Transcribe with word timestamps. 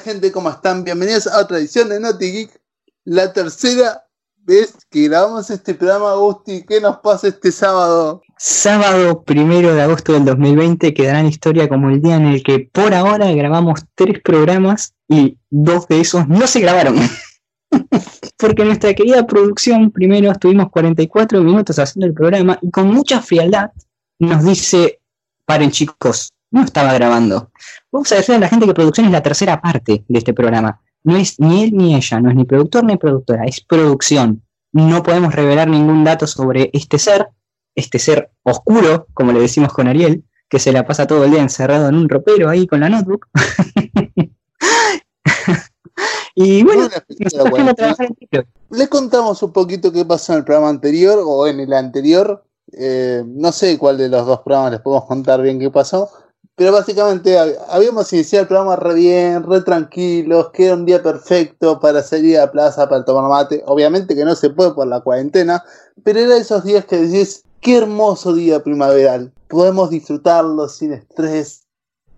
gente, 0.00 0.32
¿cómo 0.32 0.50
están? 0.50 0.82
Bienvenidos 0.82 1.26
a 1.26 1.40
otra 1.40 1.58
edición 1.58 1.88
de 1.88 2.00
Naughty 2.00 2.32
Geek, 2.32 2.60
la 3.04 3.32
tercera 3.32 4.04
vez 4.38 4.74
que 4.90 5.08
grabamos 5.08 5.48
este 5.50 5.74
programa, 5.74 6.10
Agusti. 6.10 6.64
¿Qué 6.66 6.80
nos 6.80 6.98
pasa 6.98 7.28
este 7.28 7.52
sábado? 7.52 8.20
Sábado 8.36 9.22
primero 9.22 9.74
de 9.74 9.82
agosto 9.82 10.12
del 10.12 10.24
2020 10.24 10.92
quedará 10.94 11.20
en 11.20 11.26
historia 11.26 11.68
como 11.68 11.90
el 11.90 12.02
día 12.02 12.16
en 12.16 12.26
el 12.26 12.42
que 12.42 12.68
por 12.72 12.92
ahora 12.92 13.30
grabamos 13.32 13.84
tres 13.94 14.20
programas 14.22 14.94
y 15.08 15.38
dos 15.50 15.86
de 15.88 16.00
esos 16.00 16.28
no 16.28 16.46
se 16.46 16.60
grabaron. 16.60 16.96
Porque 18.36 18.64
nuestra 18.64 18.94
querida 18.94 19.26
producción, 19.26 19.90
primero 19.90 20.30
estuvimos 20.32 20.70
44 20.70 21.40
minutos 21.40 21.78
haciendo 21.78 22.06
el 22.06 22.14
programa 22.14 22.58
y 22.60 22.70
con 22.70 22.88
mucha 22.88 23.22
frialdad 23.22 23.70
nos 24.18 24.44
dice, 24.44 25.00
paren 25.46 25.70
chicos, 25.70 26.33
no 26.54 26.62
estaba 26.62 26.94
grabando. 26.94 27.50
Vamos 27.90 28.12
a 28.12 28.14
decirle 28.14 28.36
a 28.36 28.40
la 28.40 28.48
gente 28.48 28.66
que 28.66 28.74
producción 28.74 29.06
es 29.06 29.12
la 29.12 29.22
tercera 29.22 29.60
parte 29.60 30.04
de 30.06 30.18
este 30.18 30.32
programa. 30.32 30.80
No 31.02 31.16
es 31.16 31.40
ni 31.40 31.64
él 31.64 31.72
ni 31.74 31.96
ella, 31.96 32.20
no 32.20 32.30
es 32.30 32.36
ni 32.36 32.44
productor 32.44 32.84
ni 32.84 32.96
productora, 32.96 33.44
es 33.44 33.60
producción. 33.60 34.42
No 34.72 35.02
podemos 35.02 35.34
revelar 35.34 35.68
ningún 35.68 36.04
dato 36.04 36.28
sobre 36.28 36.70
este 36.72 37.00
ser, 37.00 37.26
este 37.74 37.98
ser 37.98 38.30
oscuro, 38.44 39.08
como 39.14 39.32
le 39.32 39.40
decimos 39.40 39.72
con 39.72 39.88
Ariel, 39.88 40.22
que 40.48 40.60
se 40.60 40.72
la 40.72 40.86
pasa 40.86 41.08
todo 41.08 41.24
el 41.24 41.32
día 41.32 41.42
encerrado 41.42 41.88
en 41.88 41.96
un 41.96 42.08
ropero 42.08 42.48
ahí 42.48 42.68
con 42.68 42.78
la 42.80 42.88
notebook. 42.88 43.26
y 46.36 46.62
bueno, 46.62 46.88
Le 48.70 48.88
contamos 48.88 49.42
un 49.42 49.52
poquito 49.52 49.92
qué 49.92 50.04
pasó 50.04 50.34
en 50.34 50.38
el 50.38 50.44
programa 50.44 50.70
anterior 50.70 51.18
o 51.20 51.48
en 51.48 51.58
el 51.58 51.72
anterior. 51.72 52.44
Eh, 52.72 53.24
no 53.26 53.50
sé 53.50 53.76
cuál 53.76 53.98
de 53.98 54.08
los 54.08 54.24
dos 54.24 54.40
programas 54.40 54.70
les 54.70 54.80
podemos 54.80 55.06
contar 55.06 55.42
bien 55.42 55.58
qué 55.58 55.70
pasó. 55.70 56.08
Pero 56.56 56.70
básicamente 56.72 57.36
habíamos 57.68 58.12
iniciado 58.12 58.42
el 58.42 58.48
programa 58.48 58.76
re 58.76 58.94
bien, 58.94 59.42
re 59.42 59.60
tranquilos, 59.62 60.50
que 60.52 60.66
era 60.66 60.74
un 60.74 60.86
día 60.86 61.02
perfecto 61.02 61.80
para 61.80 62.02
salir 62.02 62.38
a 62.38 62.42
la 62.42 62.52
plaza 62.52 62.88
para 62.88 63.04
tomar 63.04 63.28
mate. 63.28 63.62
Obviamente 63.66 64.14
que 64.14 64.24
no 64.24 64.36
se 64.36 64.50
puede 64.50 64.72
por 64.72 64.86
la 64.86 65.00
cuarentena, 65.00 65.64
pero 66.04 66.20
era 66.20 66.36
esos 66.36 66.62
días 66.62 66.84
que 66.84 66.98
decís, 66.98 67.42
qué 67.60 67.78
hermoso 67.78 68.34
día 68.34 68.62
primaveral. 68.62 69.32
Podemos 69.48 69.90
disfrutarlo 69.90 70.68
sin 70.68 70.92
estrés, 70.92 71.64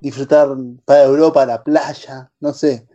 disfrutar 0.01 0.49
para 0.85 1.05
Europa, 1.05 1.47
la 1.47 1.63
playa, 1.63 2.31
no 2.41 2.53
sé. 2.53 2.87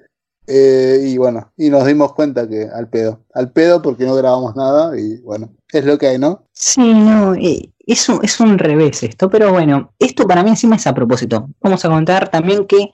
Eh, 0.47 0.99
y 1.05 1.17
bueno, 1.17 1.51
y 1.55 1.69
nos 1.69 1.85
dimos 1.85 2.13
cuenta 2.13 2.47
que 2.47 2.67
al 2.67 2.89
pedo, 2.89 3.23
al 3.33 3.51
pedo 3.51 3.81
porque 3.81 4.05
no 4.05 4.15
grabamos 4.15 4.55
nada 4.55 4.99
y 4.99 5.17
bueno, 5.21 5.49
es 5.71 5.85
lo 5.85 5.97
que 5.97 6.07
hay, 6.07 6.19
¿no? 6.19 6.43
Sí, 6.51 6.93
no, 6.93 7.33
eh, 7.35 7.70
es, 7.91 8.07
un, 8.09 8.19
es 8.23 8.39
un 8.39 8.57
revés 8.57 9.03
esto, 9.03 9.29
pero 9.29 9.51
bueno, 9.51 9.93
esto 9.99 10.27
para 10.27 10.43
mí 10.43 10.49
encima 10.49 10.75
es 10.75 10.87
a 10.87 10.93
propósito. 10.93 11.49
Vamos 11.61 11.83
a 11.83 11.89
contar 11.89 12.29
también 12.29 12.65
que 12.65 12.91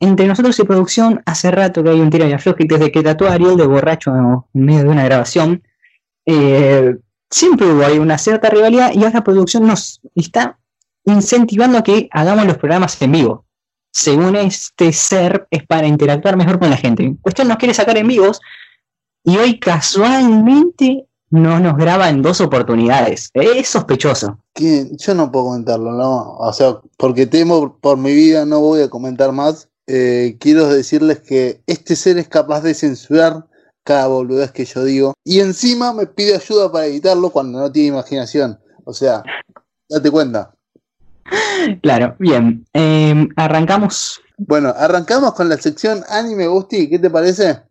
entre 0.00 0.26
nosotros 0.26 0.58
y 0.58 0.64
producción 0.64 1.22
hace 1.26 1.50
rato 1.50 1.82
que 1.82 1.90
hay 1.90 2.00
un 2.00 2.10
tiro 2.10 2.26
y 2.26 2.66
desde 2.66 2.92
que 2.92 3.02
Ariel 3.28 3.56
de 3.56 3.66
borracho 3.66 4.12
en 4.54 4.64
medio 4.64 4.84
de 4.84 4.88
una 4.90 5.04
grabación. 5.04 5.62
Eh, 6.24 6.96
siempre 7.30 7.66
hubo 7.66 7.84
ahí 7.84 7.98
una 7.98 8.18
cierta 8.18 8.48
rivalidad 8.48 8.92
y 8.94 9.04
ahora 9.04 9.24
producción 9.24 9.66
nos 9.66 10.00
está 10.14 10.58
incentivando 11.04 11.78
a 11.78 11.82
que 11.82 12.08
hagamos 12.12 12.46
los 12.46 12.58
programas 12.58 13.00
en 13.02 13.12
vivo. 13.12 13.44
Según 13.90 14.36
este 14.36 14.92
ser, 14.92 15.48
es 15.50 15.66
para 15.66 15.86
interactuar 15.86 16.36
mejor 16.36 16.58
con 16.58 16.70
la 16.70 16.76
gente. 16.76 17.16
Cuestión 17.20 17.48
nos 17.48 17.56
quiere 17.56 17.74
sacar 17.74 17.96
en 17.96 18.06
vivos 18.06 18.40
y 19.24 19.36
hoy 19.36 19.58
casualmente 19.58 21.07
no 21.30 21.60
nos 21.60 21.76
graba 21.76 22.08
en 22.08 22.22
dos 22.22 22.40
oportunidades. 22.40 23.30
Es 23.34 23.68
sospechoso. 23.68 24.38
Yo 24.54 25.14
no 25.14 25.30
puedo 25.30 25.46
comentarlo, 25.46 25.92
¿no? 25.92 26.36
O 26.36 26.52
sea, 26.52 26.78
porque 26.96 27.26
temo 27.26 27.76
por 27.80 27.98
mi 27.98 28.12
vida, 28.12 28.44
no 28.44 28.60
voy 28.60 28.82
a 28.82 28.90
comentar 28.90 29.32
más. 29.32 29.68
Eh, 29.86 30.36
quiero 30.40 30.68
decirles 30.68 31.20
que 31.20 31.62
este 31.66 31.96
ser 31.96 32.18
es 32.18 32.28
capaz 32.28 32.60
de 32.62 32.74
censurar 32.74 33.46
cada 33.84 34.06
boludez 34.06 34.52
que 34.52 34.64
yo 34.64 34.84
digo. 34.84 35.14
Y 35.24 35.40
encima 35.40 35.92
me 35.92 36.06
pide 36.06 36.34
ayuda 36.34 36.70
para 36.70 36.86
editarlo 36.86 37.30
cuando 37.30 37.58
no 37.58 37.72
tiene 37.72 37.88
imaginación. 37.88 38.58
O 38.84 38.92
sea, 38.92 39.22
date 39.88 40.10
cuenta. 40.10 40.54
Claro, 41.82 42.14
bien. 42.18 42.64
Em, 42.72 43.28
arrancamos. 43.36 44.20
Bueno, 44.38 44.72
arrancamos 44.76 45.34
con 45.34 45.48
la 45.48 45.56
sección 45.56 46.02
Anime 46.08 46.46
Gusti. 46.46 46.88
¿Qué 46.88 46.98
te 46.98 47.10
parece? 47.10 47.62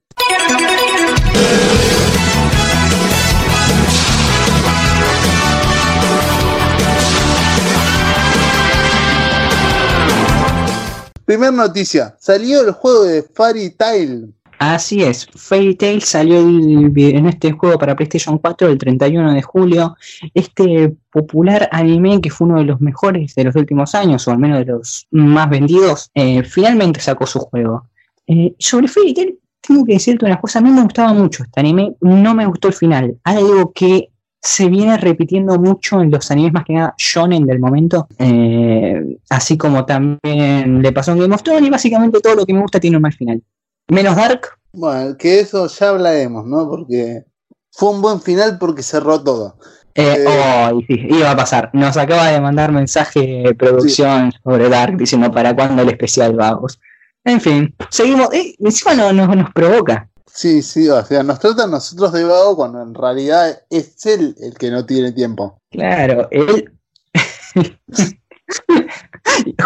Primer 11.28 11.52
noticia, 11.52 12.16
salió 12.22 12.62
el 12.66 12.72
juego 12.72 13.04
de 13.04 13.22
Fairy 13.22 13.72
Tail. 13.72 14.34
Así 14.60 15.04
es, 15.04 15.28
Fairy 15.36 15.76
Tail 15.76 16.02
salió 16.02 16.40
en 16.40 17.26
este 17.26 17.52
juego 17.52 17.78
para 17.78 17.98
PlayStation 17.98 18.38
4 18.38 18.70
el 18.70 18.78
31 18.78 19.34
de 19.34 19.42
julio. 19.42 19.98
Este 20.34 20.96
popular 21.12 21.68
anime 21.74 22.22
que 22.22 22.30
fue 22.30 22.48
uno 22.48 22.60
de 22.60 22.64
los 22.64 22.80
mejores 22.80 23.36
de 23.36 23.44
los 23.44 23.58
últimos 23.58 23.94
años, 23.94 24.26
o 24.26 24.32
al 24.32 24.38
menos 24.38 24.60
de 24.60 24.72
los 24.72 25.06
más 25.12 25.50
vendidos, 25.50 26.10
eh, 26.16 26.44
finalmente 26.44 27.02
sacó 27.02 27.28
su 27.28 27.40
juego. 27.40 27.90
Eh, 28.26 28.56
sobre 28.58 28.88
Fairy 28.88 29.14
Tail, 29.14 29.40
tengo 29.60 29.84
que 29.84 29.96
decirte 29.96 30.24
una 30.24 30.40
cosa, 30.40 30.60
a 30.60 30.62
mí 30.62 30.72
me 30.72 30.84
gustaba 30.84 31.12
mucho 31.12 31.44
este 31.44 31.60
anime, 31.60 31.94
no 32.00 32.34
me 32.34 32.46
gustó 32.46 32.70
el 32.70 32.74
final. 32.74 33.18
Algo 33.26 33.74
que 33.74 34.12
se 34.48 34.70
viene 34.70 34.96
repitiendo 34.96 35.60
mucho 35.60 36.02
en 36.02 36.10
los 36.10 36.32
animes 36.32 36.54
más 36.54 36.64
que 36.64 36.72
nada 36.72 36.96
shonen 36.98 37.46
del 37.46 37.60
momento, 37.60 38.08
eh, 38.18 39.18
así 39.30 39.58
como 39.58 39.86
también 39.86 40.82
le 40.82 40.94
pasó 40.94 41.12
en 41.12 41.20
Game 41.20 41.36
of 41.36 41.44
Thrones 41.44 41.68
y 41.68 41.70
básicamente 41.70 42.22
todo 42.22 42.36
lo 42.36 42.46
que 42.46 42.54
me 42.54 42.62
gusta 42.62 42.80
tiene 42.80 42.96
un 42.96 43.02
mal 43.02 43.12
final. 43.12 43.44
Menos 43.90 44.16
Dark. 44.16 44.48
Bueno, 44.72 45.18
que 45.18 45.42
eso 45.42 45.68
ya 45.68 45.90
hablaremos, 45.90 46.46
¿no? 46.46 46.70
Porque 46.70 47.26
fue 47.72 47.90
un 47.90 48.02
buen 48.02 48.22
final 48.22 48.58
porque 48.58 48.84
cerró 48.84 49.22
todo. 49.22 49.58
Eh, 49.96 50.16
eh 50.18 50.70
oh, 50.72 50.80
sí, 50.88 51.08
iba 51.10 51.32
a 51.32 51.36
pasar. 51.36 51.70
Nos 51.74 51.98
acaba 51.98 52.28
de 52.28 52.40
mandar 52.40 52.72
mensaje 52.72 53.44
de 53.44 53.54
producción 53.54 54.32
sobre 54.46 54.70
Dark 54.70 54.96
diciendo 54.96 55.30
para 55.30 55.54
cuándo 55.54 55.82
el 55.82 55.90
especial 55.90 56.38
vagos. 56.38 56.80
En 57.26 57.42
fin, 57.42 57.76
seguimos. 57.90 58.30
Encima 58.32 58.94
no, 58.94 59.12
nos 59.12 59.52
provoca. 59.52 60.08
Sí, 60.32 60.62
sí, 60.62 60.88
o 60.90 61.04
sea, 61.04 61.24
nos 61.24 61.40
trata 61.40 61.64
a 61.64 61.68
nosotros 61.68 62.12
de 62.14 62.24
vago 62.24 62.56
cuando 62.56 62.82
en 62.82 62.94
realidad 62.94 63.60
es 63.70 64.06
él 64.06 64.36
el 64.40 64.54
que 64.54 64.70
no 64.70 64.86
tiene 64.86 65.12
tiempo. 65.12 65.60
Claro, 65.72 66.28
él. 66.32 66.72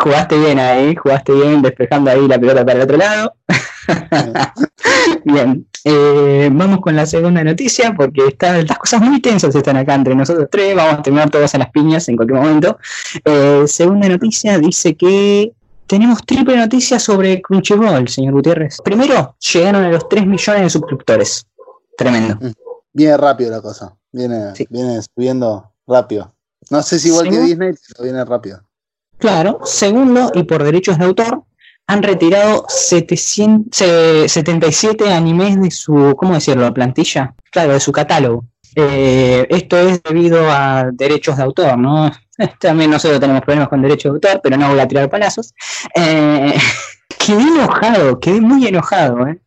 jugaste 0.04 0.38
bien 0.38 0.60
ahí, 0.60 0.96
jugaste 0.96 1.34
bien 1.34 1.62
despejando 1.62 2.12
ahí 2.12 2.28
la 2.28 2.40
pelota 2.40 2.66
para 2.66 2.78
el 2.78 2.84
otro 2.84 2.98
lado. 2.98 3.34
bien, 5.26 5.68
eh, 5.84 6.50
vamos 6.52 6.80
con 6.82 6.96
la 6.96 7.06
segunda 7.06 7.44
noticia 7.44 7.94
porque 7.96 8.28
está, 8.28 8.62
las 8.62 8.78
cosas 8.78 9.02
muy 9.02 9.20
tensas 9.20 9.56
están 9.56 9.78
acá 9.78 9.96
entre 9.96 10.16
nosotros 10.16 10.48
tres. 10.52 10.76
Vamos 10.76 11.00
a 11.00 11.02
terminar 11.02 11.30
todas 11.30 11.54
a 11.56 11.58
las 11.58 11.72
piñas 11.72 12.08
en 12.10 12.16
cualquier 12.16 12.40
momento. 12.40 12.78
Eh, 13.26 13.64
segunda 13.68 14.08
noticia 14.08 14.58
dice 14.58 14.96
que 14.96 15.52
tenemos 15.91 16.25
triple 16.25 16.56
noticia 16.56 16.97
sobre 17.00 17.41
Crunchyroll, 17.41 18.07
señor 18.07 18.35
Gutiérrez. 18.35 18.78
Primero, 18.81 19.35
llegaron 19.52 19.84
a 19.84 19.90
los 19.90 20.07
3 20.07 20.25
millones 20.25 20.62
de 20.62 20.69
suscriptores. 20.69 21.46
Tremendo. 21.97 22.38
Mm. 22.40 22.53
Viene 22.94 23.18
rápido 23.18 23.52
la 23.52 23.62
cosa. 23.62 23.94
Viene, 24.09 24.53
viene 24.69 25.01
subiendo 25.01 25.74
rápido. 25.85 26.34
No 26.69 26.81
sé 26.81 26.97
si 26.97 27.09
igual 27.09 27.30
que 27.30 27.41
Disney, 27.41 27.74
pero 27.90 28.06
viene 28.06 28.24
rápido. 28.24 28.63
Claro. 29.18 29.59
Segundo, 29.66 30.31
y 30.34 30.44
por 30.44 30.63
derechos 30.63 30.97
de 30.97 31.03
autor, 31.03 31.44
han 31.88 32.03
retirado 32.03 32.63
77 32.69 35.12
animes 35.12 35.62
de 35.62 35.72
su, 35.72 36.16
¿cómo 36.18 36.35
decirlo?, 36.35 36.74
plantilla. 36.74 37.36
Claro, 37.51 37.74
de 37.74 37.81
su 37.81 37.92
catálogo. 37.92 38.45
Eh, 38.77 39.45
esto 39.50 39.77
es 39.77 40.01
debido 40.04 40.50
a 40.50 40.86
derechos 40.94 41.36
de 41.36 41.44
autor, 41.44 41.77
¿no? 41.77 42.10
También 42.60 42.92
nosotros 42.92 43.20
tenemos 43.20 43.42
problemas 43.44 43.70
con 43.70 43.82
derechos 43.82 44.12
de 44.12 44.16
autor, 44.16 44.42
pero 44.44 44.58
no 44.58 44.70
voy 44.70 44.80
a 44.80 44.88
tirar 44.88 45.10
palazos. 45.10 45.54
Eh, 45.96 46.54
quedé 47.26 47.42
enojado, 47.42 48.20
quedé 48.20 48.42
muy 48.42 48.68
enojado. 48.68 49.28
¿eh? 49.28 49.42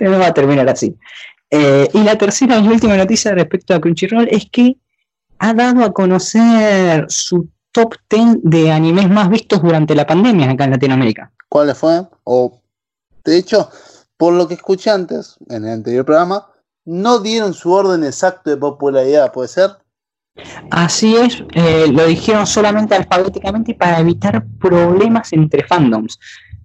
No 0.00 0.18
va 0.18 0.28
a 0.28 0.34
terminar 0.34 0.68
así. 0.68 0.96
Eh, 1.50 1.88
y 1.92 2.02
la 2.02 2.16
tercera 2.16 2.58
y 2.58 2.68
última 2.68 2.96
noticia 2.96 3.32
respecto 3.32 3.74
a 3.74 3.80
Crunchyroll 3.80 4.28
es 4.30 4.48
que 4.50 4.76
ha 5.38 5.54
dado 5.54 5.84
a 5.84 5.92
conocer 5.92 7.06
su 7.08 7.48
top 7.72 7.94
10 8.10 8.38
de 8.42 8.70
animes 8.70 9.08
más 9.08 9.30
vistos 9.30 9.62
durante 9.62 9.94
la 9.94 10.06
pandemia 10.06 10.50
acá 10.50 10.64
en 10.64 10.72
Latinoamérica. 10.72 11.32
¿Cuáles 11.48 11.78
fue? 11.78 12.02
O, 12.24 12.60
de 13.24 13.38
hecho, 13.38 13.70
por 14.16 14.34
lo 14.34 14.48
que 14.48 14.54
escuché 14.54 14.90
antes, 14.90 15.36
en 15.48 15.64
el 15.64 15.72
anterior 15.72 16.04
programa, 16.04 16.48
no 16.84 17.20
dieron 17.20 17.54
su 17.54 17.72
orden 17.72 18.04
exacto 18.04 18.50
de 18.50 18.56
popularidad, 18.56 19.32
¿puede 19.32 19.48
ser? 19.48 19.70
Así 20.70 21.16
es, 21.16 21.42
eh, 21.54 21.86
lo 21.92 22.06
dijeron 22.06 22.46
solamente 22.46 22.94
alfabéticamente 22.94 23.74
para 23.74 24.00
evitar 24.00 24.44
problemas 24.60 25.32
entre 25.32 25.64
fandoms. 25.64 26.18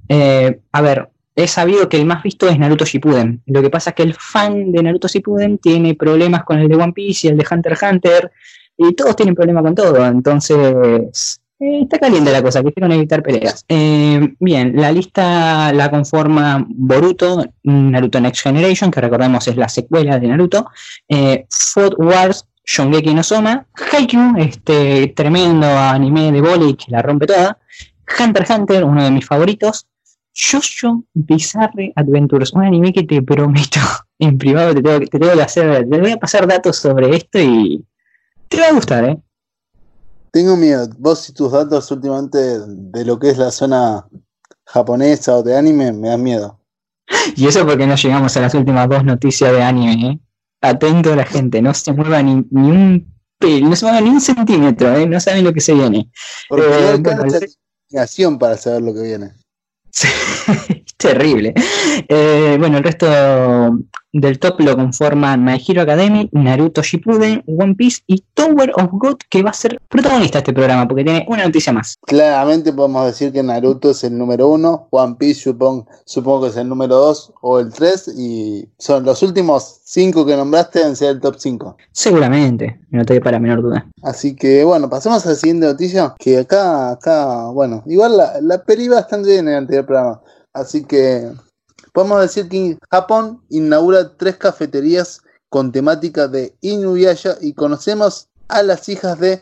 Eh, 0.08 0.60
a 0.72 0.82
ver, 0.82 1.10
he 1.36 1.48
sabido 1.48 1.90
que 1.90 1.98
el 1.98 2.06
más 2.06 2.22
visto 2.24 2.48
es 2.48 2.60
Naruto 2.60 2.86
Shippuden. 2.86 3.42
Lo 3.46 3.62
que 3.62 3.70
pasa 3.70 3.92
es 3.92 3.96
que 3.96 4.04
el 4.04 4.14
fan 4.14 4.72
de 4.72 4.84
Naruto 4.84 5.08
Shippuden 5.08 5.58
tiene 5.58 5.96
problemas 5.96 6.44
con 6.44 6.60
el 6.60 6.68
de 6.68 6.76
One 6.76 6.94
Piece 6.94 7.28
y 7.28 7.30
el 7.32 7.38
de 7.38 7.46
Hunter 7.50 7.74
x 7.74 7.84
Hunter, 7.90 8.32
y 8.78 8.94
todos 8.94 9.16
tienen 9.16 9.36
problemas 9.36 9.64
con 9.64 9.76
todo. 9.76 10.06
Entonces, 10.06 11.40
Eh, 11.60 11.84
está 11.84 11.98
caliente 11.98 12.32
la 12.32 12.42
cosa, 12.42 12.62
quisieron 12.62 12.92
evitar 12.92 13.24
peleas. 13.24 13.64
Bien, 13.70 14.74
la 14.76 14.92
lista 14.92 15.72
la 15.72 15.90
conforma 15.90 16.66
Boruto, 16.68 17.46
Naruto 17.64 18.20
Next 18.20 18.44
Generation, 18.44 18.92
que 18.92 19.00
recordemos 19.00 19.48
es 19.48 19.56
la 19.56 19.70
secuela 19.70 20.20
de 20.20 20.28
Naruto, 20.28 20.68
eh, 21.08 21.46
Wars, 21.98 22.46
Shongeki 22.66 23.14
no 23.14 23.24
Soma, 23.24 23.66
Haikyuu, 23.92 24.38
este 24.38 25.08
tremendo 25.16 25.68
anime 25.68 26.32
de 26.32 26.42
volley 26.42 26.76
que 26.76 26.92
la 26.92 27.02
rompe 27.02 27.28
toda, 27.28 27.58
Hunter 28.20 28.44
x 28.44 28.58
Hunter, 28.58 28.84
uno 28.84 29.04
de 29.04 29.12
mis 29.12 29.26
favoritos, 29.26 29.88
Jojo 30.36 31.04
Bizarre 31.14 31.94
Adventures, 31.96 32.54
un 32.54 32.64
anime 32.64 32.92
que 32.92 33.04
te 33.04 33.22
prometo 33.22 33.80
en 34.20 34.38
privado 34.38 34.74
te 34.74 34.82
tengo, 34.82 35.00
te 35.00 35.20
tengo 35.20 35.34
que 35.34 35.42
hacer, 35.42 35.88
te 35.90 36.00
voy 36.00 36.12
a 36.12 36.18
pasar 36.18 36.48
datos 36.48 36.78
sobre 36.78 37.16
esto 37.16 37.40
y 37.40 37.86
te 38.48 38.60
va 38.60 38.68
a 38.68 38.74
gustar, 38.74 39.06
¿eh? 39.06 39.22
Tengo 40.32 40.58
miedo. 40.58 40.88
Vos 40.98 41.30
y 41.30 41.34
tus 41.34 41.52
datos 41.52 41.92
últimamente 41.92 42.40
de 42.40 43.06
lo 43.06 43.20
que 43.20 43.30
es 43.30 43.38
la 43.38 43.52
zona 43.52 44.08
japonesa 44.66 45.38
o 45.38 45.44
de 45.44 45.56
anime 45.56 45.92
me 45.92 46.10
dan 46.10 46.24
miedo. 46.24 46.60
Y 47.36 47.46
eso 47.48 47.66
porque 47.66 47.86
no 47.86 47.96
llegamos 47.96 48.36
a 48.36 48.42
las 48.42 48.54
últimas 48.56 48.90
dos 48.90 49.04
noticias 49.04 49.52
de 49.52 49.62
anime, 49.62 50.08
¿eh? 50.08 50.20
Atento 50.64 51.14
a 51.14 51.16
la 51.18 51.26
gente, 51.26 51.62
no 51.62 51.74
se 51.74 51.94
mueva 51.94 52.24
ni, 52.24 52.36
ni 52.50 52.72
un 52.72 53.14
no 53.62 53.76
se 53.76 53.86
mueva 53.86 54.02
ni 54.02 54.10
un 54.10 54.22
centímetro, 54.22 54.96
¿eh? 54.96 55.06
No 55.06 55.20
saben 55.20 55.44
lo 55.44 55.54
que 55.54 55.60
se 55.60 55.74
viene. 55.74 56.10
Porque 56.48 56.66
eh, 56.66 56.98
no 57.00 58.40
para 58.40 58.58
saber 58.58 58.82
lo 58.82 58.94
que 58.94 59.02
viene. 59.02 59.34
Terrible. 61.04 61.54
Eh, 62.08 62.56
bueno, 62.60 62.78
el 62.78 62.84
resto 62.84 63.08
del 64.14 64.38
top 64.40 64.62
lo 64.62 64.76
conforman 64.76 65.44
My 65.44 65.62
Hero 65.68 65.82
Academy, 65.82 66.30
Naruto 66.32 66.82
Shippuden, 66.84 67.44
One 67.48 67.76
Piece 67.76 68.02
y 68.06 68.24
Tower 68.34 68.72
of 68.76 68.90
God, 68.92 69.18
que 69.30 69.42
va 69.42 69.50
a 69.50 69.54
ser 69.54 69.82
protagonista 69.90 70.38
de 70.38 70.42
este 70.42 70.54
programa, 70.54 70.88
porque 70.88 71.04
tiene 71.04 71.26
una 71.28 71.46
noticia 71.46 71.74
más. 71.74 71.98
Claramente 72.06 72.72
podemos 72.72 73.08
decir 73.08 73.32
que 73.32 73.42
Naruto 73.42 73.90
es 73.92 74.04
el 74.04 74.18
número 74.18 74.50
uno, 74.50 74.88
One 74.92 75.16
Piece 75.18 75.42
supongo, 75.42 75.88
supongo 76.06 76.44
que 76.44 76.50
es 76.50 76.58
el 76.58 76.70
número 76.70 76.96
dos 76.96 77.34
o 77.42 77.60
el 77.60 77.74
tres, 77.74 78.08
y 78.08 78.70
son 78.78 79.04
los 79.04 79.24
últimos 79.24 79.82
cinco 79.84 80.26
que 80.26 80.36
nombraste 80.36 80.82
en 80.82 80.96
ser 80.96 81.10
el 81.10 81.20
top 81.20 81.36
5. 81.38 81.78
Seguramente, 81.92 82.80
no 82.92 83.04
te 83.06 83.20
para 83.20 83.40
menor 83.40 83.62
duda. 83.62 83.88
Así 84.04 84.36
que 84.36 84.64
bueno, 84.64 84.90
pasemos 84.90 85.26
a 85.26 85.30
la 85.30 85.36
siguiente 85.36 85.66
noticia, 85.66 86.14
que 86.20 86.38
acá, 86.38 86.92
acá, 86.92 87.48
bueno, 87.48 87.84
igual 87.88 88.18
la, 88.18 88.42
la 88.42 88.64
peli 88.64 88.88
bastante 88.88 89.30
bien 89.30 89.48
en 89.48 89.54
el 89.54 89.58
anterior 89.60 89.86
programa. 89.86 90.22
Así 90.54 90.84
que 90.86 91.32
podemos 91.94 92.22
decir 92.22 92.48
que 92.48 92.78
Japón 92.92 93.42
inaugura 93.50 94.16
tres 94.18 94.38
cafeterías 94.38 95.22
con 95.50 95.72
temática 95.72 96.28
de 96.28 96.56
Inuyasha 96.62 97.36
y 97.42 97.54
conocemos 97.54 98.28
a 98.48 98.64
las 98.64 98.88
hijas 98.90 99.20
de 99.20 99.42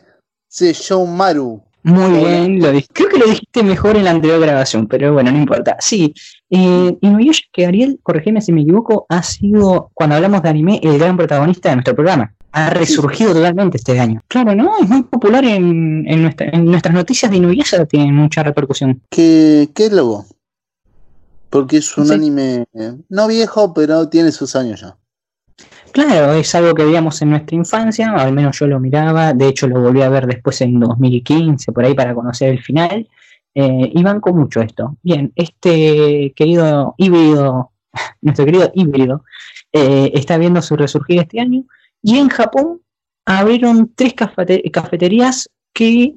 Maru. 1.08 1.62
Muy 1.84 2.18
bien, 2.18 2.60
lo 2.60 2.68
creo 2.92 3.08
que 3.08 3.18
lo 3.18 3.26
dijiste 3.26 3.62
mejor 3.62 3.96
en 3.96 4.04
la 4.04 4.12
anterior 4.12 4.40
grabación, 4.40 4.86
pero 4.86 5.12
bueno, 5.12 5.32
no 5.32 5.38
importa. 5.38 5.76
Sí, 5.80 6.14
eh, 6.48 6.96
Inuyasha, 7.00 7.42
que 7.52 7.66
Ariel, 7.66 7.98
corregime 8.02 8.40
si 8.40 8.52
me 8.52 8.62
equivoco, 8.62 9.06
ha 9.08 9.22
sido, 9.22 9.90
cuando 9.94 10.16
hablamos 10.16 10.42
de 10.42 10.48
anime, 10.48 10.80
el 10.82 10.98
gran 10.98 11.16
protagonista 11.16 11.70
de 11.70 11.76
nuestro 11.76 11.94
programa. 11.94 12.34
Ha 12.52 12.70
resurgido 12.70 13.32
totalmente 13.32 13.78
este 13.78 13.98
año. 13.98 14.20
Claro, 14.28 14.54
¿no? 14.54 14.78
Es 14.78 14.88
muy 14.88 15.02
popular 15.02 15.44
en, 15.44 16.04
nuestras 16.04 16.94
noticias 16.94 17.30
de 17.30 17.38
Inuyasha, 17.38 17.84
tiene 17.86 18.12
mucha 18.12 18.42
repercusión. 18.42 19.02
¿Qué, 19.10 19.70
qué 19.74 19.90
logo? 19.90 20.26
Porque 21.52 21.76
es 21.76 21.98
un 21.98 22.10
anime 22.10 22.64
no 23.10 23.28
viejo, 23.28 23.74
pero 23.74 24.08
tiene 24.08 24.32
sus 24.32 24.56
años 24.56 24.80
ya. 24.80 24.96
Claro, 25.92 26.32
es 26.32 26.54
algo 26.54 26.72
que 26.72 26.86
veíamos 26.86 27.20
en 27.20 27.28
nuestra 27.28 27.54
infancia, 27.54 28.10
al 28.12 28.32
menos 28.32 28.58
yo 28.58 28.66
lo 28.66 28.80
miraba, 28.80 29.34
de 29.34 29.48
hecho 29.48 29.68
lo 29.68 29.82
volví 29.82 30.00
a 30.00 30.08
ver 30.08 30.26
después 30.26 30.62
en 30.62 30.80
2015, 30.80 31.70
por 31.72 31.84
ahí 31.84 31.92
para 31.92 32.14
conocer 32.14 32.48
el 32.48 32.62
final, 32.62 33.06
eh, 33.54 33.92
y 33.94 34.02
banco 34.02 34.32
mucho 34.32 34.62
esto. 34.62 34.96
Bien, 35.02 35.30
este 35.36 36.32
querido 36.34 36.94
híbrido, 36.96 37.72
nuestro 38.22 38.46
querido 38.46 38.72
híbrido, 38.74 39.22
eh, 39.72 40.10
está 40.14 40.38
viendo 40.38 40.62
su 40.62 40.74
resurgir 40.74 41.20
este 41.20 41.38
año, 41.38 41.64
y 42.00 42.16
en 42.16 42.30
Japón 42.30 42.80
abrieron 43.26 43.92
tres 43.94 44.14
cafeterías 44.14 45.50
que 45.74 46.14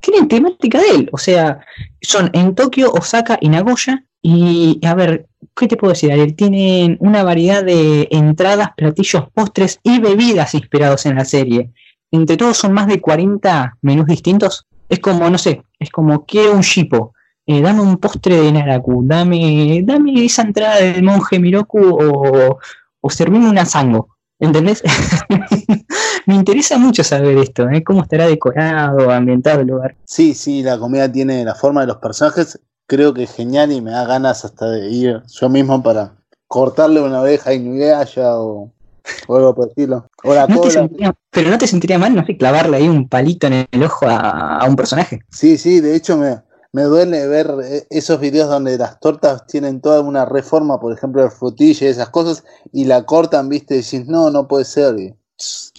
tienen 0.00 0.28
temática 0.28 0.80
de 0.80 0.88
él, 0.88 1.10
o 1.12 1.18
sea, 1.18 1.60
son 2.00 2.30
en 2.32 2.54
Tokio, 2.54 2.90
Osaka 2.92 3.36
y 3.42 3.50
Nagoya, 3.50 4.06
y 4.22 4.80
a 4.84 4.94
ver, 4.94 5.28
¿qué 5.56 5.68
te 5.68 5.76
puedo 5.76 5.92
decir, 5.92 6.12
Ariel? 6.12 6.34
Tienen 6.34 6.96
una 7.00 7.22
variedad 7.22 7.64
de 7.64 8.08
entradas, 8.10 8.70
platillos, 8.76 9.24
postres 9.32 9.80
y 9.82 10.00
bebidas 10.00 10.54
inspirados 10.54 11.06
en 11.06 11.16
la 11.16 11.24
serie. 11.24 11.70
Entre 12.10 12.36
todos 12.36 12.56
son 12.56 12.72
más 12.72 12.86
de 12.86 13.00
40 13.00 13.78
menús 13.82 14.06
distintos. 14.06 14.66
Es 14.88 14.98
como, 14.98 15.30
no 15.30 15.38
sé, 15.38 15.62
es 15.78 15.90
como 15.90 16.24
quiero 16.26 16.52
un 16.52 16.62
shipo. 16.62 17.14
Eh, 17.46 17.60
dame 17.62 17.80
un 17.80 17.96
postre 17.96 18.40
de 18.40 18.52
Naraku, 18.52 19.02
dame, 19.04 19.82
dame 19.84 20.24
esa 20.24 20.42
entrada 20.42 20.76
del 20.76 21.02
monje 21.02 21.38
Miroku 21.38 21.78
o, 21.78 22.58
o 23.00 23.10
servime 23.10 23.48
una 23.48 23.64
sango. 23.64 24.16
¿Entendés? 24.38 24.82
Me 26.26 26.34
interesa 26.34 26.78
mucho 26.78 27.04
saber 27.04 27.36
esto, 27.38 27.68
¿eh? 27.68 27.82
cómo 27.84 28.02
estará 28.02 28.26
decorado, 28.26 29.10
ambientado 29.10 29.60
el 29.60 29.66
lugar. 29.66 29.96
Sí, 30.04 30.34
sí, 30.34 30.62
la 30.62 30.78
comida 30.78 31.10
tiene 31.10 31.44
la 31.44 31.54
forma 31.54 31.82
de 31.82 31.88
los 31.88 31.96
personajes 31.96 32.58
creo 32.90 33.14
que 33.14 33.22
es 33.22 33.32
genial 33.32 33.70
y 33.70 33.80
me 33.80 33.92
da 33.92 34.04
ganas 34.04 34.44
hasta 34.44 34.68
de 34.68 34.90
ir 34.90 35.22
yo 35.28 35.48
mismo 35.48 35.80
para 35.80 36.16
cortarle 36.48 37.00
una 37.00 37.20
oreja 37.20 37.54
y 37.54 37.82
haya 37.84 38.36
o, 38.36 38.72
o 39.28 39.36
algo 39.36 39.54
por 39.54 39.68
decirlo. 39.68 40.08
pero 41.30 41.50
no 41.50 41.58
te 41.58 41.68
sentiría 41.68 42.00
mal, 42.00 42.16
no 42.16 42.26
sé, 42.26 42.36
clavarle 42.36 42.78
ahí 42.78 42.88
un 42.88 43.08
palito 43.08 43.46
en 43.46 43.64
el 43.70 43.82
ojo 43.84 44.06
a, 44.08 44.66
un 44.68 44.74
personaje. 44.74 45.20
Sí, 45.30 45.56
sí, 45.56 45.78
de 45.78 45.94
hecho 45.94 46.16
me, 46.16 46.40
me 46.72 46.82
duele 46.82 47.28
ver 47.28 47.54
eh, 47.62 47.86
esos 47.90 48.18
videos 48.18 48.48
donde 48.48 48.76
las 48.76 48.98
tortas 48.98 49.46
tienen 49.46 49.80
toda 49.80 50.00
una 50.00 50.24
reforma, 50.24 50.80
por 50.80 50.92
ejemplo, 50.92 51.22
el 51.22 51.30
frutilla 51.30 51.86
y 51.86 51.90
esas 51.90 52.08
cosas, 52.08 52.42
y 52.72 52.86
la 52.86 53.06
cortan, 53.06 53.48
viste, 53.48 53.76
y 53.76 53.82
decís, 53.82 54.08
no, 54.08 54.32
no 54.32 54.48
puede 54.48 54.64
ser. 54.64 54.96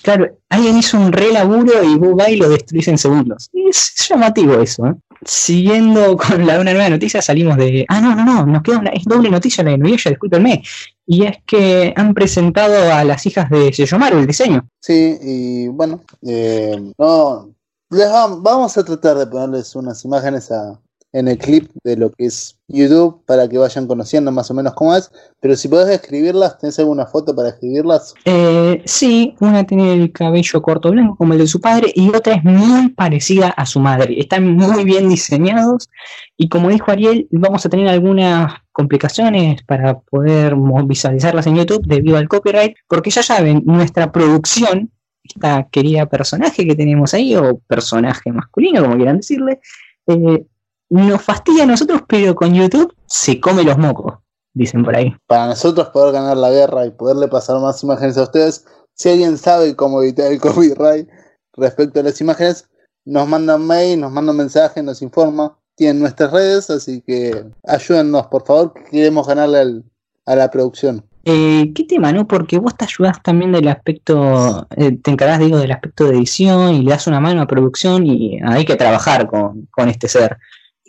Claro, 0.01 0.29
alguien 0.47 0.77
hizo 0.77 0.97
un 0.97 1.11
re 1.11 1.33
laburo 1.33 1.83
y 1.83 1.95
vos 1.97 2.15
vas 2.15 2.29
y 2.29 2.37
lo 2.37 2.47
destruís 2.47 2.87
en 2.87 2.97
segundos. 2.97 3.49
Es 3.51 4.07
llamativo 4.07 4.53
eso, 4.61 4.85
¿eh? 4.87 4.95
Siguiendo 5.23 6.17
con 6.17 6.45
la, 6.45 6.59
una 6.59 6.73
nueva 6.73 6.89
noticia, 6.89 7.21
salimos 7.21 7.57
de. 7.57 7.85
Ah, 7.87 8.01
no, 8.01 8.15
no, 8.15 8.25
no, 8.25 8.45
nos 8.45 8.63
queda 8.63 8.79
una. 8.79 8.91
Es 8.91 9.03
doble 9.05 9.29
noticia 9.29 9.63
la 9.63 9.71
de 9.71 9.77
Nuyella, 9.77 10.11
discúlpenme. 10.11 10.63
Y 11.05 11.25
es 11.25 11.37
que 11.45 11.93
han 11.95 12.13
presentado 12.13 12.93
a 12.93 13.03
las 13.03 13.25
hijas 13.25 13.49
de 13.49 13.73
Seyomaru 13.73 14.19
el 14.19 14.27
diseño. 14.27 14.67
Sí, 14.79 15.17
y 15.21 15.67
bueno, 15.67 16.01
eh, 16.25 16.93
no. 16.97 17.49
vamos 17.89 18.77
a 18.77 18.85
tratar 18.85 19.17
de 19.17 19.27
ponerles 19.27 19.75
unas 19.75 20.03
imágenes 20.05 20.51
a, 20.51 20.79
en 21.13 21.27
el 21.27 21.37
clip 21.37 21.69
de 21.83 21.97
lo 21.97 22.11
que 22.11 22.25
es 22.25 22.57
YouTube 22.67 23.21
para 23.25 23.47
que 23.49 23.57
vayan 23.57 23.85
conociendo 23.85 24.31
más 24.31 24.49
o 24.49 24.53
menos 24.53 24.73
cómo 24.73 24.95
es. 24.95 25.11
Pero 25.39 25.55
si 25.55 25.67
podés 25.67 25.89
escribirlas, 25.89 26.57
¿tenés 26.57 26.79
alguna 26.79 27.05
foto 27.05 27.35
para 27.35 27.49
escribirlas? 27.49 28.13
Eh, 28.25 28.81
sí, 28.85 29.35
una 29.41 29.65
tiene 29.65 29.93
el 29.93 30.11
cabello 30.11 30.61
corto 30.61 30.91
blanco 30.91 31.17
como 31.17 31.33
el 31.33 31.39
de 31.39 31.47
su 31.47 31.59
padre 31.59 31.91
y 31.93 32.09
otra 32.15 32.35
es 32.35 32.43
muy 32.43 32.89
parecida 32.89 33.49
a 33.49 33.65
su 33.65 33.79
madre. 33.79 34.19
Están 34.19 34.55
muy 34.55 34.85
bien 34.85 35.09
diseñados 35.09 35.89
y 36.37 36.47
como 36.47 36.69
dijo 36.69 36.91
Ariel, 36.91 37.27
vamos 37.31 37.65
a 37.65 37.69
tener 37.69 37.87
algunas 37.87 38.53
complicaciones 38.71 39.61
para 39.63 39.99
poder 39.99 40.55
visualizarlas 40.85 41.45
en 41.47 41.57
YouTube 41.57 41.85
debido 41.85 42.17
al 42.17 42.29
copyright, 42.29 42.75
porque 42.87 43.09
ya 43.09 43.21
saben, 43.21 43.63
nuestra 43.65 44.11
producción, 44.11 44.91
esta 45.23 45.67
querida 45.69 46.05
personaje 46.07 46.65
que 46.65 46.75
tenemos 46.75 47.13
ahí, 47.13 47.35
o 47.35 47.59
personaje 47.67 48.31
masculino, 48.31 48.81
como 48.81 48.95
quieran 48.95 49.17
decirle, 49.17 49.59
eh, 50.07 50.45
nos 50.91 51.21
fastidia 51.21 51.63
a 51.63 51.67
nosotros, 51.67 52.01
pero 52.07 52.35
con 52.35 52.53
YouTube 52.53 52.93
se 53.07 53.39
come 53.39 53.63
los 53.63 53.77
mocos, 53.77 54.15
dicen 54.53 54.83
por 54.83 54.95
ahí. 54.95 55.15
Para 55.25 55.47
nosotros 55.47 55.87
poder 55.89 56.13
ganar 56.13 56.35
la 56.35 56.49
guerra 56.49 56.85
y 56.85 56.91
poderle 56.91 57.29
pasar 57.29 57.59
más 57.61 57.81
imágenes 57.81 58.17
a 58.17 58.23
ustedes, 58.23 58.65
si 58.93 59.09
alguien 59.09 59.37
sabe 59.37 59.75
cómo 59.75 60.01
evitar 60.01 60.31
el 60.31 60.39
copyright 60.41 61.07
respecto 61.53 62.01
a 62.01 62.03
las 62.03 62.19
imágenes, 62.19 62.67
nos 63.05 63.27
mandan 63.27 63.65
mail, 63.65 64.01
nos 64.01 64.11
mandan 64.11 64.35
mensaje, 64.35 64.83
nos 64.83 65.01
informa. 65.01 65.57
Tienen 65.75 66.01
nuestras 66.01 66.31
redes, 66.31 66.69
así 66.69 67.01
que 67.01 67.45
ayúdennos, 67.65 68.27
por 68.27 68.45
favor, 68.45 68.73
que 68.73 68.83
queremos 68.83 69.25
ganarle 69.25 69.83
a 70.25 70.35
la 70.35 70.51
producción. 70.51 71.05
Eh, 71.23 71.71
¿Qué 71.73 71.85
tema, 71.85 72.11
no? 72.11 72.27
Porque 72.27 72.59
vos 72.59 72.75
te 72.75 72.83
ayudas 72.85 73.23
también 73.23 73.53
del 73.53 73.69
aspecto, 73.69 74.67
eh, 74.75 74.97
te 75.01 75.11
encargas, 75.11 75.39
digo, 75.39 75.57
del 75.57 75.71
aspecto 75.71 76.05
de 76.05 76.17
edición 76.17 76.73
y 76.73 76.81
le 76.81 76.91
das 76.91 77.07
una 77.07 77.21
mano 77.21 77.41
a 77.41 77.47
producción 77.47 78.05
y 78.05 78.39
hay 78.43 78.65
que 78.65 78.75
trabajar 78.75 79.27
con, 79.27 79.67
con 79.71 79.87
este 79.87 80.09
ser 80.09 80.37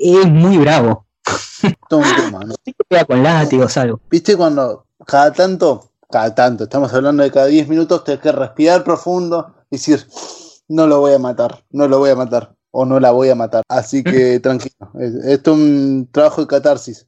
es 0.02 0.26
muy 0.26 0.58
bravo. 0.58 1.06
Tema, 1.88 2.40
¿no? 2.44 2.54
con 3.06 3.22
látigos, 3.22 3.76
algo. 3.76 4.00
¿Viste 4.10 4.36
cuando 4.36 4.86
cada 5.06 5.32
tanto, 5.32 5.90
cada 6.10 6.34
tanto, 6.34 6.64
estamos 6.64 6.92
hablando 6.92 7.22
de 7.22 7.30
cada 7.30 7.46
10 7.46 7.68
minutos, 7.68 8.04
tienes 8.04 8.22
que 8.22 8.32
respirar 8.32 8.82
profundo 8.82 9.54
y 9.70 9.76
decir, 9.76 10.06
no 10.68 10.86
lo 10.86 11.00
voy 11.00 11.14
a 11.14 11.18
matar, 11.18 11.64
no 11.70 11.86
lo 11.86 11.98
voy 11.98 12.10
a 12.10 12.16
matar, 12.16 12.54
o 12.70 12.84
no 12.84 12.98
la 12.98 13.10
voy 13.10 13.28
a 13.28 13.34
matar. 13.34 13.62
Así 13.68 14.02
que 14.02 14.40
tranquilo, 14.42 14.90
esto 15.24 15.52
es 15.52 15.58
un 15.58 16.08
trabajo 16.10 16.40
de 16.40 16.46
catarsis. 16.46 17.06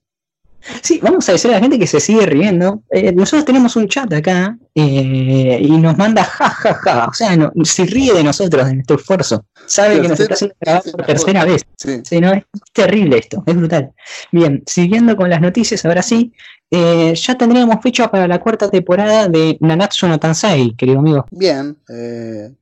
Sí, 0.83 0.99
vamos 1.03 1.29
a 1.29 1.33
decir 1.33 1.51
a 1.51 1.55
la 1.55 1.61
gente 1.61 1.79
que 1.79 1.87
se 1.87 2.01
sigue 2.01 2.27
riendo. 2.27 2.83
Eh, 2.91 3.13
nosotros 3.13 3.45
tenemos 3.45 3.77
un 3.77 3.89
chat 3.89 4.13
acá 4.13 4.57
eh, 4.75 5.59
y 5.61 5.71
nos 5.79 5.97
manda 5.97 6.25
ja, 6.25 6.49
ja, 6.49 6.75
ja. 6.75 7.07
O 7.07 7.13
sea, 7.13 7.37
no, 7.37 7.53
se 7.65 7.85
ríe 7.85 8.13
de 8.15 8.25
nosotros, 8.25 8.67
de 8.67 8.75
nuestro 8.75 8.97
esfuerzo. 8.97 9.45
Sabe 9.67 10.01
que 10.01 10.09
nos 10.09 10.19
está 10.19 10.35
haciendo 10.35 10.57
grabar 10.61 10.83
por 10.83 11.07
tercera 11.07 11.45
vez. 11.45 11.63
Sí. 11.77 12.21
no, 12.21 12.33
es 12.33 12.45
terrible 12.73 13.19
esto, 13.19 13.43
es 13.47 13.57
brutal. 13.57 13.93
Bien, 14.33 14.63
siguiendo 14.67 15.17
con 15.17 15.29
las 15.29 15.41
noticias, 15.41 15.85
ahora 15.85 16.03
sí, 16.03 16.33
eh, 16.71 17.15
ya 17.15 17.37
tendríamos 17.37 17.83
fecha 17.83 18.11
para 18.11 18.27
la 18.27 18.41
cuarta 18.41 18.71
temporada 18.71 19.29
de 19.29 19.59
Nanatsu 19.61 20.09
no 20.09 20.19
Tansai, 20.19 20.75
querido 20.77 21.01
amigo. 21.01 21.27
Bien, 21.31 21.77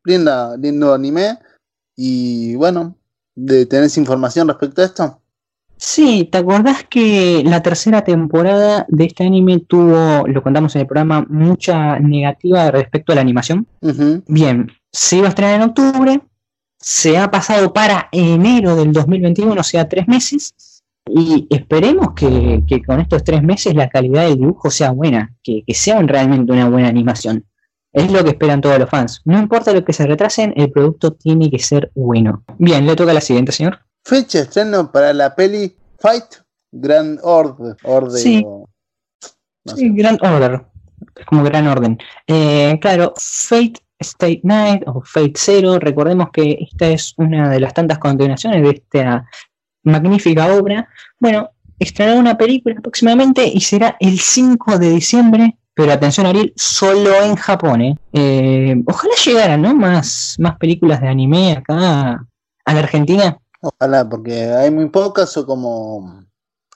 linda, 0.04 0.56
lindo 0.56 0.92
anime. 0.92 1.38
Y 1.97 2.54
bueno, 2.56 2.97
¿de 3.35 3.66
¿tenés 3.66 3.97
información 3.97 4.49
respecto 4.49 4.82
a 4.82 4.85
esto? 4.85 5.22
Sí, 5.85 6.29
¿te 6.31 6.39
acordás 6.39 6.85
que 6.85 7.43
la 7.45 7.61
tercera 7.61 8.05
temporada 8.05 8.87
de 8.89 9.05
este 9.05 9.25
anime 9.25 9.59
tuvo, 9.59 10.29
lo 10.29 10.41
contamos 10.41 10.77
en 10.77 10.83
el 10.83 10.87
programa, 10.87 11.27
mucha 11.29 11.99
negativa 11.99 12.71
respecto 12.71 13.11
a 13.11 13.17
la 13.17 13.21
animación? 13.21 13.67
Bien, 14.29 14.71
se 14.93 15.17
iba 15.17 15.27
a 15.27 15.31
estrenar 15.31 15.57
en 15.57 15.69
octubre, 15.69 16.21
se 16.79 17.19
ha 17.19 17.33
pasado 17.33 17.73
para 17.73 18.09
enero 18.12 18.77
del 18.77 18.93
2021, 18.93 19.61
o 19.61 19.65
sea, 19.65 19.89
tres 19.89 20.07
meses, 20.07 20.55
y 21.05 21.49
esperemos 21.51 22.12
que, 22.15 22.62
con 22.87 23.01
estos 23.01 23.25
tres 23.25 23.43
meses 23.43 23.75
la 23.75 23.89
calidad 23.89 24.29
del 24.29 24.39
dibujo 24.39 24.71
sea 24.71 24.93
buena, 24.93 25.35
que, 25.43 25.65
que 25.67 25.75
sea 25.75 26.01
realmente 26.03 26.53
una 26.53 26.69
buena 26.69 26.87
animación. 26.87 27.45
Es 27.93 28.11
lo 28.12 28.23
que 28.23 28.31
esperan 28.31 28.61
todos 28.61 28.79
los 28.79 28.89
fans. 28.89 29.21
No 29.25 29.37
importa 29.37 29.73
lo 29.73 29.85
que 29.85 29.93
se 29.93 30.07
retrasen, 30.07 30.55
el 30.57 30.71
producto 30.71 31.12
tiene 31.12 31.51
que 31.51 31.59
ser 31.59 31.91
bueno. 31.97 32.45
Bien, 32.57 32.87
le 32.87 32.95
toca 32.95 33.11
a 33.11 33.15
la 33.15 33.21
siguiente, 33.21 33.51
señor. 33.51 33.81
Fecha 34.04 34.38
de 34.38 34.44
estreno 34.44 34.90
para 34.90 35.12
la 35.12 35.35
peli 35.35 35.76
Fight 35.99 36.25
Grand 36.73 37.21
Order. 37.23 37.76
sí, 38.14 38.44
Grand 39.94 40.18
Order. 40.23 40.64
Como 41.26 41.44
Gran 41.44 41.66
Orden. 41.68 41.99
Eh, 42.26 42.78
claro, 42.80 43.12
Fate 43.16 43.80
State 44.00 44.40
Night 44.42 44.82
o 44.87 45.02
Fate 45.04 45.35
Zero. 45.37 45.78
Recordemos 45.78 46.30
que 46.32 46.59
esta 46.61 46.88
es 46.88 47.14
una 47.16 47.49
de 47.49 47.61
las 47.61 47.75
tantas 47.75 47.99
continuaciones 47.99 48.62
de 48.62 48.71
esta 48.71 49.28
magnífica 49.85 50.54
obra. 50.54 50.88
Bueno, 51.18 51.50
estrenará 51.78 52.18
una 52.18 52.37
película 52.37 52.80
próximamente 52.80 53.47
y 53.47 53.61
será 53.61 53.97
el 54.00 54.18
5 54.18 54.78
de 54.78 54.90
diciembre. 54.90 55.56
Pero 55.75 55.92
atención, 55.92 56.26
Ariel, 56.26 56.52
solo 56.54 57.23
en 57.23 57.35
Japón. 57.37 57.80
¿eh? 57.80 57.97
Eh, 58.12 58.82
ojalá 58.87 59.14
llegaran 59.25 59.62
¿no? 59.62 59.75
más, 59.75 60.37
más 60.38 60.59
películas 60.59 61.00
de 61.00 61.09
anime 61.09 61.52
acá 61.52 62.26
a 62.64 62.75
la 62.75 62.78
Argentina. 62.78 63.38
Ojalá, 63.62 64.09
porque 64.09 64.45
hay 64.45 64.71
muy 64.73 64.88
pocas 64.88 65.37
o 65.37 65.47
como, 65.47 66.25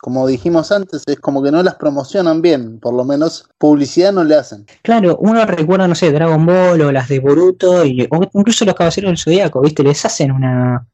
como 0.00 0.26
dijimos 0.26 0.71
antes, 0.71 1.02
es 1.07 1.19
como 1.19 1.43
que 1.43 1.50
no 1.50 1.62
las 1.62 1.75
promocionan 1.75 2.40
bien, 2.40 2.78
por 2.78 2.95
lo 2.95 3.05
menos 3.05 3.49
publicidad 3.59 4.12
no 4.12 4.23
le 4.23 4.37
hacen. 4.37 4.64
Claro, 4.83 5.16
uno 5.19 5.45
recuerda, 5.45 5.88
no 5.88 5.97
sé, 5.97 6.12
Dragon 6.12 6.47
Ball 6.47 6.81
o 6.81 6.93
las 6.93 7.09
de 7.09 7.19
Boruto, 7.19 7.85
y, 7.85 8.07
o 8.11 8.23
incluso 8.35 8.64
los 8.64 8.76
Caballeros 8.76 9.11
del 9.11 9.19
Zodíaco, 9.19 9.61
¿viste? 9.61 9.83
Les 9.83 10.05
hacen 10.05 10.31
una... 10.31 10.87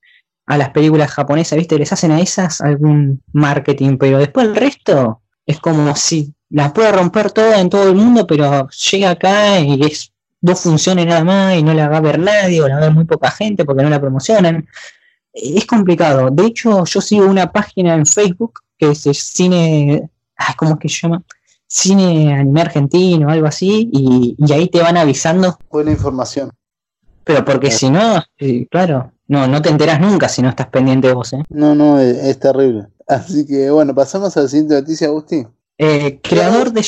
a 0.47 0.57
las 0.57 0.71
películas 0.71 1.11
japonesas, 1.11 1.59
¿viste? 1.59 1.79
Les 1.79 1.93
hacen 1.93 2.11
a 2.11 2.21
esas 2.21 2.63
algún 2.63 3.23
marketing, 3.33 3.99
pero 3.99 4.19
después 4.19 4.47
el 4.47 4.57
resto 4.57 5.21
es 5.45 5.61
como 5.61 5.95
si 5.95 6.33
las 6.49 6.73
puede 6.73 6.93
romper 6.93 7.33
toda 7.33 7.61
en 7.61 7.69
todo 7.69 7.89
el 7.89 7.97
mundo, 7.97 8.27
pero 8.27 8.67
llega 8.69 9.11
acá 9.11 9.61
y 9.61 9.83
es 9.85 10.11
dos 10.41 10.61
funciones 10.61 11.07
nada 11.07 11.23
más 11.23 11.57
y 11.57 11.63
no 11.63 11.75
la 11.75 11.89
va 11.89 11.99
a 11.99 12.01
ver 12.01 12.19
nadie 12.19 12.63
o 12.63 12.69
la 12.69 12.77
va 12.77 12.81
a 12.81 12.85
ver 12.85 12.95
muy 12.95 13.05
poca 13.05 13.31
gente 13.31 13.65
porque 13.65 13.83
no 13.83 13.91
la 13.91 14.01
promocionan 14.01 14.67
es 15.33 15.67
complicado. 15.67 16.31
De 16.31 16.47
hecho, 16.47 16.85
yo 16.85 17.01
sigo 17.01 17.27
una 17.27 17.51
página 17.51 17.95
en 17.95 18.07
Facebook 18.07 18.61
que 18.79 18.91
es 18.91 19.03
cine, 19.19 20.11
¿cómo 20.57 20.73
es 20.73 20.79
que 20.79 20.89
se 20.89 21.01
llama? 21.03 21.23
Cine 21.67 22.35
anime 22.35 22.61
argentino, 22.61 23.31
algo 23.31 23.47
así, 23.47 23.89
y, 23.93 24.37
ahí 24.53 24.69
te 24.69 24.83
van 24.83 24.97
avisando. 24.97 25.59
Buena 25.71 25.93
información. 25.93 26.51
Pero 27.25 27.45
porque 27.45 27.71
si 27.71 27.89
no, 27.89 28.23
claro, 28.71 29.13
no, 29.29 29.47
no 29.47 29.63
te 29.63 29.71
enteras 29.71 30.01
nunca 30.01 30.29
si 30.29 30.43
no 30.43 30.49
estás 30.49 30.67
pendiente 30.67 31.09
de 31.09 31.15
vos, 31.15 31.33
¿eh? 31.33 31.43
No, 31.49 31.75
no, 31.75 32.01
es, 32.01 32.39
terrible. 32.39 32.89
Así 33.07 33.47
que 33.47 33.71
bueno, 33.71 33.95
pasamos 33.95 34.37
a 34.37 34.43
la 34.43 34.49
siguiente 34.49 34.75
noticia, 34.75 35.07
Agustín. 35.07 35.49
Eh, 35.79 36.21
creador 36.23 36.73
de 36.73 36.85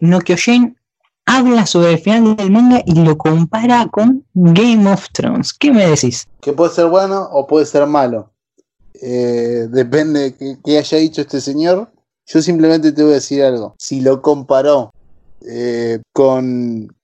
no 0.00 0.20
Kyojin 0.20 0.76
habla 1.26 1.66
sobre 1.66 1.92
el 1.92 1.98
final 1.98 2.36
del 2.36 2.50
manga 2.50 2.82
y 2.84 2.94
lo 3.02 3.16
compara 3.16 3.86
con 3.90 4.24
Game 4.34 4.90
of 4.90 5.06
Thrones. 5.12 5.52
¿Qué 5.52 5.72
me 5.72 5.86
decís? 5.86 6.26
Que 6.40 6.52
puede 6.52 6.72
ser 6.72 6.86
bueno 6.86 7.28
o 7.32 7.46
puede 7.46 7.66
ser 7.66 7.86
malo. 7.86 8.30
Eh, 9.00 9.66
depende 9.70 10.30
de 10.30 10.58
qué 10.64 10.78
haya 10.78 10.98
dicho 10.98 11.20
este 11.20 11.40
señor. 11.40 11.90
Yo 12.26 12.40
simplemente 12.40 12.92
te 12.92 13.02
voy 13.02 13.12
a 13.12 13.16
decir 13.16 13.42
algo. 13.42 13.74
Si 13.78 14.00
lo 14.00 14.22
comparó 14.22 14.92
eh, 15.46 16.00
con 16.12 16.94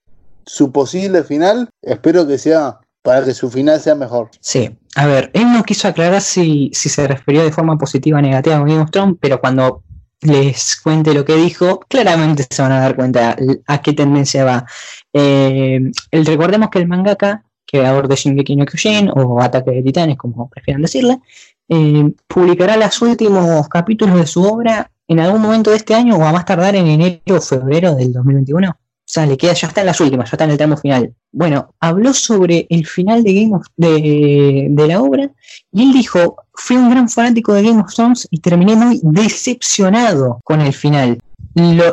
su 0.47 0.73
posible 0.73 1.25
final, 1.25 1.69
espero 1.83 2.27
que 2.27 2.39
sea 2.39 2.81
para 3.03 3.25
que 3.25 3.35
su 3.35 3.51
final 3.51 3.81
sea 3.81 3.95
mejor. 3.95 4.31
Sí, 4.41 4.77
a 4.95 5.07
ver, 5.07 5.31
él 5.35 5.53
no 5.53 5.63
quiso 5.63 5.89
aclarar 5.89 6.21
si, 6.21 6.71
si 6.75 6.89
se 6.89 7.07
refería 7.07 7.43
de 7.43 7.53
forma 7.53 7.79
positiva 7.79 8.19
o 8.19 8.23
negativa 8.23 8.57
a 8.57 8.61
Game 8.61 8.81
of 8.81 8.91
Thrones, 8.91 9.17
pero 9.21 9.41
cuando 9.41 9.83
les 10.23 10.81
cuente 10.83 11.15
lo 11.15 11.25
que 11.25 11.37
dijo, 11.37 11.81
claramente 11.89 12.47
se 12.49 12.63
van 12.63 12.73
a 12.73 12.81
dar 12.81 12.97
cuenta 12.97 13.37
a 13.67 13.83
qué 13.83 13.93
tendencia 13.93 14.45
va. 14.45 14.67
Eh, 15.13 15.81
el, 16.11 16.27
recordemos 16.27 16.71
que 16.71 16.79
el 16.79 16.89
mangaka, 16.89 17.45
creador 17.67 18.09
de 18.09 18.17
Shingeki 18.17 18.57
no 18.57 18.67
Kyojin 18.67 19.11
o 19.15 19.41
Ataque 19.41 19.71
de 19.71 19.83
Titanes, 19.83 20.17
como 20.17 20.49
prefieran 20.49 20.83
decirle, 20.83 21.21
eh, 21.69 22.13
publicará 22.27 22.77
los 22.77 23.01
últimos 23.01 23.69
capítulos 23.69 24.17
de 24.17 24.27
su 24.27 24.43
obra 24.43 24.91
en 25.07 25.21
algún 25.21 25.41
momento 25.41 25.71
de 25.71 25.77
este 25.77 25.95
año 25.95 26.17
o 26.17 26.25
a 26.25 26.33
más 26.33 26.45
tardar 26.45 26.77
en 26.77 26.87
enero 26.87 27.37
o 27.37 27.41
febrero 27.41 27.95
del 27.95 28.13
2021. 28.13 28.77
O 29.11 29.13
sea, 29.13 29.27
le 29.27 29.37
queda, 29.37 29.55
ya 29.55 29.67
está 29.67 29.81
en 29.81 29.89
las 29.89 30.01
últimas, 30.01 30.31
ya 30.31 30.37
está 30.37 30.45
en 30.45 30.53
el 30.53 30.57
tramo 30.57 30.77
final. 30.77 31.13
Bueno, 31.33 31.75
habló 31.81 32.15
sobre 32.15 32.69
el 32.71 32.87
final 32.87 33.25
de 33.25 33.35
Game 33.35 33.57
of, 33.57 33.67
de, 33.77 34.69
de 34.71 34.87
la 34.87 35.03
obra 35.03 35.29
y 35.73 35.83
él 35.83 35.93
dijo, 35.93 36.37
fui 36.55 36.77
un 36.77 36.91
gran 36.91 37.09
fanático 37.09 37.53
de 37.53 37.65
Game 37.65 37.81
of 37.81 37.93
Thrones 37.93 38.29
y 38.31 38.39
terminé 38.39 38.77
muy 38.77 39.01
decepcionado 39.03 40.39
con 40.45 40.61
el 40.61 40.73
final. 40.73 41.21
Y 41.57 41.75
le 41.75 41.93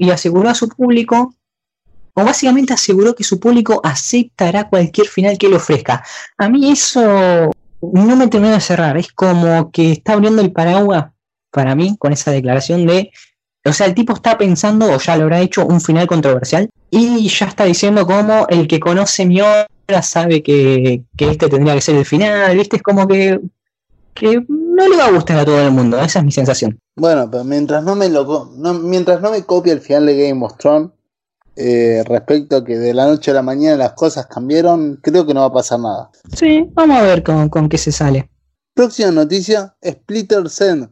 y 0.00 0.10
aseguró 0.10 0.48
a 0.48 0.54
su 0.56 0.68
público, 0.68 1.36
o 2.14 2.24
básicamente 2.24 2.72
aseguró 2.72 3.14
que 3.14 3.22
su 3.22 3.38
público 3.38 3.80
aceptará 3.84 4.68
cualquier 4.68 5.06
final 5.06 5.38
que 5.38 5.48
le 5.48 5.54
ofrezca. 5.54 6.02
A 6.36 6.48
mí 6.48 6.68
eso 6.68 7.52
no 7.80 8.16
me 8.16 8.26
terminó 8.26 8.54
de 8.54 8.60
cerrar, 8.60 8.96
es 8.96 9.12
como 9.12 9.70
que 9.70 9.92
está 9.92 10.14
abriendo 10.14 10.42
el 10.42 10.50
paraguas 10.50 11.12
para 11.52 11.76
mí 11.76 11.96
con 11.96 12.12
esa 12.12 12.32
declaración 12.32 12.86
de 12.86 13.12
o 13.64 13.72
sea, 13.72 13.86
el 13.86 13.94
tipo 13.94 14.14
está 14.14 14.38
pensando, 14.38 14.90
o 14.90 14.98
ya 14.98 15.16
lo 15.16 15.24
habrá 15.24 15.40
hecho, 15.40 15.66
un 15.66 15.80
final 15.80 16.06
controversial. 16.06 16.70
Y 16.90 17.28
ya 17.28 17.46
está 17.46 17.64
diciendo 17.64 18.06
como 18.06 18.46
el 18.48 18.66
que 18.66 18.80
conoce 18.80 19.26
mi 19.26 19.40
obra 19.40 19.66
sabe 20.02 20.42
que, 20.42 21.02
este 21.18 21.48
tendría 21.48 21.74
que 21.74 21.80
ser 21.80 21.96
el 21.96 22.06
final. 22.06 22.56
¿Viste? 22.56 22.76
Es 22.76 22.82
como 22.82 23.06
que, 23.06 23.38
que 24.14 24.44
no 24.48 24.88
le 24.88 24.96
va 24.96 25.06
a 25.06 25.12
gustar 25.12 25.38
a 25.38 25.44
todo 25.44 25.60
el 25.60 25.70
mundo. 25.72 26.00
Esa 26.00 26.20
es 26.20 26.24
mi 26.24 26.32
sensación. 26.32 26.78
Bueno, 26.96 27.30
pero 27.30 27.44
mientras 27.44 27.84
no 27.84 27.94
me 27.96 28.08
lo 28.08 28.46
mientras 28.82 29.20
no 29.20 29.30
me 29.30 29.42
copie 29.44 29.72
el 29.72 29.80
final 29.80 30.06
de 30.06 30.28
Game 30.28 30.44
of 30.44 30.56
Thrones, 30.56 30.90
eh, 31.56 32.02
respecto 32.06 32.56
a 32.56 32.64
que 32.64 32.78
de 32.78 32.94
la 32.94 33.06
noche 33.06 33.30
a 33.30 33.34
la 33.34 33.42
mañana 33.42 33.76
las 33.76 33.92
cosas 33.92 34.26
cambiaron, 34.26 34.98
creo 35.02 35.26
que 35.26 35.34
no 35.34 35.40
va 35.40 35.46
a 35.46 35.52
pasar 35.52 35.80
nada. 35.80 36.10
Sí, 36.34 36.66
vamos 36.72 36.96
a 36.96 37.02
ver 37.02 37.22
con, 37.22 37.50
con 37.50 37.68
qué 37.68 37.76
se 37.76 37.92
sale. 37.92 38.30
Próxima 38.74 39.10
noticia, 39.10 39.76
Splitter 39.84 40.48
Cell. 40.48 40.84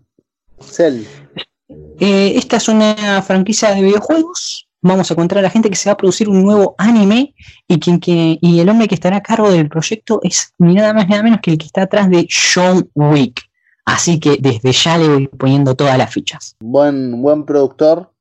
Eh, 2.00 2.34
esta 2.36 2.56
es 2.56 2.68
una 2.68 3.22
franquicia 3.22 3.74
de 3.74 3.82
videojuegos. 3.82 4.68
Vamos 4.80 5.10
a 5.10 5.16
contar 5.16 5.38
a 5.38 5.42
la 5.42 5.50
gente 5.50 5.68
que 5.68 5.76
se 5.76 5.88
va 5.88 5.94
a 5.94 5.96
producir 5.96 6.28
un 6.28 6.44
nuevo 6.44 6.76
anime 6.78 7.34
y, 7.66 7.80
quien, 7.80 7.98
que, 7.98 8.38
y 8.40 8.60
el 8.60 8.68
hombre 8.68 8.86
que 8.86 8.94
estará 8.94 9.16
a 9.16 9.22
cargo 9.22 9.50
del 9.50 9.68
proyecto 9.68 10.20
es 10.22 10.52
ni 10.58 10.74
nada 10.74 10.94
más 10.94 11.06
ni 11.06 11.10
nada 11.10 11.24
menos 11.24 11.40
que 11.42 11.50
el 11.50 11.58
que 11.58 11.66
está 11.66 11.82
atrás 11.82 12.08
de 12.08 12.28
John 12.30 12.88
Wick. 12.94 13.42
Así 13.84 14.20
que 14.20 14.36
desde 14.40 14.70
ya 14.70 14.98
le 14.98 15.08
voy 15.08 15.26
poniendo 15.28 15.74
todas 15.74 15.98
las 15.98 16.12
fichas. 16.12 16.54
Buen, 16.60 17.20
buen 17.20 17.44
productor, 17.44 18.12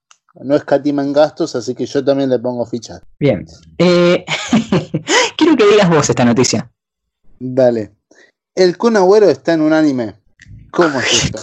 no 0.41 0.55
escatima 0.55 1.03
en 1.03 1.13
gastos, 1.13 1.55
así 1.55 1.75
que 1.75 1.85
yo 1.85 2.03
también 2.03 2.29
le 2.29 2.39
pongo 2.39 2.65
fichas. 2.65 3.01
Bien. 3.19 3.45
Eh, 3.77 4.25
quiero 5.37 5.55
que 5.55 5.67
digas 5.67 5.89
vos 5.89 6.09
esta 6.09 6.25
noticia. 6.25 6.71
Dale. 7.39 7.91
El 8.55 8.77
Kun 8.77 8.97
Agüero 8.97 9.29
está 9.29 9.53
en 9.53 9.61
un 9.61 9.73
anime. 9.73 10.15
¿Cómo 10.71 10.99
es 10.99 11.25
esto? 11.25 11.41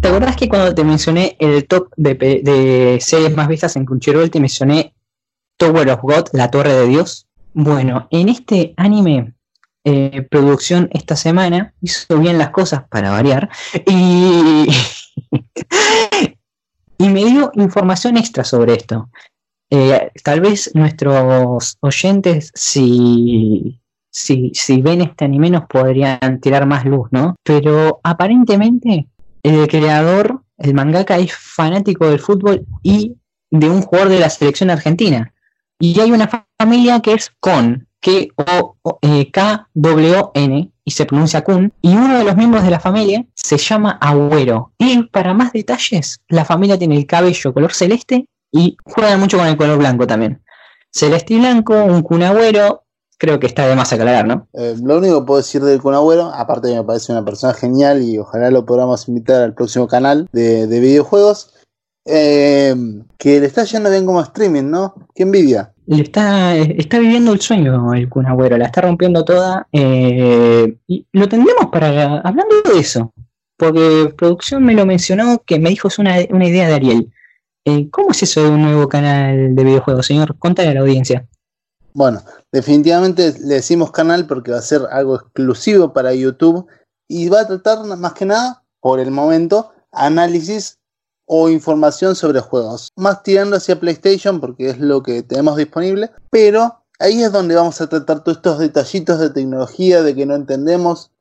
¿Te 0.00 0.08
acuerdas 0.08 0.36
que 0.36 0.48
cuando 0.48 0.74
te 0.74 0.84
mencioné 0.84 1.36
el 1.38 1.66
top 1.66 1.88
de, 1.96 2.98
series 3.00 3.34
más 3.34 3.48
vistas 3.48 3.76
en 3.76 3.84
Crunchyroll 3.84 4.30
te 4.30 4.40
mencioné 4.40 4.94
Tower 5.56 5.90
of 5.90 6.02
God, 6.02 6.28
la 6.32 6.50
Torre 6.50 6.72
de 6.74 6.86
Dios? 6.86 7.26
Bueno, 7.54 8.06
en 8.10 8.28
este 8.28 8.74
anime, 8.76 9.34
eh, 9.84 10.22
producción 10.30 10.90
esta 10.92 11.16
semana, 11.16 11.74
hizo 11.80 12.18
bien 12.18 12.38
las 12.38 12.50
cosas 12.50 12.84
para 12.88 13.10
variar 13.10 13.48
y, 13.86 14.66
y 16.98 17.08
me 17.08 17.24
dio 17.24 17.50
información 17.54 18.16
extra 18.16 18.44
sobre 18.44 18.74
esto. 18.74 19.08
Eh, 19.70 20.10
tal 20.22 20.40
vez 20.40 20.70
nuestros 20.74 21.78
oyentes, 21.80 22.52
si, 22.54 23.80
si, 24.10 24.52
si 24.54 24.82
ven 24.82 25.00
este 25.00 25.24
anime, 25.24 25.50
nos 25.50 25.66
podrían 25.66 26.40
tirar 26.40 26.66
más 26.66 26.84
luz, 26.84 27.08
¿no? 27.10 27.36
Pero 27.42 28.00
aparentemente 28.04 29.08
el 29.54 29.68
creador 29.68 30.42
el 30.58 30.74
mangaka 30.74 31.18
es 31.18 31.34
fanático 31.34 32.08
del 32.08 32.18
fútbol 32.18 32.66
y 32.82 33.16
de 33.50 33.68
un 33.68 33.82
jugador 33.82 34.08
de 34.08 34.20
la 34.20 34.30
selección 34.30 34.70
argentina. 34.70 35.32
Y 35.78 36.00
hay 36.00 36.10
una 36.10 36.46
familia 36.58 37.00
que 37.00 37.12
es 37.12 37.30
Con, 37.38 37.86
K-W-N, 39.32 40.58
eh, 40.58 40.70
y 40.84 40.90
se 40.90 41.06
pronuncia 41.06 41.42
Kun, 41.42 41.72
y 41.82 41.94
uno 41.94 42.18
de 42.18 42.24
los 42.24 42.36
miembros 42.36 42.64
de 42.64 42.70
la 42.70 42.80
familia 42.80 43.24
se 43.34 43.58
llama 43.58 43.98
Agüero. 44.00 44.72
Y 44.78 45.02
para 45.04 45.34
más 45.34 45.52
detalles, 45.52 46.20
la 46.28 46.44
familia 46.44 46.78
tiene 46.78 46.96
el 46.96 47.06
cabello 47.06 47.52
color 47.52 47.72
celeste 47.74 48.26
y 48.52 48.76
juega 48.84 49.16
mucho 49.16 49.38
con 49.38 49.48
el 49.48 49.56
color 49.56 49.78
blanco 49.78 50.06
también. 50.06 50.40
Celeste 50.90 51.34
y 51.34 51.40
blanco, 51.40 51.74
un 51.74 52.02
Kun 52.02 52.22
Agüero, 52.22 52.84
creo 53.18 53.40
que 53.40 53.46
está 53.46 53.66
de 53.66 53.76
más 53.76 53.92
aclarar, 53.92 54.26
¿no? 54.26 54.48
Eh, 54.52 54.76
lo 54.82 54.98
único 54.98 55.20
que 55.20 55.26
puedo 55.26 55.38
decir 55.38 55.62
del 55.62 55.80
Kun 55.80 55.94
Agüero, 55.94 56.32
aparte 56.34 56.68
que 56.68 56.74
me 56.74 56.84
parece 56.84 57.12
una 57.12 57.24
persona 57.24 57.54
genial 57.54 58.02
y 58.02 58.18
ojalá 58.18 58.50
lo 58.50 58.64
podamos 58.66 59.08
invitar 59.08 59.42
al 59.42 59.54
próximo 59.54 59.88
canal 59.88 60.28
de, 60.32 60.66
videojuegos, 60.66 61.54
eh, 62.04 62.74
que 63.18 63.40
le 63.40 63.46
está 63.46 63.64
yendo 63.64 63.90
bien 63.90 64.06
como 64.06 64.20
streaming, 64.20 64.70
¿no? 64.70 64.94
Qué 65.14 65.22
envidia 65.22 65.72
está, 65.86 66.56
está 66.56 66.98
viviendo 66.98 67.32
el 67.32 67.40
sueño 67.40 67.92
el 67.94 68.08
Kun 68.08 68.26
Agüero, 68.26 68.58
la 68.58 68.66
está 68.66 68.80
rompiendo 68.82 69.24
toda. 69.24 69.68
Eh, 69.72 70.76
y 70.86 71.06
lo 71.12 71.28
tendremos 71.28 71.66
para. 71.70 72.18
Hablando 72.20 72.54
de 72.62 72.80
eso, 72.80 73.12
porque 73.56 74.12
producción 74.16 74.64
me 74.64 74.74
lo 74.74 74.86
mencionó, 74.86 75.42
que 75.46 75.58
me 75.58 75.70
dijo 75.70 75.88
es 75.88 75.98
una, 75.98 76.20
idea 76.20 76.68
de 76.68 76.74
Ariel. 76.74 77.12
¿Cómo 77.90 78.12
es 78.12 78.22
eso 78.22 78.44
de 78.44 78.50
un 78.50 78.62
nuevo 78.62 78.88
canal 78.88 79.54
de 79.54 79.64
videojuegos, 79.64 80.06
señor? 80.06 80.38
Contale 80.38 80.68
a 80.70 80.74
la 80.74 80.80
audiencia. 80.80 81.26
Bueno, 81.96 82.22
definitivamente 82.52 83.34
le 83.40 83.54
decimos 83.54 83.90
canal 83.90 84.26
porque 84.26 84.50
va 84.52 84.58
a 84.58 84.62
ser 84.62 84.82
algo 84.90 85.14
exclusivo 85.14 85.94
para 85.94 86.12
YouTube 86.12 86.66
y 87.08 87.30
va 87.30 87.40
a 87.40 87.46
tratar 87.46 87.82
más 87.84 88.12
que 88.12 88.26
nada, 88.26 88.62
por 88.80 89.00
el 89.00 89.10
momento, 89.10 89.72
análisis 89.92 90.78
o 91.24 91.48
información 91.48 92.14
sobre 92.14 92.40
juegos. 92.40 92.90
Más 92.96 93.22
tirando 93.22 93.56
hacia 93.56 93.80
PlayStation 93.80 94.42
porque 94.42 94.68
es 94.68 94.78
lo 94.78 95.02
que 95.02 95.22
tenemos 95.22 95.56
disponible, 95.56 96.10
pero 96.28 96.82
ahí 96.98 97.22
es 97.22 97.32
donde 97.32 97.54
vamos 97.54 97.80
a 97.80 97.88
tratar 97.88 98.22
todos 98.22 98.36
estos 98.36 98.58
detallitos 98.58 99.18
de 99.18 99.30
tecnología, 99.30 100.02
de 100.02 100.14
que 100.14 100.26
no 100.26 100.34
entendemos, 100.34 101.12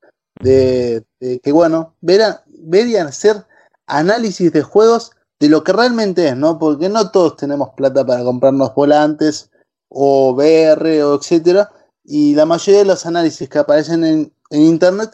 de, 0.42 1.06
que 1.22 1.52
bueno, 1.54 1.96
verían 2.02 3.08
hacer 3.08 3.46
análisis 3.88 4.52
de 4.52 4.62
juegos 4.62 5.12
de 5.40 5.48
lo 5.48 5.64
que 5.64 5.72
realmente 5.72 6.28
es, 6.28 6.36
¿no? 6.36 6.60
Porque 6.60 6.90
no 6.90 7.12
todos 7.12 7.38
tenemos 7.38 7.70
plata 7.78 8.06
para 8.06 8.26
comprarnos 8.26 8.76
volantes 8.76 9.52
o 9.90 10.34
VR 10.34 11.04
o 11.04 11.16
etcétera, 11.16 11.72
y 12.04 12.36
la 12.36 12.46
mayoría 12.46 12.80
de 12.80 12.86
los 12.86 13.06
análisis 13.06 13.50
que 13.50 13.60
aparecen 13.60 14.04
en, 14.04 14.32
internet 14.52 15.10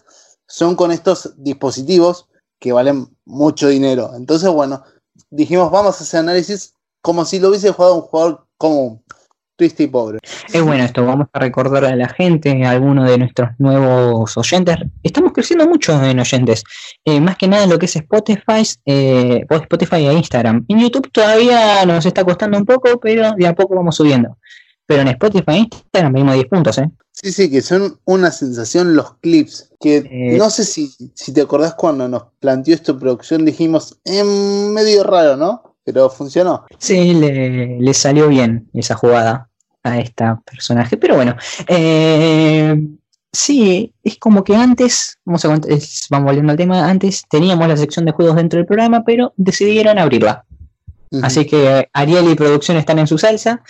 son 0.48 0.76
con 0.76 0.92
estos 0.92 1.34
dispositivos 1.38 2.28
que 2.60 2.74
valen 2.74 3.08
mucho 3.26 3.70
dinero. 3.70 4.12
Entonces, 4.16 4.50
bueno, 4.50 4.84
dijimos, 5.30 5.72
vamos 5.72 6.00
a 6.00 6.04
hacer 6.04 6.20
análisis 6.20 6.74
como 7.02 7.26
si 7.26 7.40
lo 7.40 7.50
hubiese 7.50 7.72
jugado 7.72 7.96
un 7.96 8.02
jugador 8.02 8.46
común, 8.58 9.02
triste 9.56 9.84
y 9.84 9.88
pobre. 9.88 10.20
Es 10.54 10.62
bueno 10.62 10.84
esto, 10.84 11.06
vamos 11.06 11.28
a 11.32 11.40
recordar 11.40 11.86
a 11.86 11.96
la 11.96 12.10
gente, 12.10 12.64
a 12.66 12.72
algunos 12.72 13.10
de 13.10 13.18
nuestros 13.18 13.50
nuevos 13.58 14.38
oyentes. 14.38 14.76
Estamos 15.02 15.32
creciendo 15.32 15.68
mucho 15.68 16.04
en 16.04 16.20
oyentes, 16.20 16.64
eh, 17.06 17.22
más 17.22 17.38
que 17.38 17.48
nada 17.48 17.66
lo 17.66 17.80
que 17.80 17.86
es 17.86 17.96
Spotify, 17.96 18.64
eh, 18.86 19.46
Spotify 19.50 20.08
e 20.08 20.14
Instagram. 20.14 20.66
En 20.68 20.80
YouTube 20.80 21.10
todavía 21.12 21.86
nos 21.86 22.06
está 22.06 22.24
costando 22.24 22.58
un 22.58 22.66
poco, 22.66 23.00
pero 23.00 23.32
de 23.38 23.48
a 23.48 23.56
poco 23.56 23.76
vamos 23.76 23.96
subiendo. 23.96 24.38
Pero 24.86 25.02
en 25.02 25.08
Spotify 25.10 25.52
e 25.52 25.58
Instagram 25.58 26.14
venimos 26.14 26.36
10 26.36 26.48
puntos, 26.48 26.78
¿eh? 26.78 26.90
Sí, 27.12 27.32
sí, 27.32 27.52
que 27.52 27.62
son 27.62 28.00
una 28.06 28.32
sensación 28.32 28.96
los 28.96 29.16
clips. 29.18 29.72
Que 29.80 29.98
eh, 29.98 30.38
no 30.38 30.50
sé 30.50 30.64
si, 30.64 30.92
si 31.14 31.34
te 31.34 31.42
acordás 31.42 31.76
cuando 31.76 32.08
nos 32.08 32.24
planteó 32.40 32.74
esta 32.74 32.98
producción, 32.98 33.46
dijimos, 33.46 34.00
eh, 34.06 34.24
medio 34.24 35.04
raro, 35.04 35.38
¿no? 35.38 35.76
Pero 35.84 36.10
funcionó. 36.10 36.66
Sí, 36.78 37.14
le, 37.14 37.94
salió 37.94 38.28
bien 38.28 38.70
esa 38.74 38.96
jugada 38.96 39.50
a 39.84 40.00
esta 40.00 40.42
personaje. 40.46 40.98
Pero 40.98 41.16
bueno, 41.16 41.36
eh, 41.68 42.76
sí, 43.32 43.94
es 44.04 44.18
como 44.18 44.44
que 44.44 44.56
antes, 44.56 45.20
vamos, 45.26 45.44
a, 45.46 45.50
vamos 45.50 46.26
volviendo 46.26 46.52
al 46.52 46.58
tema, 46.58 46.90
antes 46.90 47.24
teníamos 47.30 47.68
la 47.68 47.78
sección 47.78 48.06
de 48.06 48.14
juegos 48.14 48.36
dentro 48.36 48.58
del 48.58 48.68
programa, 48.68 49.04
pero 49.04 49.34
decidieron 49.38 50.00
abrirla. 50.00 50.46
Así 51.24 51.46
que 51.46 51.90
Ariel 51.92 52.32
y 52.32 52.36
producción 52.36 52.78
están 52.78 52.98
en 53.00 53.08
su 53.08 53.18
salsa 53.18 53.62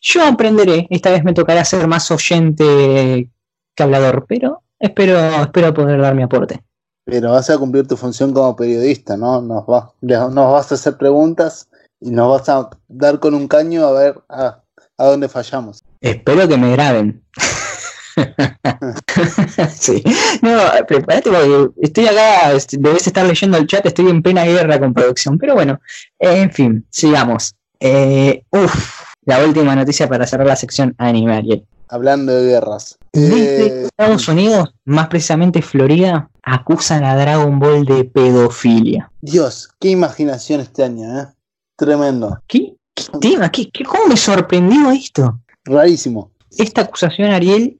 yo 0.00 0.24
aprenderé, 0.24 0.86
esta 0.90 1.10
vez 1.10 1.24
me 1.24 1.34
tocará 1.34 1.64
ser 1.64 1.86
más 1.86 2.10
oyente 2.10 3.28
que 3.74 3.82
hablador, 3.82 4.26
pero 4.28 4.62
espero, 4.78 5.18
espero 5.42 5.74
poder 5.74 6.00
dar 6.00 6.14
mi 6.14 6.22
aporte. 6.22 6.62
Pero 7.04 7.32
vas 7.32 7.50
a 7.50 7.58
cumplir 7.58 7.86
tu 7.86 7.96
función 7.96 8.32
como 8.32 8.56
periodista, 8.56 9.16
¿no? 9.16 9.42
Nos, 9.42 9.66
nos 9.66 10.52
vas 10.52 10.72
a 10.72 10.74
hacer 10.74 10.96
preguntas 10.96 11.68
y 12.00 12.10
nos 12.10 12.30
vas 12.30 12.48
a 12.48 12.70
dar 12.88 13.20
con 13.20 13.34
un 13.34 13.48
caño 13.48 13.84
a 13.84 13.92
ver 13.92 14.20
a, 14.28 14.62
dónde 14.96 15.28
fallamos. 15.28 15.82
Espero 16.00 16.46
que 16.48 16.56
me 16.56 16.72
graben. 16.72 17.22
sí. 19.70 20.02
No, 20.42 20.58
prepárate 20.86 21.30
porque 21.30 21.70
estoy 21.82 22.06
acá, 22.06 22.52
debes 22.72 23.06
estar 23.06 23.26
leyendo 23.26 23.56
el 23.56 23.66
chat, 23.66 23.84
estoy 23.86 24.08
en 24.08 24.22
plena 24.22 24.44
guerra 24.44 24.78
con 24.78 24.94
producción. 24.94 25.38
Pero 25.38 25.54
bueno, 25.54 25.80
en 26.18 26.50
fin, 26.52 26.86
sigamos. 26.90 27.54
Eh, 27.80 28.44
uf, 28.50 28.99
la 29.24 29.44
última 29.44 29.74
noticia 29.74 30.08
para 30.08 30.26
cerrar 30.26 30.46
la 30.46 30.56
sección 30.56 30.94
anime, 30.98 31.64
Hablando 31.88 32.32
de 32.32 32.46
guerras. 32.46 32.96
Eh, 33.12 33.86
Estados 33.86 34.28
Unidos, 34.28 34.72
más 34.84 35.08
precisamente 35.08 35.60
Florida, 35.60 36.30
acusan 36.44 37.02
a 37.04 37.16
Dragon 37.16 37.58
Ball 37.58 37.84
de 37.84 38.04
pedofilia. 38.04 39.10
Dios, 39.20 39.70
qué 39.80 39.90
imaginación 39.90 40.60
este 40.60 40.84
año, 40.84 41.20
¿eh? 41.20 41.26
Tremendo. 41.76 42.38
¿Qué, 42.46 42.76
tema? 43.20 43.50
¿Qué, 43.50 43.68
cómo 43.84 44.06
me 44.06 44.16
sorprendió 44.16 44.90
esto? 44.92 45.40
Rarísimo. 45.64 46.30
Esta 46.56 46.82
acusación, 46.82 47.32
Ariel, 47.32 47.76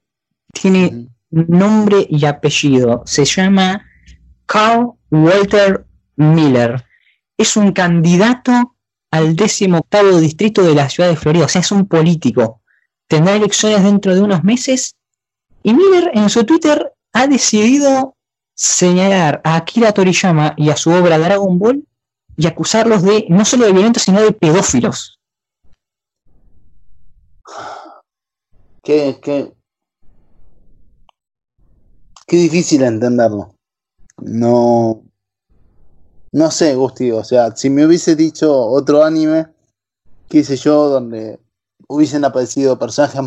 tiene 0.51 1.07
nombre 1.29 2.05
y 2.09 2.25
apellido. 2.25 3.03
Se 3.05 3.23
llama 3.23 3.85
Carl 4.45 4.91
Walter 5.09 5.85
Miller. 6.17 6.83
Es 7.37 7.55
un 7.55 7.71
candidato 7.71 8.75
al 9.11 9.35
décimo 9.35 9.79
octavo 9.79 10.19
distrito 10.19 10.63
de 10.63 10.73
la 10.73 10.89
ciudad 10.89 11.09
de 11.09 11.17
Florida. 11.17 11.45
O 11.45 11.49
sea, 11.49 11.61
es 11.61 11.71
un 11.71 11.85
político. 11.85 12.61
Tendrá 13.07 13.35
elecciones 13.35 13.83
dentro 13.83 14.15
de 14.15 14.21
unos 14.21 14.43
meses. 14.43 14.95
Y 15.63 15.73
Miller 15.73 16.11
en 16.13 16.29
su 16.29 16.45
Twitter 16.45 16.93
ha 17.13 17.27
decidido 17.27 18.15
señalar 18.55 19.41
a 19.43 19.57
Akira 19.57 19.91
Toriyama 19.91 20.53
y 20.57 20.69
a 20.69 20.77
su 20.77 20.91
obra 20.91 21.19
Dragon 21.19 21.59
Ball 21.59 21.85
y 22.37 22.47
acusarlos 22.47 23.03
de 23.03 23.25
no 23.29 23.43
solo 23.43 23.65
de 23.65 23.73
violentos, 23.73 24.03
sino 24.03 24.21
de 24.21 24.31
pedófilos. 24.31 25.19
Qué, 28.81 29.19
qué, 29.21 29.51
qué 32.25 32.37
difícil 32.37 32.81
entenderlo. 32.81 33.53
No, 34.17 35.03
no 36.31 36.49
sé, 36.49 36.75
Gusti, 36.75 37.11
o 37.11 37.23
sea, 37.23 37.55
si 37.55 37.69
me 37.69 37.85
hubiese 37.85 38.15
dicho 38.15 38.55
otro 38.55 39.03
anime, 39.03 39.47
qué 40.29 40.43
sé 40.43 40.55
yo, 40.55 40.87
donde 40.87 41.39
hubiesen 41.87 42.23
aparecido 42.23 42.79
personajes 42.79 43.21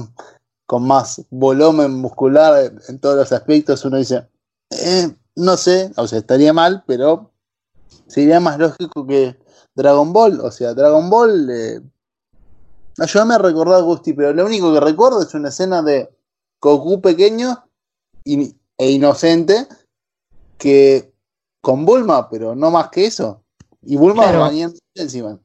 con 0.66 0.86
más 0.86 1.22
volumen 1.30 1.92
muscular 1.92 2.72
en, 2.88 2.98
todos 2.98 3.16
los 3.16 3.32
aspectos, 3.32 3.84
uno 3.84 3.98
dice, 3.98 4.26
eh, 4.70 5.14
no 5.36 5.56
sé, 5.56 5.92
o 5.96 6.06
sea, 6.06 6.18
estaría 6.18 6.52
mal, 6.54 6.82
pero 6.86 7.30
sería 8.06 8.40
más 8.40 8.58
lógico 8.58 9.06
que 9.06 9.36
Dragon 9.74 10.12
Ball, 10.12 10.40
o 10.40 10.50
sea, 10.50 10.72
Dragon 10.72 11.10
Ball, 11.10 11.50
eh, 11.50 11.80
ayúdame 12.98 13.34
a 13.34 13.38
recordar, 13.38 13.82
Gusti, 13.82 14.14
pero 14.14 14.32
lo 14.32 14.46
único 14.46 14.72
que 14.72 14.80
recuerdo 14.80 15.20
es 15.20 15.34
una 15.34 15.50
escena 15.50 15.82
de 15.82 16.08
Goku 16.58 17.02
pequeño 17.02 17.68
e 18.24 18.90
inocente 18.90 19.68
que 20.56 21.13
con 21.64 21.84
Bulma, 21.84 22.28
pero 22.30 22.54
no 22.54 22.70
más 22.70 22.90
que 22.90 23.06
eso. 23.06 23.42
Y 23.82 23.96
Bulma 23.96 24.30
claro. 24.30 24.50
encima. 24.94 25.38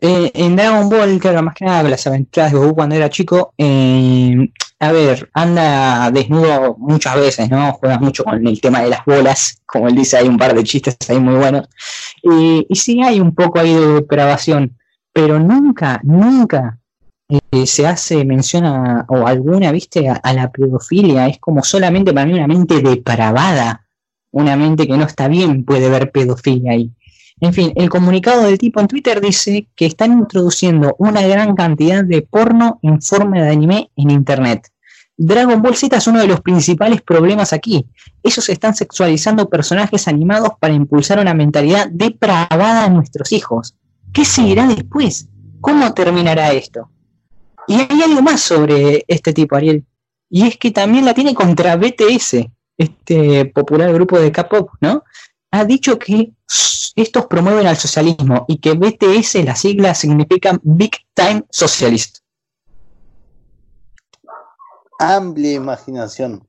Eh, 0.00 0.30
en 0.34 0.54
Dragon 0.54 0.88
Ball, 0.88 1.18
claro, 1.18 1.42
más 1.42 1.54
que 1.54 1.64
nada 1.64 1.82
las 1.88 2.06
aventuras 2.06 2.52
de 2.52 2.58
Goku 2.58 2.74
cuando 2.74 2.94
era 2.94 3.08
chico, 3.08 3.54
eh, 3.56 4.52
a 4.78 4.92
ver, 4.92 5.30
anda 5.32 6.10
desnudo 6.10 6.76
muchas 6.78 7.16
veces, 7.16 7.50
¿no? 7.50 7.72
Juega 7.72 7.98
mucho 7.98 8.22
con 8.22 8.46
el 8.46 8.60
tema 8.60 8.82
de 8.82 8.90
las 8.90 9.04
bolas, 9.06 9.62
como 9.64 9.88
él 9.88 9.94
dice, 9.94 10.18
hay 10.18 10.28
un 10.28 10.36
par 10.36 10.54
de 10.54 10.62
chistes 10.62 10.96
ahí 11.08 11.18
muy 11.18 11.36
buenos. 11.36 11.66
y 12.22 12.74
sí 12.74 13.02
hay 13.02 13.18
un 13.20 13.34
poco 13.34 13.58
ahí 13.58 13.74
de 13.74 13.86
depravación, 13.94 14.76
pero 15.12 15.40
nunca, 15.40 15.98
nunca 16.04 16.78
eh, 17.28 17.66
se 17.66 17.86
hace 17.86 18.24
mención 18.24 18.64
a, 18.64 19.04
o 19.08 19.26
alguna, 19.26 19.72
viste, 19.72 20.08
a, 20.08 20.32
la 20.32 20.50
pedofilia. 20.50 21.26
Es 21.26 21.38
como 21.38 21.62
solamente 21.64 22.12
para 22.12 22.26
mí 22.26 22.34
una 22.34 22.46
mente 22.46 22.80
depravada 22.80 23.85
una 24.36 24.54
mente 24.54 24.86
que 24.86 24.98
no 24.98 25.04
está 25.04 25.28
bien 25.28 25.64
puede 25.64 25.88
ver 25.88 26.10
pedofilia 26.10 26.72
ahí. 26.72 26.90
En 27.40 27.54
fin, 27.54 27.72
el 27.74 27.88
comunicado 27.88 28.42
del 28.42 28.58
tipo 28.58 28.80
en 28.80 28.86
Twitter 28.86 29.20
dice 29.20 29.66
que 29.74 29.86
están 29.86 30.12
introduciendo 30.12 30.94
una 30.98 31.26
gran 31.26 31.54
cantidad 31.54 32.04
de 32.04 32.20
porno 32.20 32.78
en 32.82 33.00
forma 33.00 33.42
de 33.42 33.48
anime 33.50 33.90
en 33.96 34.10
Internet. 34.10 34.68
Dragon 35.16 35.62
Ball 35.62 35.74
Z 35.74 35.96
es 35.96 36.06
uno 36.06 36.20
de 36.20 36.26
los 36.26 36.42
principales 36.42 37.00
problemas 37.00 37.54
aquí. 37.54 37.86
Ellos 38.22 38.46
están 38.50 38.74
sexualizando 38.74 39.48
personajes 39.48 40.06
animados 40.06 40.50
para 40.60 40.74
impulsar 40.74 41.18
una 41.18 41.32
mentalidad 41.32 41.88
depravada 41.90 42.86
en 42.86 42.94
nuestros 42.94 43.32
hijos. 43.32 43.74
¿Qué 44.12 44.26
seguirá 44.26 44.66
después? 44.66 45.28
¿Cómo 45.62 45.94
terminará 45.94 46.52
esto? 46.52 46.90
Y 47.68 47.74
hay 47.74 48.02
algo 48.02 48.20
más 48.20 48.42
sobre 48.42 49.02
este 49.08 49.32
tipo, 49.32 49.56
Ariel. 49.56 49.84
Y 50.28 50.46
es 50.46 50.58
que 50.58 50.70
también 50.72 51.06
la 51.06 51.14
tiene 51.14 51.34
contra 51.34 51.76
BTS, 51.76 52.46
este 52.78 53.46
popular 53.46 53.92
grupo 53.92 54.18
de 54.18 54.32
K-pop, 54.32 54.70
¿no? 54.80 55.04
Ha 55.50 55.64
dicho 55.64 55.98
que 55.98 56.32
estos 56.94 57.26
promueven 57.26 57.66
al 57.66 57.76
socialismo 57.76 58.44
y 58.48 58.58
que 58.58 58.72
BTS, 58.72 59.44
la 59.44 59.54
sigla, 59.54 59.94
significa 59.94 60.58
Big 60.62 60.92
Time 61.14 61.44
Socialist. 61.50 62.18
Amplia 64.98 65.52
imaginación. 65.52 66.46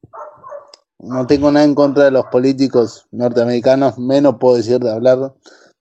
No 1.00 1.28
tengo 1.28 1.52
nada 1.52 1.66
en 1.66 1.76
contra 1.76 2.06
de 2.06 2.12
los 2.12 2.26
políticos 2.26 3.06
norteamericanos, 3.12 3.98
menos 3.98 4.38
puedo 4.40 4.56
decir 4.56 4.80
de 4.80 4.92
hablar, 4.92 5.34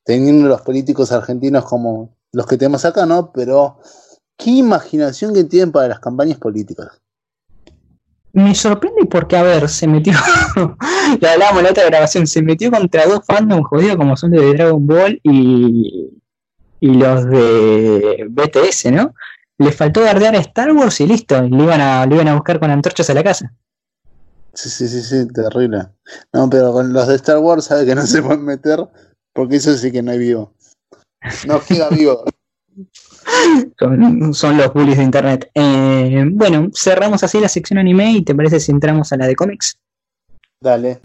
teniendo 0.05 0.49
los 0.49 0.61
políticos 0.63 1.11
argentinos 1.13 1.65
como 1.65 2.15
los 2.33 2.47
que 2.47 2.59
tenemos 2.59 2.85
acá, 2.85 3.07
¿no? 3.07 3.33
Pero 3.33 3.79
qué 4.37 4.51
imaginación 4.51 5.33
que 5.33 5.45
tienen 5.45 5.73
para 5.73 5.89
las 5.89 6.01
campañas 6.01 6.39
políticas. 6.39 7.01
Me 8.33 8.55
sorprende 8.55 9.07
porque, 9.07 9.37
a 9.37 9.43
ver, 9.43 9.69
se 9.69 9.87
metió, 9.87 10.13
ya 11.21 11.33
hablábamos 11.33 11.61
en 11.61 11.65
la 11.65 11.71
otra 11.71 11.87
grabación, 11.87 12.27
se 12.27 12.43
metió 12.43 12.71
contra 12.71 13.07
dos 13.07 13.21
fandom 13.27 13.63
jodidos 13.63 13.97
como 13.97 14.17
son 14.17 14.33
los 14.33 14.43
de 14.43 14.53
Dragon 14.55 14.87
Ball 14.87 15.19
y, 15.23 16.11
y 16.81 16.95
los 16.95 17.25
de 17.27 18.27
BTS, 18.29 18.93
¿no? 18.93 19.15
Le 19.59 19.73
faltó 19.73 20.03
guardear 20.03 20.37
a 20.37 20.41
Star 20.41 20.71
Wars 20.73 21.01
y 21.01 21.07
listo, 21.07 21.41
le 21.41 21.63
iban 21.63 21.81
a, 21.81 22.05
le 22.05 22.17
iban 22.17 22.29
a 22.29 22.35
buscar 22.35 22.61
con 22.61 22.71
antorchas 22.71 23.09
a 23.09 23.15
la 23.15 23.25
casa. 23.25 23.55
Sí, 24.53 24.71
sí, 24.71 24.89
sí, 24.89 25.03
sí, 25.03 25.29
terrible. 25.29 25.89
No, 26.33 26.49
pero 26.51 26.73
con 26.73 26.93
los 26.93 27.07
de 27.09 27.15
Star 27.17 27.39
Wars 27.39 27.65
sabe 27.65 27.87
que 27.87 27.95
no 27.95 28.07
se 28.07 28.23
pueden 28.23 28.45
meter 28.45 28.81
porque 29.33 29.57
eso 29.57 29.75
sí 29.77 29.93
que 29.93 30.03
no 30.03 30.13
hay 30.13 30.19
vivo. 30.19 30.53
No 31.47 31.61
queda 31.61 31.89
vivo. 31.91 32.25
Son, 34.33 34.57
los 34.57 34.73
bullies 34.73 34.99
de 34.99 35.05
internet. 35.05 35.51
Eh, 35.55 36.25
bueno, 36.31 36.69
cerramos 36.75 37.23
así 37.23 37.41
la 37.41 37.49
sección 37.49 37.79
anime 37.79 38.13
y 38.13 38.23
te 38.23 38.35
parece 38.35 38.61
si 38.61 38.73
entramos 38.73 39.13
a 39.13 39.17
la 39.17 39.27
de 39.27 39.37
cómics. 39.37 39.79
Dale. 40.61 41.01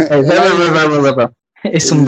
es 1.64 1.92
un. 1.92 2.06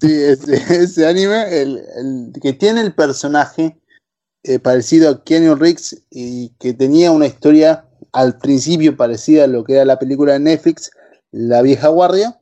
sí, 0.00 0.12
ese, 0.12 1.06
anime, 1.06 1.60
el, 1.60 2.32
que 2.40 2.52
tiene 2.52 2.80
el 2.80 2.94
personaje 2.94 3.76
eh, 4.42 4.58
parecido 4.58 5.10
a 5.10 5.22
Keanu 5.22 5.54
Reeves 5.54 6.02
y 6.10 6.48
que 6.58 6.74
tenía 6.74 7.12
una 7.12 7.26
historia 7.26 7.86
al 8.12 8.38
principio 8.38 8.96
parecida 8.96 9.44
a 9.44 9.48
lo 9.48 9.64
que 9.64 9.74
era 9.74 9.84
la 9.84 9.98
película 9.98 10.32
de 10.34 10.40
Netflix, 10.40 10.90
La 11.30 11.62
vieja 11.62 11.88
guardia. 11.88 12.40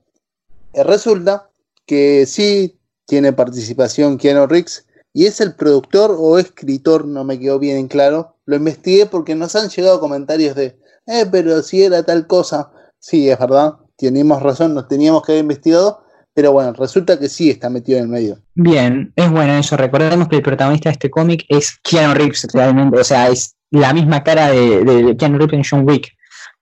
Eh, 0.73 0.85
resulta 0.85 1.51
que 1.87 2.27
sí 2.27 2.79
tiene 3.07 3.33
participación 3.33 4.19
Keanu 4.19 4.47
Reeves 4.47 4.87
y 5.13 5.27
es 5.27 5.41
el 5.41 5.55
productor 5.55 6.15
o 6.19 6.39
escritor, 6.39 7.07
no 7.07 7.25
me 7.25 7.39
quedó 7.39 7.59
bien 7.59 7.77
en 7.77 7.89
claro, 7.89 8.37
lo 8.47 8.57
investigué 8.57 9.07
porque 9.07 9.35
nos 9.35 9.55
han 9.57 9.69
llegado 9.69 10.01
comentarios 10.01 10.55
de, 10.57 10.79
eh, 11.07 11.27
pero 11.31 11.63
si 11.63 11.83
era 11.83 12.03
tal 12.03 12.27
cosa. 12.27 12.71
Sí, 12.99 13.29
es 13.29 13.39
verdad, 13.39 13.75
tenemos 13.97 14.43
razón, 14.43 14.75
nos 14.75 14.89
teníamos 14.89 15.23
que 15.23 15.33
haber 15.33 15.43
investigado, 15.43 16.03
pero 16.35 16.53
bueno, 16.53 16.73
resulta 16.73 17.19
que 17.19 17.29
sí 17.29 17.51
está 17.51 17.69
metido 17.69 17.99
en 17.99 18.05
el 18.05 18.11
medio. 18.11 18.39
Bien, 18.55 19.13
es 19.17 19.31
bueno 19.31 19.55
eso. 19.55 19.77
Recordemos 19.77 20.29
que 20.29 20.37
el 20.37 20.43
protagonista 20.43 20.89
de 20.89 20.95
este 20.95 21.11
cómic 21.11 21.45
es 21.49 21.79
Keanu 21.83 22.15
Reeves, 22.15 22.47
realmente, 22.53 22.99
o 22.99 23.05
sea, 23.05 23.29
es 23.29 23.55
la 23.71 23.93
misma 23.93 24.23
cara 24.23 24.51
de, 24.51 24.85
de 24.85 25.17
Keanu 25.17 25.39
Reeves 25.39 25.55
en 25.55 25.65
John 25.69 25.89
Wick. 25.89 26.13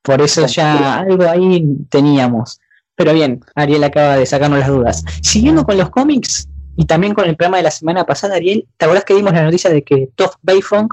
Por 0.02 0.22
eso 0.22 0.46
ya 0.46 1.00
algo 1.00 1.24
ahí 1.24 1.64
teníamos. 1.90 2.58
Pero 2.96 3.12
bien, 3.12 3.40
Ariel 3.54 3.84
acaba 3.84 4.16
de 4.16 4.26
sacarnos 4.26 4.58
las 4.58 4.68
dudas. 4.68 5.04
Siguiendo 5.22 5.64
con 5.64 5.76
los 5.76 5.90
cómics 5.90 6.48
y 6.80 6.86
también 6.86 7.12
con 7.12 7.28
el 7.28 7.36
programa 7.36 7.58
de 7.58 7.64
la 7.64 7.70
semana 7.70 8.06
pasada, 8.06 8.36
Ariel, 8.36 8.66
¿te 8.78 8.86
acuerdas 8.86 9.04
que 9.04 9.12
dimos 9.12 9.34
la 9.34 9.42
noticia 9.42 9.68
de 9.68 9.84
que 9.84 10.08
Toph 10.14 10.36
Bayfong 10.40 10.88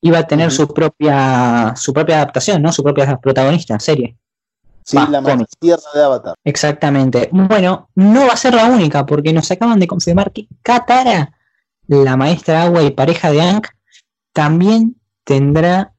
iba 0.00 0.18
a 0.18 0.26
tener 0.28 0.52
su 0.52 0.72
propia 0.72 1.74
su 1.74 1.92
propia 1.92 2.18
adaptación, 2.18 2.62
¿no? 2.62 2.70
Su 2.70 2.84
propia 2.84 3.16
protagonista, 3.16 3.80
serie. 3.80 4.16
Sí, 4.84 4.96
la 4.96 5.20
tierra 5.58 5.82
de 5.92 6.04
Avatar. 6.04 6.34
Exactamente. 6.44 7.30
Bueno, 7.32 7.88
no 7.96 8.28
va 8.28 8.34
a 8.34 8.36
ser 8.36 8.54
la 8.54 8.66
única, 8.66 9.04
porque 9.06 9.32
nos 9.32 9.50
acaban 9.50 9.80
de 9.80 9.88
confirmar 9.88 10.30
que 10.30 10.46
Katara, 10.62 11.32
la 11.88 12.16
maestra 12.16 12.62
agua 12.62 12.84
y 12.84 12.92
pareja 12.92 13.32
de 13.32 13.40
Aang, 13.40 13.62
también 14.32 15.00
tendrá 15.24 15.93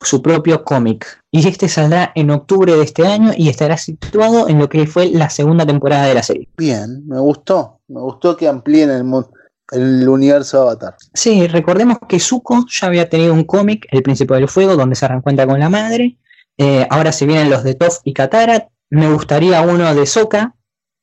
su 0.00 0.22
propio 0.22 0.64
cómic. 0.64 1.22
Y 1.30 1.46
este 1.48 1.68
saldrá 1.68 2.12
en 2.14 2.30
octubre 2.30 2.74
de 2.74 2.82
este 2.82 3.06
año 3.06 3.32
y 3.36 3.48
estará 3.48 3.76
situado 3.76 4.48
en 4.48 4.58
lo 4.58 4.68
que 4.68 4.86
fue 4.86 5.06
la 5.06 5.30
segunda 5.30 5.66
temporada 5.66 6.06
de 6.06 6.14
la 6.14 6.22
serie. 6.22 6.48
Bien, 6.56 7.06
me 7.06 7.18
gustó. 7.18 7.80
Me 7.88 8.00
gustó 8.00 8.36
que 8.36 8.48
amplíen 8.48 8.90
el 8.90 9.04
mundo 9.04 9.30
el 9.70 10.08
universo 10.08 10.62
Avatar. 10.62 10.96
Sí, 11.14 11.46
recordemos 11.46 11.98
que 12.08 12.20
Zuko 12.20 12.64
ya 12.68 12.86
había 12.86 13.08
tenido 13.08 13.34
un 13.34 13.44
cómic, 13.44 13.86
El 13.90 14.02
Príncipe 14.02 14.34
del 14.34 14.48
Fuego, 14.48 14.76
donde 14.76 14.96
se 14.96 15.06
reencuentra 15.06 15.46
con 15.46 15.60
la 15.60 15.68
madre. 15.68 16.16
Eh, 16.56 16.86
ahora 16.90 17.12
se 17.12 17.26
vienen 17.26 17.50
los 17.50 17.62
de 17.64 17.74
Toph 17.74 17.98
y 18.04 18.12
Katara. 18.12 18.68
Me 18.90 19.12
gustaría 19.12 19.60
uno 19.62 19.94
de 19.94 20.06
Sokka 20.06 20.54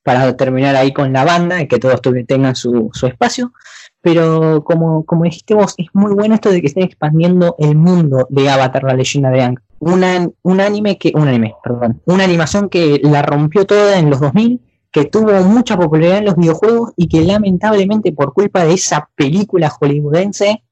para 0.02 0.36
terminar 0.36 0.76
ahí 0.76 0.92
con 0.92 1.12
la 1.12 1.24
banda 1.24 1.60
y 1.60 1.68
que 1.68 1.78
todos 1.78 2.00
tengan 2.26 2.54
su, 2.54 2.90
espacio. 3.08 3.52
Pero 4.06 4.62
como, 4.62 5.04
como 5.04 5.24
dijiste 5.24 5.52
vos, 5.54 5.74
es 5.78 5.88
muy 5.92 6.14
bueno 6.14 6.36
esto 6.36 6.52
de 6.52 6.60
que 6.60 6.68
estén 6.68 6.84
expandiendo 6.84 7.56
el 7.58 7.74
mundo 7.74 8.28
de 8.30 8.48
Avatar, 8.48 8.84
la 8.84 8.94
leyenda 8.94 9.30
de 9.30 9.42
Aang. 9.42 9.58
Una, 9.80 10.30
un 10.42 10.60
anime 10.60 10.96
que, 10.96 11.10
un 11.12 11.26
anime, 11.26 11.56
perdón, 11.64 12.00
una 12.04 12.22
animación 12.22 12.68
que 12.68 13.00
la 13.02 13.22
rompió 13.22 13.66
toda 13.66 13.98
en 13.98 14.08
los 14.08 14.20
2000 14.20 14.60
que 14.92 15.06
tuvo 15.06 15.32
mucha 15.42 15.76
popularidad 15.76 16.18
en 16.18 16.26
los 16.26 16.36
videojuegos 16.36 16.92
y 16.96 17.08
que 17.08 17.22
lamentablemente 17.22 18.12
por 18.12 18.32
culpa 18.32 18.64
de 18.64 18.74
esa 18.74 19.10
película 19.16 19.70
hollywoodense 19.70 20.62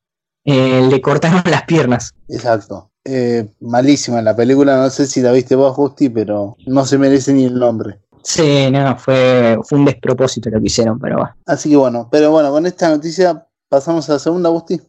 eh, 0.44 0.86
le 0.88 1.00
cortaron 1.00 1.42
las 1.50 1.64
piernas. 1.64 2.14
Exacto. 2.28 2.92
Eh, 3.04 3.48
malísima 3.58 4.22
la 4.22 4.36
película, 4.36 4.76
no 4.76 4.88
sé 4.90 5.08
si 5.08 5.22
la 5.22 5.32
viste 5.32 5.56
vos, 5.56 5.74
Justi, 5.74 6.08
pero 6.08 6.56
no 6.68 6.86
se 6.86 6.98
merece 6.98 7.32
ni 7.32 7.46
el 7.46 7.58
nombre. 7.58 7.98
Sí, 8.24 8.70
no, 8.70 8.96
fue, 8.96 9.58
fue 9.64 9.78
un 9.78 9.84
despropósito 9.84 10.48
lo 10.48 10.58
que 10.58 10.66
hicieron, 10.66 10.98
pero 10.98 11.18
va. 11.18 11.36
Así 11.44 11.68
que 11.68 11.76
bueno, 11.76 12.08
pero 12.10 12.30
bueno, 12.30 12.50
con 12.50 12.64
esta 12.64 12.88
noticia 12.88 13.46
pasamos 13.68 14.08
a 14.08 14.14
la 14.14 14.18
segunda, 14.18 14.48
Gusti. 14.48 14.80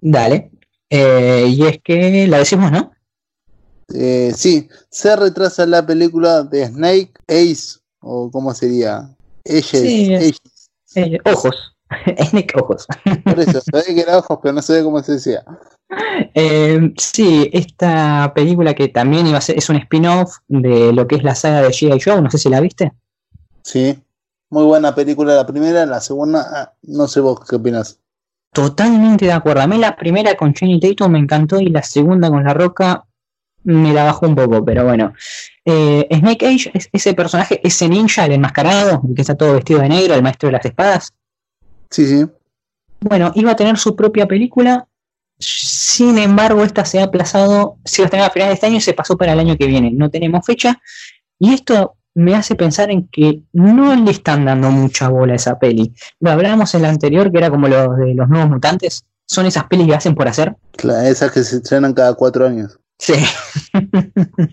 Dale. 0.00 0.50
Eh, 0.88 1.46
y 1.48 1.66
es 1.66 1.78
que 1.82 2.26
la 2.26 2.38
decimos, 2.38 2.72
¿no? 2.72 2.92
sí, 3.88 4.68
se 4.88 5.16
retrasa 5.16 5.66
la 5.66 5.84
película 5.84 6.44
de 6.44 6.66
Snake 6.68 7.12
Ace 7.28 7.80
o 8.00 8.30
cómo 8.30 8.54
sería. 8.54 9.14
Ellos, 9.44 10.40
ojos. 11.24 11.76
Snake 12.30 12.54
ojos. 12.56 12.86
Por 13.24 13.40
eso, 13.40 13.60
sabía 13.60 13.94
que 13.94 14.00
era 14.00 14.18
ojos, 14.18 14.38
pero 14.42 14.54
no 14.54 14.62
sabía 14.62 14.84
cómo 14.84 15.02
se 15.02 15.12
decía. 15.12 15.44
Eh, 16.34 16.92
sí, 16.96 17.50
esta 17.52 18.32
película 18.34 18.74
que 18.74 18.88
también 18.88 19.26
iba 19.26 19.38
a 19.38 19.40
ser, 19.40 19.58
es 19.58 19.68
un 19.68 19.76
spin-off 19.76 20.36
de 20.46 20.92
lo 20.92 21.06
que 21.08 21.16
es 21.16 21.24
la 21.24 21.34
saga 21.34 21.62
de 21.62 21.68
G.I. 21.68 22.00
Joe, 22.00 22.22
no 22.22 22.30
sé 22.30 22.38
si 22.38 22.48
la 22.48 22.60
viste. 22.60 22.92
Sí, 23.62 23.98
muy 24.50 24.64
buena 24.64 24.94
película 24.94 25.34
la 25.34 25.46
primera, 25.46 25.84
la 25.86 26.00
segunda, 26.00 26.46
ah, 26.52 26.72
no 26.82 27.08
sé 27.08 27.20
vos 27.20 27.40
qué 27.48 27.56
opinas. 27.56 27.98
Totalmente 28.52 29.26
de 29.26 29.32
acuerdo. 29.32 29.62
A 29.62 29.66
mí 29.66 29.78
la 29.78 29.96
primera 29.96 30.34
con 30.34 30.54
Jenny 30.54 30.80
Tatum 30.80 31.12
me 31.12 31.18
encantó 31.18 31.60
y 31.60 31.68
la 31.68 31.82
segunda 31.82 32.30
con 32.30 32.42
La 32.42 32.52
Roca 32.52 33.04
me 33.62 33.92
la 33.92 34.04
bajó 34.04 34.26
un 34.26 34.34
poco, 34.34 34.64
pero 34.64 34.84
bueno. 34.84 35.12
Eh, 35.64 36.08
Snake 36.10 36.46
Age 36.46 36.70
es 36.74 36.88
ese 36.92 37.14
personaje, 37.14 37.60
ese 37.62 37.88
ninja, 37.88 38.24
el 38.24 38.32
enmascarado, 38.32 39.02
que 39.14 39.20
está 39.20 39.36
todo 39.36 39.54
vestido 39.54 39.80
de 39.80 39.88
negro, 39.88 40.14
el 40.14 40.22
maestro 40.22 40.48
de 40.48 40.52
las 40.54 40.64
espadas. 40.64 41.12
Sí, 41.90 42.06
sí. 42.06 42.26
Bueno, 43.00 43.30
iba 43.34 43.52
a 43.52 43.56
tener 43.56 43.78
su 43.78 43.94
propia 43.94 44.26
película. 44.26 44.86
Sin 45.40 46.18
embargo, 46.18 46.62
esta 46.62 46.84
se 46.84 47.00
ha 47.00 47.04
aplazado, 47.04 47.78
se 47.84 48.02
iba 48.02 48.10
a 48.12 48.26
a 48.26 48.30
finales 48.30 48.50
de 48.50 48.54
este 48.54 48.66
año 48.66 48.76
y 48.76 48.80
se 48.80 48.92
pasó 48.92 49.16
para 49.16 49.32
el 49.32 49.40
año 49.40 49.56
que 49.56 49.66
viene. 49.66 49.90
No 49.90 50.10
tenemos 50.10 50.44
fecha. 50.44 50.80
Y 51.38 51.54
esto 51.54 51.96
me 52.14 52.34
hace 52.34 52.54
pensar 52.54 52.90
en 52.90 53.08
que 53.08 53.42
no 53.52 53.94
le 53.94 54.10
están 54.10 54.44
dando 54.44 54.70
mucha 54.70 55.08
bola 55.08 55.32
a 55.32 55.36
esa 55.36 55.58
peli. 55.58 55.94
Lo 56.20 56.30
hablábamos 56.30 56.74
en 56.74 56.82
la 56.82 56.90
anterior, 56.90 57.32
que 57.32 57.38
era 57.38 57.50
como 57.50 57.68
lo 57.68 57.94
de 57.94 58.14
los 58.14 58.28
nuevos 58.28 58.50
mutantes. 58.50 59.04
Son 59.26 59.46
esas 59.46 59.64
pelis 59.64 59.86
que 59.86 59.94
hacen 59.94 60.14
por 60.14 60.28
hacer. 60.28 60.56
esas 61.04 61.32
que 61.32 61.42
se 61.42 61.56
estrenan 61.56 61.94
cada 61.94 62.14
cuatro 62.14 62.46
años. 62.46 62.78
Sí. 62.98 63.14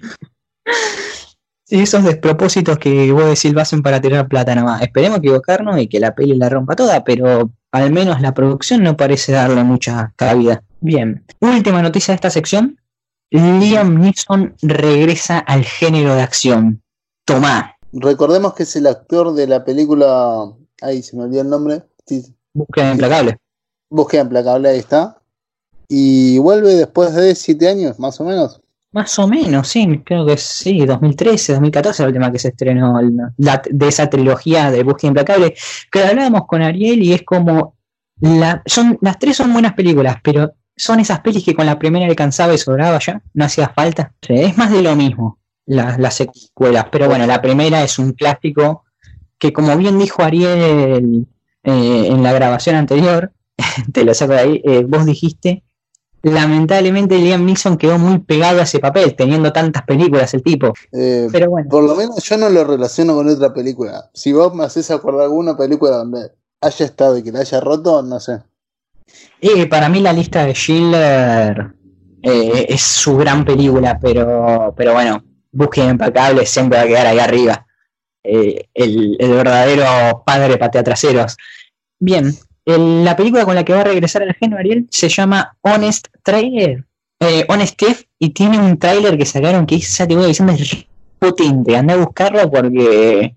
Sí, 1.69 1.82
esos 1.82 2.06
despropósitos 2.06 2.78
que 2.78 3.12
vos 3.12 3.26
decís 3.26 3.52
lo 3.52 3.60
hacen 3.60 3.82
para 3.82 4.00
tirar 4.00 4.30
plata 4.30 4.56
nada 4.56 4.65
más. 4.65 4.82
Esperemos 4.82 5.17
equivocarnos 5.17 5.78
y 5.78 5.88
que 5.88 6.00
la 6.00 6.15
peli 6.15 6.34
la 6.38 6.47
rompa 6.47 6.78
toda, 6.78 7.04
pero 7.04 7.52
al 7.71 7.91
menos 7.91 8.21
la 8.21 8.34
producción 8.34 8.84
no 8.84 8.97
parece 8.97 9.32
darle 9.32 9.63
mucha 9.63 10.13
cabida. 10.15 10.63
Bien, 10.80 11.25
última 11.39 11.82
noticia 11.82 12.12
de 12.12 12.15
esta 12.15 12.30
sección. 12.30 12.80
Liam 13.30 13.99
Neeson 13.99 14.56
regresa 14.62 15.39
al 15.39 15.63
género 15.63 16.15
de 16.15 16.21
acción. 16.21 16.82
Tomá. 17.25 17.75
Recordemos 17.91 18.53
que 18.53 18.63
es 18.63 18.75
el 18.75 18.88
actor 18.88 19.34
de 19.34 19.47
la 19.47 19.65
película. 19.65 20.51
Ahí 20.82 21.01
se 21.01 21.17
me 21.17 21.23
olvidó 21.23 21.41
el 21.41 21.49
nombre. 21.49 21.84
Búsqueda 22.53 22.91
implacable. 22.91 23.38
Búsqueda 23.89 24.21
implacable, 24.21 24.69
ahí 24.69 24.80
está. 24.80 25.21
Y 25.89 26.38
vuelve 26.38 26.73
después 26.73 27.13
de 27.15 27.36
siete 27.36 27.67
años, 27.67 27.99
más 27.99 28.19
o 28.19 28.23
menos. 28.23 28.62
Más 28.91 29.19
o 29.19 29.28
menos, 29.28 29.67
sí, 29.67 30.02
creo 30.06 30.26
que 30.26 30.38
sí, 30.38 30.86
2013, 30.86 31.54
2014 31.54 32.04
la 32.04 32.08
última 32.08 32.32
que 32.32 32.39
se 32.39 32.50
estrenó 32.50 32.97
de 33.38 33.88
esa 33.88 34.10
trilogía 34.10 34.71
de 34.71 34.84
Búsqueda 34.84 35.10
Implacable, 35.10 35.56
que 35.91 36.04
hablábamos 36.04 36.47
con 36.47 36.62
Ariel 36.62 37.04
y 37.04 37.13
es 37.13 37.23
como, 37.23 37.76
la, 38.21 38.62
son, 38.65 38.97
las 39.02 39.19
tres 39.19 39.38
son 39.38 39.52
buenas 39.52 39.73
películas, 39.73 40.17
pero 40.23 40.54
son 40.76 41.00
esas 41.02 41.19
pelis 41.19 41.43
que 41.43 41.54
con 41.54 41.65
la 41.65 41.78
primera 41.78 42.06
alcanzaba 42.06 42.54
y 42.54 42.58
sobraba 42.58 43.00
ya, 43.00 43.21
no 43.34 43.45
hacía 43.45 43.69
falta. 43.69 44.13
es 44.21 44.58
más 44.58 44.71
de 44.71 44.82
lo 44.82 44.95
mismo, 44.95 45.38
las, 45.65 46.15
secuelas, 46.15 46.86
pero 46.89 47.08
bueno, 47.08 47.26
la 47.28 47.41
primera 47.41 47.84
es 47.84 48.00
un 48.00 48.13
clásico 48.13 48.86
que 49.38 49.52
como 49.52 49.76
bien 49.76 50.00
dijo 50.00 50.23
Ariel 50.23 51.28
eh, 51.63 52.08
en 52.08 52.23
la 52.23 52.32
grabación 52.32 52.78
anterior, 52.78 53.34
te 53.91 54.06
lo 54.06 54.13
saco 54.13 54.34
de 54.34 54.39
ahí, 54.39 54.62
eh, 54.63 54.86
vos 54.88 55.06
dijiste 55.06 55.63
lamentablemente 56.31 57.17
Liam 57.17 57.45
Neeson 57.45 57.77
quedó 57.77 57.97
muy 57.97 58.19
pegado 58.19 58.59
a 58.59 58.63
ese 58.63 58.79
papel, 58.79 59.15
teniendo 59.15 59.51
tantas 59.51 59.83
películas 59.83 60.33
el 60.33 60.43
tipo. 60.43 60.73
Eh, 60.91 61.27
Pero 61.31 61.49
bueno. 61.49 61.69
Por 61.69 61.83
lo 61.83 61.95
menos 61.95 62.23
yo 62.23 62.37
no 62.37 62.49
lo 62.49 62.63
relaciono 62.63 63.15
con 63.15 63.27
otra 63.29 63.53
película. 63.53 64.09
Si 64.13 64.33
vos 64.33 64.53
me 64.53 64.63
haces 64.63 64.89
acordar 64.91 65.23
alguna 65.23 65.57
película 65.57 65.97
donde 65.97 66.31
haya 66.61 66.85
estado 66.85 67.17
y 67.17 67.23
que 67.23 67.31
la 67.31 67.39
haya 67.39 67.59
roto, 67.59 68.01
no 68.01 68.19
sé. 68.19 68.39
Y 69.39 69.65
para 69.65 69.89
mí 69.89 69.99
la 70.01 70.13
lista 70.13 70.45
de 70.45 70.53
Schiller 70.53 71.73
eh, 72.21 72.65
es 72.69 72.81
su 72.81 73.17
gran 73.17 73.45
película, 73.45 73.99
pero, 73.99 74.73
pero 74.75 74.93
bueno, 74.93 75.23
Búsqueda 75.51 75.89
Impecable 75.89 76.45
siempre 76.45 76.77
va 76.79 76.83
a 76.83 76.87
quedar 76.87 77.07
ahí 77.07 77.19
arriba. 77.19 77.65
Eh, 78.23 78.67
el, 78.73 79.15
el, 79.19 79.31
verdadero 79.31 80.23
padre 80.25 80.57
patea 80.57 80.83
traseros. 80.83 81.37
Bien, 81.99 82.33
la 82.67 83.15
película 83.15 83.45
con 83.45 83.56
la 83.56 83.63
que 83.63 83.73
va 83.73 83.82
a 83.82 83.86
regresar 83.86 84.23
al 84.23 84.34
género 84.34 84.60
Ariel 84.60 84.88
se 84.91 85.08
llama 85.08 85.58
Honest 85.62 86.08
Trailer. 86.23 86.86
Eh, 87.19 87.45
Honest 87.49 87.77
Thief 87.77 88.03
y 88.19 88.30
tiene 88.30 88.60
un 88.60 88.77
trailer 88.77 89.17
que 89.17 89.25
sacaron 89.25 89.65
que 89.65 89.80
ya 89.80 90.08
te 90.08 90.15
voy 90.15 90.27
diciendo 90.27 90.53
es 90.53 90.86
potente. 91.17 91.75
Anda 91.75 91.93
a 91.93 91.97
buscarlo 91.97 92.49
porque 92.51 93.36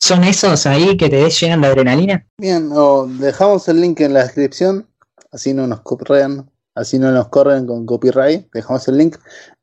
son 0.00 0.24
esos 0.24 0.66
ahí 0.66 0.96
que 0.96 1.08
te 1.08 1.28
llenan 1.28 1.60
de 1.60 1.66
adrenalina. 1.68 2.26
Bien, 2.38 2.70
dejamos 3.18 3.68
el 3.68 3.80
link 3.80 4.00
en 4.00 4.14
la 4.14 4.24
descripción, 4.24 4.86
así 5.30 5.54
no 5.54 5.66
nos 5.66 5.82
corren, 5.82 6.50
así 6.74 6.98
no 6.98 7.12
nos 7.12 7.28
corren 7.28 7.66
con 7.66 7.86
copyright. 7.86 8.50
Dejamos 8.52 8.88
el 8.88 8.98
link. 8.98 9.16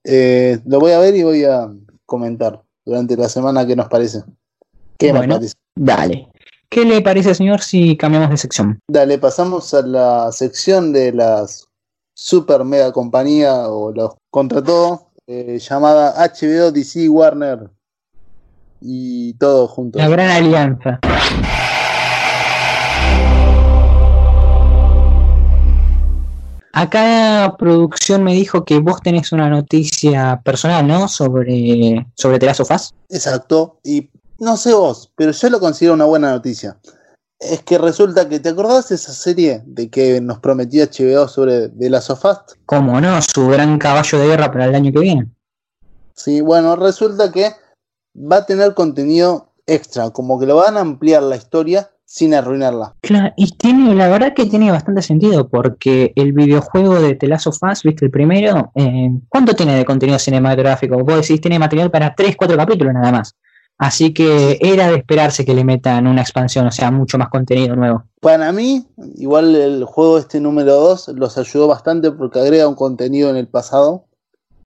Eh, 0.03 0.59
lo 0.65 0.79
voy 0.79 0.93
a 0.93 0.99
ver 0.99 1.15
y 1.15 1.23
voy 1.23 1.43
a 1.43 1.69
comentar 2.05 2.61
durante 2.85 3.17
la 3.17 3.27
semana 3.27 3.65
qué 3.65 3.75
nos 3.75 3.89
parece. 3.89 4.23
¿Qué 4.97 5.11
nos 5.11 5.27
parece? 5.27 5.55
Dale. 5.75 6.29
¿Qué 6.71 6.85
le 6.85 7.01
parece, 7.01 7.33
señor, 7.33 7.61
si 7.61 7.97
cambiamos 7.97 8.29
de 8.29 8.37
sección? 8.37 8.79
Dale, 8.87 9.17
pasamos 9.17 9.73
a 9.73 9.81
la 9.81 10.31
sección 10.31 10.93
de 10.93 11.11
las 11.11 11.67
super 12.13 12.63
mega 12.63 12.91
compañía 12.91 13.67
o 13.69 13.91
los 13.91 14.11
contra 14.29 14.63
todo, 14.63 15.07
eh, 15.25 15.57
llamada 15.57 16.13
HBO, 16.15 16.71
DC, 16.71 17.09
Warner 17.09 17.71
y 18.81 19.33
todo 19.33 19.67
junto. 19.67 19.97
La 19.97 20.09
gran 20.09 20.29
alianza. 20.29 20.99
Acá 26.71 27.55
producción 27.57 28.23
me 28.23 28.35
dijo 28.35 28.63
que 28.63 28.77
vos 28.77 29.01
tenés 29.01 29.31
una 29.31 29.49
noticia 29.49 30.39
personal, 30.45 30.87
¿no? 30.87 31.07
Sobre, 31.07 32.05
sobre 32.13 32.37
The 32.37 32.45
Exacto, 33.09 33.79
y 33.83 34.11
no 34.39 34.57
sé 34.57 34.73
vos, 34.73 35.11
pero 35.15 35.31
yo 35.31 35.49
lo 35.49 35.59
considero 35.59 35.93
una 35.93 36.05
buena 36.05 36.31
noticia. 36.31 36.77
Es 37.39 37.61
que 37.63 37.77
resulta 37.77 38.27
que, 38.27 38.39
¿te 38.39 38.49
acordás 38.49 38.89
de 38.89 38.95
esa 38.95 39.13
serie 39.13 39.61
de 39.65 39.89
que 39.89 40.19
nos 40.19 40.39
prometió 40.39 40.83
HBO 40.83 41.27
sobre 41.27 41.69
The 41.69 41.89
Last 41.89 42.09
of 42.09 42.25
Us? 42.25 42.37
¿Cómo 42.65 42.99
no? 42.99 43.21
Su 43.21 43.47
gran 43.47 43.77
caballo 43.77 44.19
de 44.19 44.27
guerra 44.27 44.51
para 44.51 44.65
el 44.65 44.75
año 44.75 44.91
que 44.91 44.99
viene. 44.99 45.27
Sí, 46.13 46.41
bueno, 46.41 46.75
resulta 46.75 47.31
que 47.31 47.53
va 48.15 48.37
a 48.37 48.45
tener 48.45 48.73
contenido 48.73 49.53
extra, 49.65 50.09
como 50.09 50.37
que 50.37 50.45
lo 50.45 50.57
van 50.57 50.75
a 50.75 50.81
ampliar 50.81 51.23
la 51.23 51.37
historia 51.37 51.89
sin 52.03 52.33
arruinarla. 52.33 52.95
Claro, 53.01 53.31
y 53.37 53.51
tiene, 53.51 53.93
la 53.93 54.09
verdad 54.09 54.33
que 54.33 54.47
tiene 54.47 54.71
bastante 54.71 55.01
sentido, 55.01 55.47
porque 55.47 56.11
el 56.15 56.33
videojuego 56.33 56.99
de 56.99 57.15
The 57.15 57.27
Last 57.27 57.47
of 57.47 57.59
Us, 57.61 57.83
viste 57.83 58.03
el 58.03 58.11
primero, 58.11 58.71
eh, 58.75 59.11
¿cuánto 59.29 59.53
tiene 59.53 59.75
de 59.75 59.85
contenido 59.85 60.17
cinematográfico? 60.17 60.97
Vos 60.97 61.21
decís, 61.21 61.39
tiene 61.39 61.59
material 61.59 61.91
para 61.91 62.15
3, 62.15 62.35
4 62.35 62.57
capítulos 62.57 62.93
nada 62.95 63.11
más. 63.11 63.35
Así 63.79 64.13
que 64.13 64.57
era 64.59 64.91
de 64.91 64.97
esperarse 64.97 65.45
que 65.45 65.53
le 65.53 65.63
metan 65.63 66.05
una 66.05 66.21
expansión, 66.21 66.67
o 66.67 66.71
sea, 66.71 66.91
mucho 66.91 67.17
más 67.17 67.29
contenido 67.29 67.77
nuevo. 67.77 68.03
Para 68.19 68.51
mí, 68.51 68.85
igual 69.15 69.55
el 69.55 69.85
juego 69.85 70.17
este 70.17 70.41
número 70.41 70.73
2 70.75 71.13
los 71.15 71.37
ayudó 71.37 71.67
bastante 71.67 72.11
porque 72.11 72.39
agrega 72.39 72.67
un 72.67 72.75
contenido 72.75 73.29
en 73.29 73.37
el 73.37 73.47
pasado. 73.47 74.03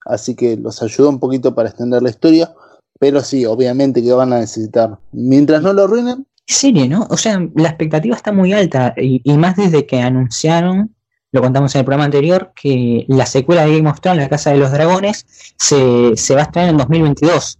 Así 0.03 0.35
que 0.35 0.57
los 0.57 0.81
ayudó 0.81 1.09
un 1.09 1.19
poquito 1.19 1.53
para 1.53 1.69
extender 1.69 2.01
la 2.01 2.09
historia. 2.09 2.53
Pero 2.99 3.21
sí, 3.21 3.45
obviamente 3.45 4.01
que 4.01 4.11
van 4.13 4.33
a 4.33 4.39
necesitar. 4.39 4.97
Mientras 5.11 5.61
no 5.61 5.73
lo 5.73 5.83
arruinen. 5.83 6.25
Serie, 6.47 6.89
¿no? 6.89 7.05
O 7.11 7.17
sea, 7.17 7.39
la 7.55 7.69
expectativa 7.69 8.15
está 8.15 8.31
muy 8.31 8.51
alta. 8.51 8.95
Y, 8.97 9.21
más 9.37 9.55
desde 9.55 9.85
que 9.85 10.01
anunciaron, 10.01 10.95
lo 11.31 11.41
contamos 11.41 11.75
en 11.75 11.79
el 11.79 11.85
programa 11.85 12.05
anterior, 12.05 12.51
que 12.55 13.05
la 13.07 13.27
secuela 13.27 13.63
de 13.65 13.77
Game 13.77 13.89
of 13.89 14.01
Thrones, 14.01 14.23
La 14.23 14.29
Casa 14.29 14.49
de 14.49 14.57
los 14.57 14.71
Dragones, 14.71 15.27
se, 15.57 16.17
se 16.17 16.33
va 16.33 16.41
a 16.41 16.43
estrenar 16.45 16.71
en 16.71 16.77
2022. 16.77 17.59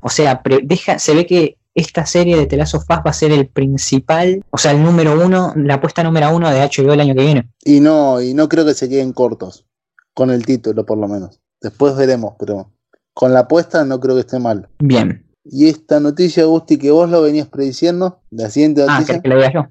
O 0.00 0.08
sea, 0.08 0.42
deja, 0.62 0.98
se 0.98 1.14
ve 1.14 1.26
que 1.26 1.56
esta 1.74 2.06
serie 2.06 2.36
de 2.36 2.46
Telazo 2.46 2.80
Fast 2.80 3.06
va 3.06 3.10
a 3.10 3.14
ser 3.14 3.32
el 3.32 3.46
principal, 3.46 4.44
o 4.50 4.58
sea, 4.58 4.72
el 4.72 4.82
número 4.82 5.24
uno, 5.24 5.52
la 5.56 5.74
apuesta 5.74 6.02
número 6.02 6.34
uno 6.34 6.50
de 6.50 6.60
HBO 6.60 6.92
el 6.92 7.00
año 7.00 7.14
que 7.14 7.22
viene. 7.22 7.50
Y 7.64 7.80
no, 7.80 8.20
y 8.20 8.34
no 8.34 8.48
creo 8.48 8.64
que 8.64 8.74
se 8.74 8.88
queden 8.88 9.12
cortos 9.12 9.66
con 10.14 10.30
el 10.30 10.44
título, 10.44 10.84
por 10.84 10.98
lo 10.98 11.08
menos. 11.08 11.40
Después 11.60 11.96
veremos, 11.96 12.34
pero 12.38 12.72
con 13.14 13.32
la 13.32 13.40
apuesta 13.40 13.84
no 13.84 14.00
creo 14.00 14.14
que 14.14 14.22
esté 14.22 14.38
mal. 14.38 14.68
Bien. 14.78 15.26
Y 15.44 15.68
esta 15.68 16.00
noticia, 16.00 16.44
Gusti, 16.44 16.78
que 16.78 16.90
vos 16.90 17.08
lo 17.08 17.22
venías 17.22 17.48
prediciendo, 17.48 18.20
la 18.30 18.50
siguiente 18.50 18.82
ah, 18.82 18.94
noticia. 18.94 19.16
Ah, 19.16 19.20
que 19.22 19.28
la 19.28 19.34
vea 19.36 19.52
yo. 19.52 19.66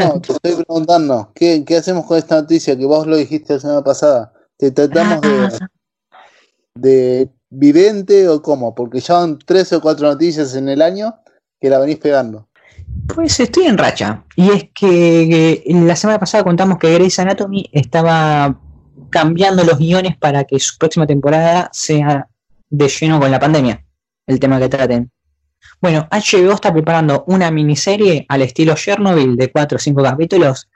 no, 0.00 0.20
te 0.20 0.32
estoy 0.32 0.64
preguntando, 0.64 1.32
¿qué, 1.34 1.64
¿qué, 1.64 1.76
hacemos 1.76 2.06
con 2.06 2.18
esta 2.18 2.40
noticia 2.40 2.76
que 2.76 2.84
vos 2.84 3.06
lo 3.06 3.16
dijiste 3.16 3.54
la 3.54 3.60
semana 3.60 3.82
pasada? 3.82 4.32
Te 4.58 4.70
tratamos 4.70 5.20
de, 5.22 5.46
ah. 5.46 5.68
de 6.74 7.30
vidente 7.52 8.28
o 8.28 8.40
cómo? 8.42 8.74
Porque 8.74 9.00
ya 9.00 9.14
van 9.14 9.38
tres 9.38 9.72
o 9.72 9.80
cuatro 9.80 10.08
noticias 10.08 10.54
en 10.56 10.68
el 10.68 10.82
año 10.82 11.14
que 11.60 11.68
la 11.68 11.78
venís 11.78 11.98
pegando. 11.98 12.48
Pues 13.14 13.38
estoy 13.38 13.66
en 13.66 13.78
racha. 13.78 14.24
Y 14.36 14.50
es 14.50 14.70
que 14.74 15.62
la 15.66 15.96
semana 15.96 16.18
pasada 16.18 16.44
contamos 16.44 16.78
que 16.78 16.92
Grey's 16.94 17.18
Anatomy 17.18 17.68
estaba 17.72 18.58
cambiando 19.10 19.64
los 19.64 19.78
guiones 19.78 20.16
para 20.16 20.44
que 20.44 20.58
su 20.58 20.78
próxima 20.78 21.06
temporada 21.06 21.68
sea 21.72 22.28
de 22.70 22.88
lleno 22.88 23.20
con 23.20 23.30
la 23.30 23.38
pandemia, 23.38 23.84
el 24.26 24.40
tema 24.40 24.58
que 24.58 24.68
traten. 24.68 25.10
Bueno, 25.80 26.08
HBO 26.10 26.52
está 26.52 26.72
preparando 26.72 27.24
una 27.26 27.50
miniserie 27.50 28.24
al 28.28 28.42
estilo 28.42 28.74
Chernobyl 28.74 29.36
de 29.36 29.52
cuatro 29.52 29.76
o 29.76 29.78
cinco 29.78 30.02
capítulos 30.02 30.68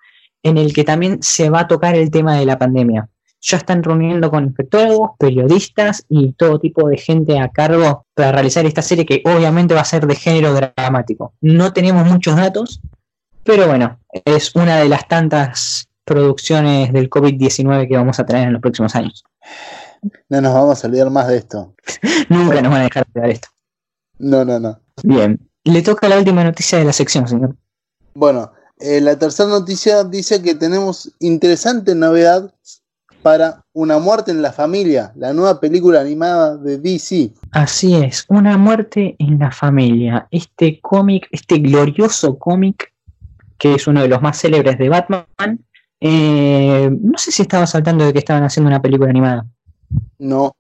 en 0.43 0.59
el 0.59 0.73
que 0.73 0.85
también 0.85 1.23
se 1.23 1.49
va 1.49 1.61
a 1.61 1.69
tocar 1.69 1.97
el 1.97 2.11
tema 2.11 2.37
de 2.37 2.47
la 2.47 2.59
pandemia 2.59 3.09
ya 3.41 3.57
están 3.59 3.83
reuniendo 3.83 4.31
con 4.31 4.45
infectólogos, 4.45 5.13
periodistas 5.19 6.05
y 6.09 6.33
todo 6.33 6.59
tipo 6.59 6.89
de 6.89 6.97
gente 6.97 7.39
a 7.39 7.49
cargo 7.49 8.07
para 8.15 8.33
realizar 8.33 8.67
esta 8.67 8.83
serie 8.83 9.07
que 9.07 9.23
obviamente 9.25 9.75
va 9.75 9.83
a 9.83 9.85
ser 9.85 10.07
de 10.07 10.15
género 10.15 10.53
dramático. 10.55 11.35
No 11.41 11.73
tenemos 11.73 12.07
muchos 12.07 12.37
datos, 12.37 12.81
pero 13.45 13.67
bueno, 13.67 14.01
es 14.25 14.55
una 14.57 14.79
de 14.79 14.89
las 14.89 15.07
tantas 15.07 15.89
producciones 16.05 16.93
del 16.93 17.11
COVID-19 17.11 17.89
que 17.89 17.97
vamos 17.97 18.19
a 18.19 18.27
tener 18.27 18.47
en 18.47 18.53
los 18.55 18.63
próximos 18.63 18.95
años. 18.95 19.25
No 20.29 20.41
nos 20.41 20.55
vamos 20.55 20.83
a 20.83 20.87
olvidar 20.87 21.11
más 21.11 21.29
de 21.29 21.39
esto. 21.39 21.75
Nunca 22.29 22.63
nos 22.63 22.73
van 22.73 22.81
a 22.81 22.85
dejar 22.85 23.07
de 23.13 23.21
ver 23.21 23.31
esto. 23.31 23.49
No, 24.19 24.45
no, 24.45 24.59
no. 24.59 24.81
Bien, 25.03 25.39
le 25.65 25.83
toca 25.83 26.09
la 26.09 26.19
última 26.19 26.43
noticia 26.43 26.79
de 26.79 26.85
la 26.85 26.93
sección, 26.93 27.29
señor. 27.29 27.57
Bueno, 28.15 28.53
eh, 28.79 29.01
la 29.01 29.19
tercera 29.19 29.49
noticia 29.49 30.05
dice 30.05 30.43
que 30.43 30.55
tenemos 30.55 31.13
interesante 31.19 31.95
novedad 31.95 32.55
para 33.27 33.65
Una 33.73 33.99
muerte 33.99 34.31
en 34.31 34.41
la 34.41 34.53
familia, 34.53 35.13
la 35.17 35.33
nueva 35.33 35.59
película 35.59 36.01
animada 36.01 36.57
de 36.57 36.79
DC. 36.79 37.33
Así 37.51 37.97
es, 37.97 38.25
Una 38.29 38.57
muerte 38.57 39.17
en 39.19 39.41
la 39.41 39.51
familia. 39.51 40.29
Este 40.31 40.81
cómic, 40.81 41.27
este 41.33 41.59
glorioso 41.59 42.39
cómic, 42.39 42.93
que 43.59 43.75
es 43.75 43.89
uno 43.89 44.03
de 44.03 44.07
los 44.07 44.23
más 44.23 44.41
célebres 44.41 44.79
de 44.79 44.89
Batman. 44.89 45.27
Eh, 46.01 46.89
no 47.03 47.19
sé 47.19 47.33
si 47.33 47.43
estaba 47.43 47.67
saltando 47.67 48.05
de 48.05 48.13
que 48.13 48.21
estaban 48.21 48.45
haciendo 48.45 48.69
una 48.69 48.81
película 48.81 49.11
animada. 49.11 49.45
No. 50.21 50.53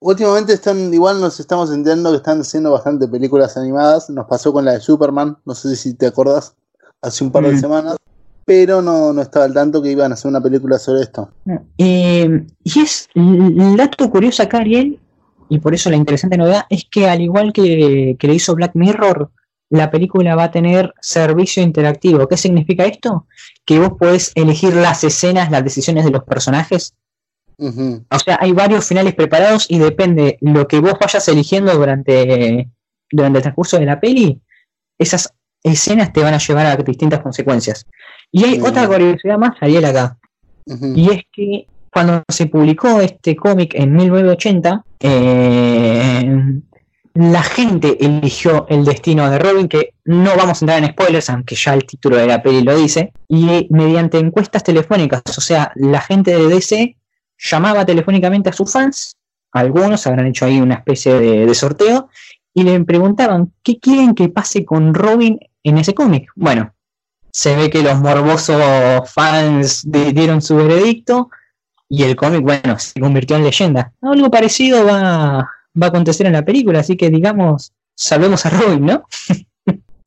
Últimamente 0.00 0.54
están, 0.54 0.94
igual 0.94 1.20
nos 1.20 1.38
estamos 1.38 1.70
enterando 1.70 2.10
que 2.10 2.16
están 2.16 2.40
haciendo 2.40 2.72
bastante 2.72 3.06
películas 3.06 3.58
animadas. 3.58 4.08
Nos 4.08 4.24
pasó 4.24 4.50
con 4.54 4.64
la 4.64 4.72
de 4.72 4.80
Superman, 4.80 5.36
no 5.44 5.54
sé 5.54 5.76
si 5.76 5.92
te 5.92 6.06
acordás, 6.06 6.54
hace 7.02 7.22
un 7.22 7.30
par 7.30 7.44
de 7.44 7.52
mm. 7.52 7.60
semanas. 7.60 7.96
Pero 8.48 8.82
no, 8.82 9.12
no 9.12 9.22
estaba 9.22 9.44
al 9.44 9.54
tanto 9.54 9.80
que 9.80 9.92
iban 9.92 10.10
a 10.10 10.14
hacer 10.14 10.28
una 10.28 10.40
película 10.40 10.78
sobre 10.78 11.02
esto. 11.02 11.30
Eh, 11.78 12.46
y 12.64 12.80
es 12.80 13.08
el 13.14 13.76
dato 13.76 14.10
curioso 14.10 14.42
acá, 14.42 14.58
Ariel, 14.58 14.98
y 15.48 15.60
por 15.60 15.74
eso 15.74 15.88
la 15.90 15.96
interesante 15.96 16.36
novedad, 16.36 16.64
es 16.68 16.84
que 16.90 17.08
al 17.08 17.20
igual 17.20 17.52
que, 17.52 18.16
que 18.18 18.26
lo 18.26 18.32
hizo 18.32 18.56
Black 18.56 18.72
Mirror, 18.74 19.30
la 19.70 19.90
película 19.90 20.34
va 20.34 20.44
a 20.44 20.50
tener 20.50 20.92
servicio 21.00 21.62
interactivo. 21.62 22.26
¿Qué 22.26 22.36
significa 22.36 22.86
esto? 22.86 23.26
Que 23.64 23.78
vos 23.78 23.92
podés 23.98 24.32
elegir 24.34 24.74
las 24.74 25.04
escenas, 25.04 25.50
las 25.50 25.62
decisiones 25.62 26.04
de 26.04 26.10
los 26.10 26.24
personajes 26.24 26.94
o 27.60 28.18
sea, 28.24 28.38
hay 28.40 28.52
varios 28.52 28.86
finales 28.86 29.14
preparados 29.14 29.66
y 29.68 29.78
depende 29.78 30.38
lo 30.40 30.68
que 30.68 30.78
vos 30.78 30.94
vayas 31.00 31.26
eligiendo 31.26 31.74
durante, 31.74 32.68
durante 33.10 33.38
el 33.38 33.42
transcurso 33.42 33.78
de 33.78 33.86
la 33.86 33.98
peli, 33.98 34.40
esas 34.96 35.34
escenas 35.64 36.12
te 36.12 36.22
van 36.22 36.34
a 36.34 36.38
llevar 36.38 36.66
a 36.66 36.76
distintas 36.76 37.20
consecuencias. 37.20 37.84
Y 38.30 38.44
hay 38.44 38.60
otra 38.60 38.86
curiosidad 38.86 39.38
más, 39.38 39.56
Ariel, 39.60 39.84
acá. 39.84 40.16
Y 40.66 41.10
es 41.10 41.22
que 41.32 41.66
cuando 41.90 42.22
se 42.28 42.46
publicó 42.46 43.00
este 43.00 43.34
cómic 43.34 43.74
en 43.74 43.94
1980, 43.94 44.84
eh, 45.00 46.60
la 47.14 47.42
gente 47.42 47.96
eligió 47.98 48.66
el 48.68 48.84
destino 48.84 49.28
de 49.28 49.38
Robin, 49.40 49.66
que 49.66 49.94
no 50.04 50.36
vamos 50.36 50.62
a 50.62 50.64
entrar 50.64 50.84
en 50.84 50.90
spoilers, 50.90 51.30
aunque 51.30 51.56
ya 51.56 51.74
el 51.74 51.84
título 51.84 52.16
de 52.16 52.28
la 52.28 52.40
peli 52.40 52.62
lo 52.62 52.76
dice, 52.76 53.12
y 53.26 53.66
mediante 53.70 54.18
encuestas 54.18 54.62
telefónicas, 54.62 55.22
o 55.36 55.40
sea, 55.40 55.72
la 55.74 56.00
gente 56.00 56.36
de 56.36 56.46
DC 56.46 56.96
llamaba 57.36 57.84
telefónicamente 57.84 58.50
a 58.50 58.52
sus 58.52 58.70
fans, 58.70 59.16
algunos 59.50 60.06
habrán 60.06 60.28
hecho 60.28 60.44
ahí 60.44 60.60
una 60.60 60.76
especie 60.76 61.14
de, 61.14 61.54
sorteo, 61.54 62.08
y 62.54 62.62
le 62.62 62.84
preguntaban 62.84 63.52
qué 63.64 63.80
quieren 63.80 64.14
que 64.14 64.28
pase 64.28 64.64
con 64.64 64.94
Robin 64.94 65.40
en 65.64 65.78
ese 65.78 65.94
cómic. 65.94 66.30
Bueno, 66.36 66.72
se 67.30 67.56
ve 67.56 67.70
que 67.70 67.82
los 67.82 67.98
morbosos 68.00 69.10
fans 69.10 69.82
dieron 69.86 70.42
su 70.42 70.56
veredicto 70.56 71.30
y 71.88 72.02
el 72.02 72.16
cómic, 72.16 72.42
bueno, 72.42 72.78
se 72.78 73.00
convirtió 73.00 73.36
en 73.36 73.44
leyenda. 73.44 73.92
Algo 74.02 74.30
parecido 74.30 74.84
va, 74.84 75.48
va 75.80 75.86
a 75.86 75.88
acontecer 75.88 76.26
en 76.26 76.34
la 76.34 76.44
película, 76.44 76.80
así 76.80 76.96
que 76.96 77.10
digamos, 77.10 77.72
salvemos 77.94 78.44
a 78.46 78.50
Robin, 78.50 78.86
¿no? 78.86 79.04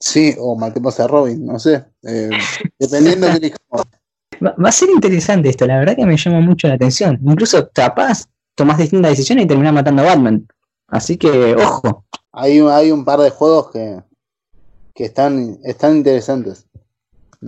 Sí, 0.01 0.33
o 0.39 0.57
matemos 0.57 0.99
a 0.99 1.05
Robin, 1.05 1.45
no 1.45 1.59
sé. 1.59 1.85
Eh, 2.01 2.31
dependiendo 2.79 3.27
de 3.27 3.53
Va, 4.41 4.69
a 4.69 4.71
ser 4.71 4.89
interesante 4.89 5.49
esto, 5.49 5.67
la 5.67 5.77
verdad 5.77 5.95
que 5.95 6.07
me 6.07 6.17
llama 6.17 6.41
mucho 6.41 6.67
la 6.67 6.73
atención. 6.73 7.19
Incluso 7.23 7.69
capaz 7.71 8.25
tomás 8.55 8.79
distintas 8.79 9.11
decisiones 9.11 9.45
y 9.45 9.47
terminás 9.47 9.73
matando 9.73 10.01
a 10.01 10.05
Batman. 10.05 10.47
Así 10.87 11.17
que, 11.17 11.55
ojo. 11.55 12.03
Hay, 12.31 12.59
hay 12.59 12.91
un 12.91 13.05
par 13.05 13.19
de 13.19 13.29
juegos 13.29 13.69
que, 13.71 14.01
que 14.95 15.05
están, 15.05 15.59
están 15.63 15.97
interesantes. 15.97 16.65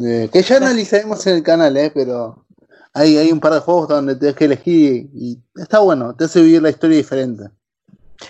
Eh, 0.02 0.30
que 0.32 0.42
ya 0.42 0.58
analizaremos 0.58 1.26
en 1.28 1.36
el 1.36 1.44
canal, 1.44 1.78
eh, 1.78 1.92
pero 1.94 2.46
hay, 2.94 3.18
hay 3.18 3.32
un 3.32 3.40
par 3.40 3.54
de 3.54 3.60
juegos 3.60 3.88
donde 3.88 4.16
tienes 4.16 4.36
que 4.36 4.46
elegir 4.46 5.10
y 5.14 5.40
está 5.56 5.80
bueno, 5.80 6.16
te 6.16 6.26
hace 6.26 6.42
vivir 6.42 6.62
la 6.62 6.70
historia 6.70 6.98
diferente. 6.98 7.50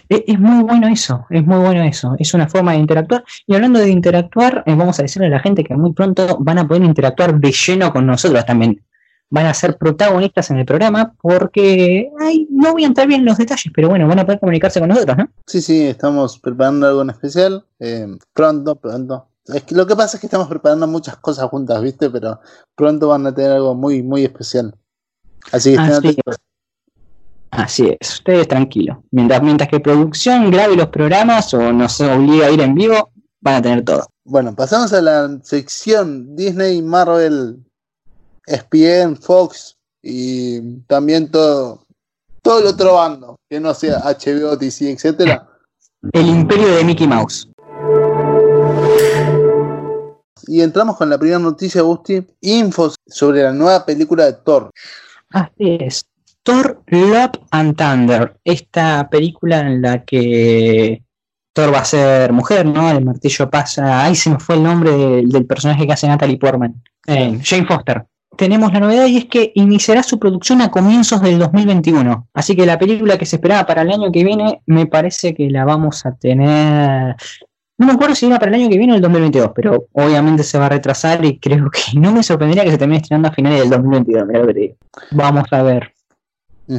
Es, 0.09 0.39
muy 0.39 0.63
bueno 0.63 0.87
eso, 0.87 1.25
es 1.29 1.45
muy 1.45 1.59
bueno 1.59 1.83
eso. 1.83 2.15
Es 2.19 2.33
una 2.33 2.47
forma 2.47 2.73
de 2.73 2.79
interactuar. 2.79 3.23
Y 3.45 3.55
hablando 3.55 3.79
de 3.79 3.89
interactuar, 3.89 4.63
eh, 4.65 4.75
vamos 4.75 4.99
a 4.99 5.03
decirle 5.03 5.27
a 5.27 5.31
la 5.31 5.39
gente 5.39 5.63
que 5.63 5.75
muy 5.75 5.93
pronto 5.93 6.37
van 6.39 6.59
a 6.59 6.67
poder 6.67 6.83
interactuar 6.83 7.39
de 7.39 7.51
lleno 7.51 7.91
con 7.91 8.05
nosotros 8.05 8.45
también. 8.45 8.81
Van 9.29 9.45
a 9.47 9.53
ser 9.53 9.77
protagonistas 9.77 10.51
en 10.51 10.59
el 10.59 10.65
programa 10.65 11.13
porque 11.21 12.09
ay, 12.19 12.47
no 12.51 12.73
voy 12.73 12.83
a 12.83 12.87
entrar 12.87 13.07
bien 13.07 13.21
en 13.21 13.25
los 13.25 13.37
detalles, 13.37 13.71
pero 13.73 13.89
bueno, 13.89 14.07
van 14.07 14.19
a 14.19 14.25
poder 14.25 14.39
comunicarse 14.39 14.79
con 14.79 14.89
nosotros, 14.89 15.17
¿no? 15.17 15.29
Sí, 15.47 15.61
sí, 15.61 15.87
estamos 15.87 16.37
preparando 16.39 16.87
algo 16.87 17.01
en 17.01 17.09
especial. 17.09 17.65
Eh, 17.79 18.07
pronto, 18.33 18.75
pronto. 18.75 19.27
Es 19.45 19.63
que 19.63 19.75
lo 19.75 19.85
que 19.85 19.95
pasa 19.95 20.17
es 20.17 20.21
que 20.21 20.27
estamos 20.27 20.47
preparando 20.47 20.87
muchas 20.87 21.17
cosas 21.17 21.49
juntas, 21.49 21.81
¿viste? 21.81 22.09
Pero 22.09 22.39
pronto 22.75 23.09
van 23.09 23.27
a 23.27 23.35
tener 23.35 23.51
algo 23.51 23.75
muy, 23.75 24.01
muy 24.01 24.23
especial. 24.23 24.73
Así 25.51 25.75
que 25.75 25.83
estén 25.83 26.15
Así 27.51 27.95
es, 27.99 28.13
ustedes 28.13 28.47
tranquilos. 28.47 28.97
Mientras, 29.11 29.43
mientras 29.43 29.69
que 29.69 29.79
producción 29.79 30.49
grabe 30.49 30.75
los 30.75 30.87
programas 30.87 31.53
o 31.53 31.71
nos 31.71 32.01
obliga 32.01 32.47
a 32.47 32.51
ir 32.51 32.61
en 32.61 32.73
vivo, 32.73 33.11
van 33.41 33.55
a 33.55 33.61
tener 33.61 33.85
todo. 33.85 34.07
Bueno, 34.25 34.55
pasamos 34.55 34.91
a 34.93 35.01
la 35.01 35.39
sección 35.43 36.35
Disney, 36.35 36.81
Marvel, 36.81 37.63
ESPN, 38.47 39.17
Fox 39.17 39.77
y 40.01 40.79
también 40.87 41.29
todo, 41.29 41.85
todo 42.41 42.59
el 42.59 42.67
otro 42.67 42.95
bando, 42.95 43.35
que 43.47 43.59
no 43.59 43.73
sea 43.75 43.99
HBO, 43.99 44.55
DC, 44.57 44.91
etcétera. 44.91 45.47
El 46.11 46.27
imperio 46.27 46.75
de 46.75 46.83
Mickey 46.83 47.07
Mouse. 47.07 47.47
Y 50.47 50.61
entramos 50.61 50.97
con 50.97 51.09
la 51.09 51.17
primera 51.17 51.39
noticia, 51.39 51.81
Busti. 51.81 52.25
Infos 52.41 52.95
sobre 53.07 53.43
la 53.43 53.51
nueva 53.51 53.85
película 53.85 54.25
de 54.25 54.33
Thor. 54.33 54.69
Así 55.29 55.77
es. 55.79 56.05
Thor 56.43 56.81
Love 56.87 57.39
and 57.51 57.77
Thunder, 57.77 58.35
esta 58.43 59.07
película 59.09 59.61
en 59.61 59.81
la 59.81 60.03
que 60.03 61.01
Thor 61.53 61.73
va 61.73 61.79
a 61.79 61.85
ser 61.85 62.33
mujer, 62.33 62.65
¿no? 62.65 62.89
El 62.91 63.05
martillo 63.05 63.49
pasa. 63.49 64.03
Ay, 64.03 64.15
se 64.15 64.29
me 64.29 64.39
fue 64.39 64.55
el 64.55 64.63
nombre 64.63 64.91
del, 64.91 65.45
personaje 65.45 65.87
que 65.87 65.93
hace 65.93 66.07
Natalie 66.07 66.37
Portman. 66.37 66.81
Eh, 67.07 67.39
Jane 67.41 67.65
Foster. 67.65 68.05
Tenemos 68.35 68.73
la 68.73 68.79
novedad 68.79 69.05
y 69.05 69.17
es 69.17 69.25
que 69.25 69.51
iniciará 69.55 70.01
su 70.01 70.17
producción 70.17 70.61
a 70.61 70.71
comienzos 70.71 71.21
del 71.21 71.37
2021. 71.37 72.27
Así 72.33 72.55
que 72.55 72.65
la 72.65 72.79
película 72.79 73.17
que 73.17 73.27
se 73.27 73.35
esperaba 73.35 73.65
para 73.65 73.83
el 73.83 73.91
año 73.91 74.11
que 74.11 74.23
viene, 74.23 74.61
me 74.65 74.87
parece 74.87 75.35
que 75.35 75.49
la 75.49 75.65
vamos 75.65 76.05
a 76.05 76.15
tener. 76.15 77.15
No 77.77 77.87
me 77.87 77.93
acuerdo 77.93 78.15
si 78.15 78.27
era 78.27 78.39
para 78.39 78.49
el 78.49 78.61
año 78.61 78.69
que 78.69 78.77
viene 78.77 78.93
o 78.93 78.95
el 78.95 79.01
2022, 79.01 79.51
pero 79.55 79.87
obviamente 79.93 80.43
se 80.43 80.57
va 80.59 80.67
a 80.67 80.69
retrasar 80.69 81.25
y 81.25 81.39
creo 81.39 81.69
que 81.71 81.99
no 81.99 82.11
me 82.11 82.23
sorprendería 82.23 82.63
que 82.63 82.71
se 82.71 82.77
termine 82.77 82.99
estrenando 82.99 83.29
a 83.29 83.33
finales 83.33 83.61
del 83.61 83.69
2022. 83.69 84.27
Mira 84.27 84.39
lo 84.39 84.47
que 84.47 84.53
te 84.53 84.59
digo. 84.59 84.75
Vamos 85.11 85.45
a 85.51 85.63
ver 85.63 85.93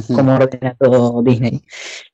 como 0.07 0.35
ordena 0.35 0.75
todo 0.79 1.21
Disney. 1.21 1.61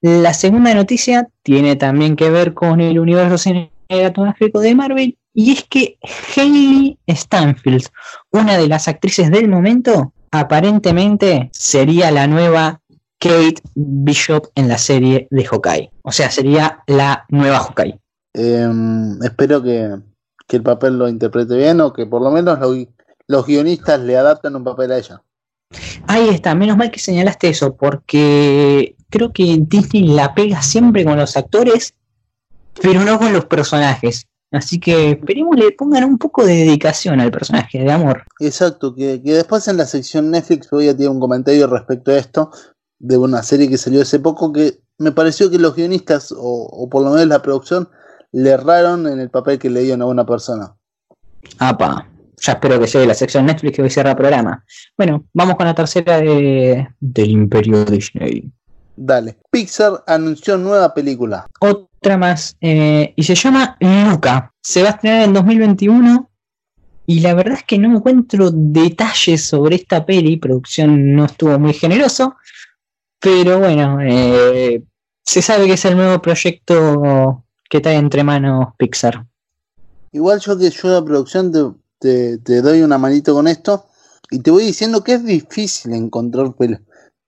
La 0.02 0.34
segunda 0.34 0.74
noticia 0.74 1.30
tiene 1.44 1.76
también 1.76 2.16
que 2.16 2.30
ver 2.30 2.54
con 2.54 2.82
el 2.82 3.00
universo 3.00 3.38
cinematográfico 3.38 4.60
de 4.60 4.76
Marvel 4.76 5.18
y 5.34 5.54
es 5.54 5.64
que 5.64 5.98
Hayley 6.36 6.98
Stanfield, 7.08 7.88
una 8.32 8.58
de 8.58 8.68
las 8.68 8.88
actrices 8.88 9.32
del 9.32 9.48
momento, 9.48 10.14
aparentemente 10.32 11.50
sería 11.54 12.12
la 12.12 12.28
nueva 12.28 12.82
Kate 13.20 13.62
Bishop 13.76 14.48
en 14.56 14.68
la 14.68 14.78
serie 14.78 15.28
de 15.30 15.46
Hawkeye. 15.46 15.92
O 16.02 16.12
sea, 16.12 16.32
sería 16.32 16.84
la 16.88 17.26
nueva 17.30 17.60
Hawkeye. 17.60 18.00
Em, 18.34 19.22
espero 19.24 19.62
que, 19.62 19.98
el 20.50 20.64
papel 20.64 20.98
lo 20.98 21.08
interprete 21.08 21.56
bien 21.56 21.80
o 21.80 21.94
que 21.94 22.06
por 22.06 22.22
lo 22.22 22.30
menos 22.30 22.60
los 23.28 23.46
guionistas 23.46 24.02
le 24.02 24.18
adapten 24.18 24.54
un 24.58 24.66
papel 24.66 24.92
a 24.92 24.98
ella. 24.98 25.22
Ahí 26.08 26.28
está, 26.28 26.54
menos 26.56 26.76
mal 26.76 26.92
que 26.92 27.00
señalaste 27.00 27.48
eso, 27.48 27.74
porque 27.78 28.98
creo 29.10 29.32
que 29.32 29.58
Disney 29.62 30.08
la 30.08 30.34
pega 30.34 30.62
siempre 30.62 31.06
con 31.06 31.18
los 31.18 31.38
actores, 31.38 31.94
pero 32.82 33.06
no 33.06 33.18
con 33.18 33.32
los 33.32 33.46
personajes. 33.46 34.28
Así 34.52 34.82
que 34.82 35.12
esperemos 35.12 35.56
le 35.56 35.72
pongan 35.72 36.04
un 36.04 36.18
poco 36.18 36.46
de 36.46 36.56
dedicación 36.56 37.22
al 37.22 37.32
personaje, 37.32 37.80
de 37.80 37.92
amor. 37.92 38.26
Exacto, 38.40 38.94
que, 38.94 39.20
después 39.20 39.66
en 39.70 39.78
la 39.78 39.86
sección 39.86 40.30
Netflix 40.30 40.70
voy 40.70 40.90
a 40.90 40.94
tener 40.96 41.10
un 41.10 41.22
comentario 41.22 41.68
respecto 41.68 42.12
a 42.12 42.18
esto, 42.18 42.52
de 43.00 43.18
una 43.18 43.42
serie 43.42 43.70
que 43.70 43.78
salió 43.78 44.02
hace 44.02 44.20
poco, 44.20 44.52
que 44.52 44.82
me 44.98 45.14
pareció 45.14 45.50
que 45.50 45.58
los 45.58 45.76
guionistas, 45.76 46.34
o, 46.34 46.38
o 46.38 46.90
por 46.90 47.04
lo 47.04 47.12
menos 47.12 47.28
la 47.28 47.42
producción, 47.42 47.88
le 48.32 48.50
erraron 48.52 49.08
en 49.08 49.20
el 49.20 49.30
papel 49.30 49.60
que 49.60 49.70
le 49.70 49.82
dieron 49.82 50.02
a 50.02 50.06
una 50.06 50.26
persona. 50.26 50.76
Apa, 51.60 52.08
ya 52.42 52.54
espero 52.54 52.80
que 52.80 52.88
llegue 52.88 53.06
la 53.06 53.14
sección 53.14 53.46
Netflix 53.46 53.76
que 53.76 53.82
hoy 53.84 53.90
cierra 53.90 54.12
el 54.12 54.18
programa. 54.18 54.64
Bueno, 54.98 55.26
vamos 55.34 55.56
con 55.56 55.66
la 55.66 55.76
tercera 55.76 56.20
de, 56.20 56.88
del 57.00 57.30
Imperio 57.30 57.86
Disney. 57.86 58.52
Dale. 58.96 59.38
Pixar 59.50 60.04
anunció 60.08 60.58
nueva 60.58 60.94
película. 60.94 61.48
Otra 61.60 62.18
más. 62.18 62.56
Eh, 62.62 63.14
y 63.16 63.24
se 63.24 63.36
llama 63.36 63.78
Luca. 63.80 64.54
Se 64.62 64.82
va 64.82 64.90
a 64.90 64.92
estrenar 64.92 65.24
en 65.24 65.34
2021. 65.34 66.30
Y 67.08 67.20
la 67.20 67.34
verdad 67.34 67.56
es 67.56 67.64
que 67.64 67.78
no 67.78 67.98
encuentro 67.98 68.52
detalles 68.52 69.46
sobre 69.46 69.76
esta 69.76 70.06
peli. 70.06 70.38
Producción 70.38 71.16
no 71.16 71.26
estuvo 71.26 71.58
muy 71.60 71.74
generoso. 71.74 72.36
Pero 73.20 73.60
bueno, 73.60 74.00
eh, 74.02 74.84
se 75.24 75.42
sabe 75.42 75.66
que 75.66 75.74
es 75.74 75.86
el 75.86 75.96
nuevo 75.96 76.22
proyecto 76.22 77.41
que 77.72 77.80
trae 77.80 77.96
entre 77.96 78.24
manos 78.24 78.76
Pixar. 78.78 79.26
Igual 80.12 80.42
yo 80.42 80.58
que 80.58 80.70
yo 80.70 80.90
la 80.90 81.04
producción 81.04 81.54
de 81.54 81.72
te, 82.00 82.62
doy 82.62 82.82
una 82.82 82.98
manito 82.98 83.34
con 83.34 83.48
esto 83.48 83.86
y 84.30 84.40
te 84.40 84.52
voy 84.52 84.66
diciendo 84.66 85.04
que 85.04 85.14
es 85.14 85.24
difícil 85.24 85.94
encontrar 85.94 86.54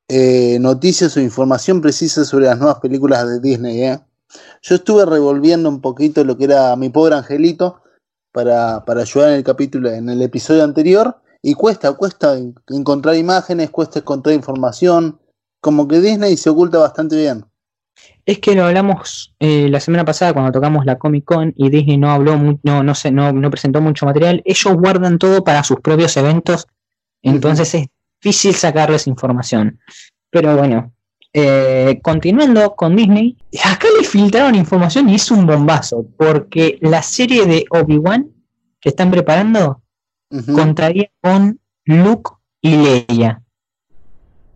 eh, 0.10 0.58
noticias 0.60 1.16
o 1.16 1.22
información 1.22 1.80
precisa 1.80 2.26
sobre 2.26 2.48
las 2.48 2.58
nuevas 2.58 2.80
películas 2.80 3.26
de 3.26 3.40
Disney. 3.40 3.84
¿eh? 3.84 4.00
Yo 4.62 4.76
estuve 4.76 5.06
revolviendo 5.06 5.70
un 5.70 5.80
poquito 5.80 6.26
lo 6.26 6.38
que 6.38 6.44
era 6.44 6.76
mi 6.76 6.90
pobre 6.90 7.16
angelito 7.16 7.82
para, 8.34 8.84
para 8.84 9.04
ayudar 9.04 9.30
en 9.30 9.36
el 9.36 9.44
capítulo, 9.46 9.90
en 9.92 10.10
el 10.10 10.22
episodio 10.22 10.66
anterior, 10.66 11.22
y 11.42 11.54
cuesta, 11.54 11.94
cuesta 11.94 12.38
encontrar 12.68 13.16
imágenes, 13.16 13.70
cuesta 13.70 14.00
encontrar 14.00 14.36
información, 14.36 15.20
como 15.62 15.88
que 15.88 16.02
Disney 16.02 16.36
se 16.36 16.50
oculta 16.50 16.80
bastante 16.80 17.16
bien. 17.16 17.46
Es 18.26 18.40
que 18.40 18.56
lo 18.56 18.66
hablamos 18.66 19.34
eh, 19.40 19.68
la 19.70 19.80
semana 19.82 20.06
pasada 20.06 20.34
cuando 20.34 20.52
tocamos 20.52 20.86
la 20.86 20.98
Comic 20.98 21.26
Con 21.26 21.54
y 21.58 21.70
Disney 21.70 21.98
no 21.98 22.10
habló, 22.10 22.38
no, 22.64 22.84
no, 22.84 22.96
sé, 22.96 23.12
no, 23.12 23.34
no 23.34 23.50
presentó 23.50 23.82
mucho 23.82 24.06
material. 24.06 24.42
Ellos 24.46 24.74
guardan 24.76 25.18
todo 25.18 25.44
para 25.44 25.64
sus 25.64 25.82
propios 25.82 26.16
eventos, 26.16 26.68
entonces 27.22 27.74
es 27.76 27.88
difícil 28.22 28.56
sacarles 28.56 29.08
información. 29.08 29.80
Pero 30.30 30.56
bueno, 30.56 30.94
eh, 31.34 32.00
continuando 32.02 32.76
con 32.76 32.96
Disney, 32.96 33.38
acá 33.64 33.88
le 34.00 34.06
filtraron 34.06 34.56
información 34.56 35.10
y 35.10 35.16
es 35.16 35.30
un 35.30 35.46
bombazo, 35.46 36.06
porque 36.18 36.78
la 36.82 37.02
serie 37.02 37.46
de 37.46 37.66
Obi-Wan 37.72 38.30
que 38.80 38.90
están 38.90 39.12
preparando 39.12 39.82
contaría 40.54 41.10
con 41.22 41.60
Luke 41.86 42.32
y 42.62 42.78
Leia. 42.78 43.43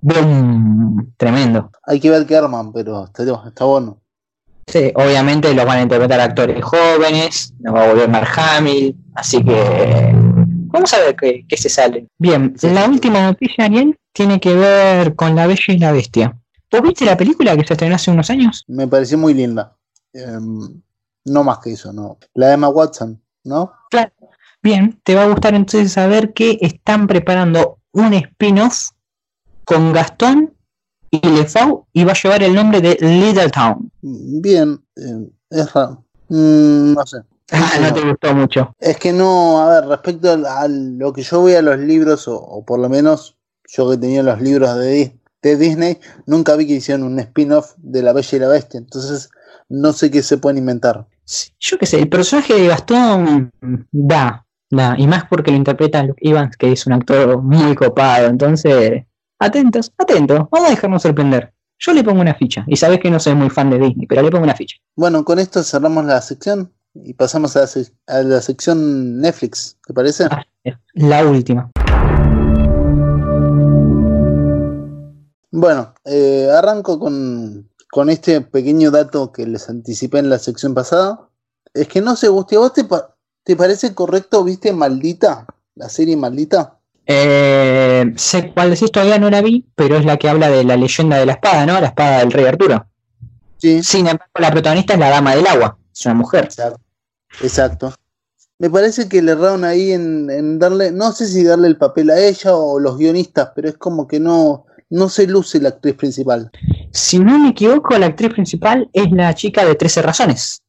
¡Bum! 0.01 1.11
Tremendo. 1.17 1.71
Hay 1.83 1.99
que 1.99 2.09
ver 2.09 2.25
qué 2.25 2.37
arman, 2.37 2.71
pero 2.71 3.05
está, 3.05 3.65
bueno. 3.65 3.99
Sí, 4.67 4.91
obviamente 4.95 5.53
los 5.53 5.65
van 5.65 5.79
a 5.79 5.81
interpretar 5.83 6.19
actores 6.19 6.63
jóvenes, 6.63 7.53
nos 7.59 7.73
va 7.73 7.85
a 7.85 7.87
volver 7.87 8.09
Mark 8.09 8.27
Hamill, 8.35 8.95
así 9.15 9.43
que 9.43 10.11
vamos 10.13 10.93
a 10.93 10.99
ver 10.99 11.15
qué, 11.15 11.57
se 11.57 11.69
sale. 11.69 12.07
Bien, 12.17 12.53
la 12.61 12.85
última 12.85 13.21
noticia, 13.21 13.65
Ariel, 13.65 13.97
tiene 14.11 14.39
que 14.39 14.53
ver 14.53 15.15
con 15.15 15.35
La 15.35 15.47
Bella 15.47 15.73
y 15.73 15.77
la 15.77 15.93
Bestia. 15.93 16.37
¿Vos 16.69 16.81
viste 16.81 17.05
la 17.05 17.15
película 17.15 17.55
que 17.55 17.65
se 17.65 17.73
estrenó 17.73 17.95
hace 17.95 18.11
unos 18.11 18.29
años? 18.29 18.65
Me 18.67 18.87
pareció 18.87 19.17
muy 19.17 19.33
linda. 19.33 19.77
Em, 20.11 20.81
no 21.23 21.43
más 21.43 21.59
que 21.59 21.71
eso, 21.71 21.93
no. 21.93 22.17
La 22.33 22.47
de 22.47 22.53
Emma 22.55 22.67
Watson, 22.67 23.21
¿no? 23.45 23.71
Claro. 23.89 24.11
Bien, 24.61 24.99
te 25.03 25.15
va 25.15 25.23
a 25.23 25.27
gustar 25.29 25.55
entonces 25.55 25.93
saber 25.93 26.33
que 26.33 26.57
están 26.61 27.07
preparando 27.07 27.79
un 27.93 28.13
spin-off 28.13 28.89
con 29.67 29.91
Gastón 29.91 30.53
y 31.11 31.19
Lefau 31.27 31.85
y 31.91 32.05
va 32.05 32.13
a 32.13 32.15
llevar 32.15 32.41
el 32.41 32.55
nombre 32.55 32.79
de 32.79 32.97
Little 33.01 33.49
Town. 33.49 33.91
Bien, 34.01 34.81
eh, 34.95 35.29
es 35.49 35.73
raro. 35.73 36.05
Mm, 36.29 36.93
no 36.93 37.05
sé. 37.05 37.17
Ah, 37.51 37.73
no 37.81 37.93
te 37.93 38.01
gustó 38.01 38.33
mucho. 38.33 38.73
Es 38.79 38.97
que 38.97 39.11
no, 39.11 39.61
a 39.61 39.69
ver, 39.69 39.89
respecto 39.89 40.31
a, 40.31 40.67
lo 40.69 41.11
que 41.11 41.21
yo 41.21 41.41
voy 41.41 41.53
a 41.53 41.61
los 41.61 41.77
libros, 41.79 42.27
o, 42.27 42.63
por 42.65 42.79
lo 42.79 42.87
menos 42.89 43.37
yo 43.67 43.89
que 43.89 43.97
tenía 43.97 44.23
los 44.23 44.41
libros 44.41 44.73
de, 44.77 45.17
de 45.41 45.57
Disney, 45.57 45.99
nunca 46.25 46.55
vi 46.55 46.65
que 46.65 46.73
hicieron 46.73 47.03
un 47.03 47.19
spin-off 47.19 47.73
de 47.77 48.01
La 48.01 48.13
Bella 48.13 48.37
y 48.37 48.39
la 48.39 48.47
Bestia, 48.47 48.77
entonces 48.77 49.29
no 49.69 49.91
sé 49.91 50.09
qué 50.11 50.23
se 50.23 50.37
pueden 50.37 50.59
inventar. 50.59 51.07
yo 51.59 51.77
qué 51.77 51.85
sé, 51.85 51.99
el 51.99 52.09
personaje 52.09 52.53
de 52.53 52.67
Gastón 52.67 53.51
da, 53.91 54.45
da, 54.69 54.95
y 54.97 55.07
más 55.07 55.25
porque 55.29 55.51
lo 55.51 55.57
interpreta 55.57 56.03
Luke 56.03 56.21
Evans, 56.21 56.55
que 56.55 56.71
es 56.71 56.85
un 56.85 56.93
actor 56.93 57.41
muy 57.41 57.75
copado, 57.75 58.27
entonces 58.27 59.06
Atentos, 59.39 59.93
atentos, 59.99 60.47
vamos 60.49 60.67
a 60.67 60.71
dejarnos 60.71 61.03
sorprender. 61.03 61.53
Yo 61.77 61.93
le 61.93 62.03
pongo 62.03 62.21
una 62.21 62.33
ficha, 62.33 62.65
y 62.65 62.75
sabes 62.75 62.99
que 62.99 63.11
no 63.11 63.19
soy 63.19 63.35
muy 63.35 63.51
fan 63.51 63.69
de 63.69 63.77
Disney, 63.77 64.07
pero 64.07 64.23
le 64.23 64.31
pongo 64.31 64.43
una 64.43 64.55
ficha. 64.55 64.77
Bueno, 64.95 65.23
con 65.23 65.37
esto 65.37 65.61
cerramos 65.61 66.05
la 66.05 66.19
sección 66.21 66.73
y 66.95 67.13
pasamos 67.13 67.55
a 67.55 67.67
la, 68.23 68.41
sección 68.41 69.21
Netflix, 69.21 69.77
¿te 69.85 69.93
parece? 69.93 70.25
Ah, 70.31 70.43
la 70.95 71.23
última. 71.23 71.69
Bueno, 75.51 75.93
eh, 76.05 76.49
arranco 76.51 76.99
con, 76.99 77.69
este 78.09 78.41
pequeño 78.41 78.89
dato 78.89 79.31
que 79.31 79.45
les 79.45 79.69
anticipé 79.69 80.17
en 80.17 80.31
la 80.31 80.39
sección 80.39 80.73
pasada. 80.73 81.29
Es 81.75 81.87
que 81.87 82.01
no 82.01 82.15
sé, 82.15 82.27
¿vos 82.29 82.47
te, 82.47 82.57
te 83.43 83.55
parece 83.55 83.93
correcto, 83.93 84.43
viste, 84.43 84.73
Maldita? 84.73 85.45
La 85.75 85.89
serie 85.89 86.17
Maldita. 86.17 86.76
Eh, 87.09 88.11
sé 88.17 88.51
cuál 88.53 88.71
decís, 88.71 88.91
todavía 88.91 89.17
no 89.17 89.29
la 89.29 89.41
vi, 89.41 89.65
pero 89.75 89.95
es 89.95 90.03
la 90.03 90.17
que 90.17 90.27
habla 90.27 90.49
de 90.49 90.65
la 90.65 90.75
leyenda 90.75 91.17
de 91.17 91.25
la 91.25 91.33
espada, 91.33 91.65
¿no? 91.65 91.79
La 91.79 91.87
espada 91.87 92.19
del 92.19 92.31
rey 92.31 92.45
Arturo. 92.45 92.85
Sí. 93.57 93.81
Sin 93.81 94.07
embargo, 94.07 94.33
la 94.39 94.51
protagonista 94.51 94.93
es 94.93 94.99
la 94.99 95.09
dama 95.09 95.33
del 95.33 95.47
agua, 95.47 95.77
es 95.91 96.05
una 96.05 96.15
mujer. 96.15 96.49
Exacto. 97.41 97.93
Me 98.59 98.69
parece 98.69 99.07
que 99.07 99.21
le 99.21 99.31
erraron 99.31 99.63
ahí 99.63 99.93
en, 99.93 100.59
darle, 100.59 100.91
no 100.91 101.11
sé 101.13 101.27
si 101.27 101.43
darle 101.43 101.67
el 101.69 101.77
papel 101.77 102.09
a 102.09 102.19
ella 102.19 102.55
o 102.55 102.79
los 102.79 102.97
guionistas, 102.97 103.51
pero 103.55 103.69
es 103.69 103.77
como 103.77 104.07
que 104.07 104.19
no, 104.19 104.65
no 104.89 105.09
se 105.09 105.27
luce 105.27 105.61
la 105.61 105.69
actriz 105.69 105.95
principal. 105.95 106.51
Si 106.91 107.19
no 107.19 107.39
me 107.39 107.49
equivoco, 107.49 107.97
la 107.97 108.07
actriz 108.07 108.33
principal 108.33 108.89
es 108.91 109.11
la 109.11 109.33
chica 109.33 109.63
de 109.63 109.75
13 109.75 110.01
razones. 110.01 110.61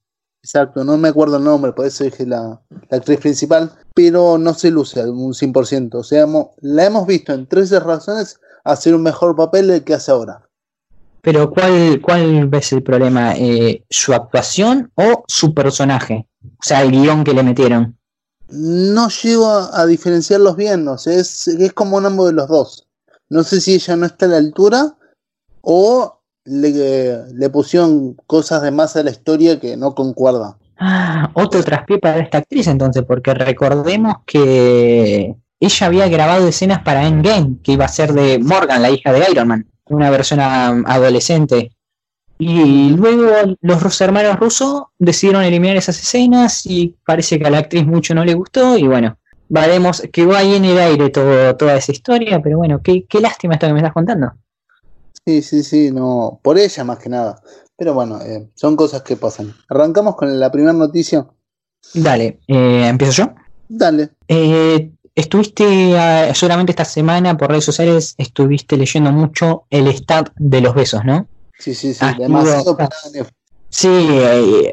Exacto, 0.48 0.82
no 0.82 0.96
me 0.96 1.08
acuerdo 1.08 1.36
el 1.36 1.44
nombre, 1.44 1.74
por 1.74 1.84
eso 1.84 2.04
dije 2.04 2.24
la, 2.24 2.58
actriz 2.90 3.20
principal, 3.20 3.70
pero 3.92 4.38
no 4.38 4.54
se 4.54 4.70
luce 4.70 5.04
un 5.04 5.34
100%. 5.34 5.94
O 5.96 6.02
sea, 6.02 6.26
la 6.62 6.86
hemos 6.86 7.06
visto 7.06 7.34
en 7.34 7.46
13 7.46 7.80
razones 7.80 8.40
hacer 8.64 8.94
un 8.94 9.02
mejor 9.02 9.36
papel 9.36 9.66
del 9.66 9.84
que 9.84 9.92
hace 9.92 10.10
ahora. 10.10 10.48
Pero 11.20 11.50
¿cuál, 11.50 12.00
cuál 12.00 12.46
ves 12.46 12.72
el 12.72 12.82
problema? 12.82 13.36
Eh, 13.36 13.84
¿Su 13.90 14.14
actuación 14.14 14.90
o 14.94 15.22
su 15.28 15.52
personaje? 15.52 16.26
O 16.42 16.62
sea, 16.62 16.80
el 16.80 16.92
guion 16.92 17.24
que 17.24 17.34
le 17.34 17.42
metieron. 17.42 17.98
No 18.48 19.10
llego 19.10 19.50
a, 19.50 19.84
diferenciarlos 19.84 20.56
bien, 20.56 20.88
o 20.88 20.96
sea, 20.96 21.12
es, 21.12 21.46
es 21.46 21.74
como 21.74 21.98
un 21.98 22.06
ambos 22.06 22.28
de 22.28 22.32
los 22.32 22.48
dos. 22.48 22.88
No 23.28 23.42
sé 23.42 23.60
si 23.60 23.74
ella 23.74 23.96
no 23.96 24.06
está 24.06 24.24
a 24.24 24.30
la 24.30 24.38
altura 24.38 24.96
o 25.60 26.17
le, 26.48 27.50
pusieron 27.50 28.14
cosas 28.26 28.62
de 28.62 28.70
más 28.70 28.96
a 28.96 29.02
la 29.02 29.10
historia 29.10 29.60
que 29.60 29.76
no 29.76 29.94
concuerdan. 29.94 30.54
Ah, 30.78 31.30
otro 31.34 31.62
traspié 31.62 31.98
para 31.98 32.18
esta 32.18 32.38
actriz 32.38 32.66
entonces, 32.68 33.02
porque 33.06 33.34
recordemos 33.34 34.16
que 34.26 35.34
ella 35.60 35.86
había 35.86 36.08
grabado 36.08 36.46
escenas 36.46 36.82
para 36.82 37.06
Endgame, 37.06 37.56
que 37.62 37.72
iba 37.72 37.84
a 37.84 37.88
ser 37.88 38.12
de 38.12 38.38
Morgan, 38.38 38.82
la 38.82 38.90
hija 38.90 39.12
de 39.12 39.24
Iron 39.30 39.48
Man, 39.48 39.66
una 39.86 40.10
versión 40.10 40.40
adolescente. 40.40 41.72
Y 42.38 42.90
luego 42.90 43.56
los 43.60 44.00
hermanos 44.00 44.38
rusos 44.38 44.84
decidieron 44.98 45.42
eliminar 45.42 45.76
esas 45.76 45.98
escenas 45.98 46.64
y 46.66 46.94
parece 47.04 47.38
que 47.38 47.46
a 47.46 47.50
la 47.50 47.58
actriz 47.58 47.84
mucho 47.84 48.14
no 48.14 48.24
le 48.24 48.34
gustó 48.34 48.78
y 48.78 48.86
bueno, 48.86 49.18
veremos, 49.48 50.02
quedó 50.12 50.36
ahí 50.36 50.54
en 50.54 50.64
el 50.64 50.78
aire 50.78 51.10
todo, 51.10 51.56
toda 51.56 51.76
esa 51.76 51.90
historia, 51.90 52.40
pero 52.40 52.58
bueno, 52.58 52.80
qué, 52.80 53.04
qué 53.08 53.20
lástima 53.20 53.54
esto 53.54 53.66
que 53.66 53.72
me 53.72 53.80
estás 53.80 53.92
contando. 53.92 54.32
Sí, 55.28 55.42
sí, 55.42 55.62
sí, 55.62 55.90
no, 55.90 56.40
por 56.42 56.58
ella 56.58 56.84
más 56.84 56.98
que 57.00 57.10
nada. 57.10 57.42
Pero 57.76 57.92
bueno, 57.92 58.18
eh, 58.22 58.48
son 58.54 58.76
cosas 58.76 59.02
que 59.02 59.14
pasan. 59.14 59.54
Arrancamos 59.68 60.16
con 60.16 60.40
la 60.40 60.50
primera 60.50 60.72
noticia. 60.72 61.26
Dale, 61.92 62.40
eh, 62.48 62.86
¿empiezo 62.88 63.12
yo? 63.12 63.34
Dale. 63.68 64.08
Eh, 64.26 64.90
estuviste 65.14 65.98
ah, 65.98 66.34
solamente 66.34 66.72
esta 66.72 66.86
semana 66.86 67.36
por 67.36 67.50
redes 67.50 67.66
sociales, 67.66 68.14
estuviste 68.16 68.78
leyendo 68.78 69.12
mucho 69.12 69.64
el 69.68 69.88
stat 69.88 70.30
de 70.36 70.62
los 70.62 70.74
besos, 70.74 71.04
¿no? 71.04 71.28
Sí, 71.58 71.74
sí, 71.74 71.92
sí, 71.92 72.06
demasiado 72.18 72.74
Sí, 73.68 74.22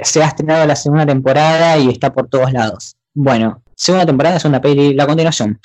se 0.04 0.24
ha 0.24 0.28
estrenado 0.28 0.66
la 0.66 0.78
segunda 0.78 1.06
temporada 1.06 1.78
y 1.78 1.90
está 1.90 2.14
por 2.14 2.30
todos 2.30 2.54
lados. 2.54 2.96
Bueno, 3.14 3.62
segunda 3.76 4.06
temporada, 4.06 4.40
segunda 4.40 4.62
peli, 4.62 4.94
la 4.94 5.06
continuación. 5.06 5.60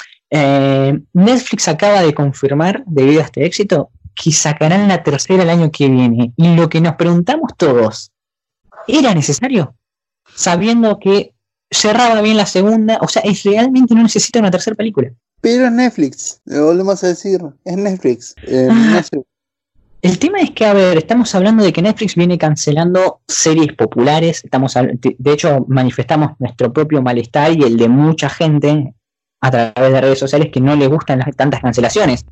Netflix 1.12 1.68
acaba 1.68 2.02
de 2.02 2.12
confirmar, 2.12 2.82
debido 2.88 3.20
a 3.20 3.24
este 3.26 3.44
éxito, 3.44 3.90
que 4.14 4.32
sacarán 4.32 4.88
la 4.88 5.02
tercera 5.02 5.42
el 5.42 5.50
año 5.50 5.70
que 5.70 5.88
viene. 5.88 6.32
Y 6.36 6.54
lo 6.54 6.68
que 6.68 6.80
nos 6.80 6.94
preguntamos 6.96 7.52
todos, 7.56 8.12
¿era 8.86 9.14
necesario? 9.14 9.74
Sabiendo 10.34 10.98
que 10.98 11.34
cerraba 11.70 12.20
bien 12.20 12.36
la 12.36 12.46
segunda, 12.46 12.98
o 13.00 13.08
sea, 13.08 13.22
es 13.22 13.42
realmente 13.44 13.94
no 13.94 14.02
necesita 14.02 14.40
una 14.40 14.50
tercera 14.50 14.76
película. 14.76 15.10
Pero 15.40 15.66
es 15.66 15.72
Netflix, 15.72 16.40
lo 16.44 16.66
volvemos 16.66 17.02
a 17.02 17.08
decir, 17.08 17.40
es 17.64 17.76
Netflix. 17.76 18.34
Eh, 18.46 18.68
ah, 18.70 19.02
el 20.02 20.18
tema 20.18 20.40
es 20.40 20.50
que, 20.50 20.66
a 20.66 20.72
ver, 20.72 20.98
estamos 20.98 21.34
hablando 21.34 21.62
de 21.62 21.72
que 21.72 21.82
Netflix 21.82 22.14
viene 22.14 22.38
cancelando 22.38 23.20
series 23.26 23.72
populares, 23.74 24.42
estamos 24.44 24.74
de 24.74 25.32
hecho 25.32 25.64
manifestamos 25.68 26.32
nuestro 26.38 26.72
propio 26.72 27.02
malestar 27.02 27.52
y 27.52 27.62
el 27.62 27.76
de 27.76 27.88
mucha 27.88 28.28
gente 28.28 28.94
a 29.40 29.50
través 29.50 29.92
de 29.92 30.00
redes 30.00 30.18
sociales 30.18 30.48
que 30.52 30.60
no 30.60 30.76
le 30.76 30.86
gustan 30.86 31.20
las, 31.20 31.34
tantas 31.36 31.60
cancelaciones 31.60 32.24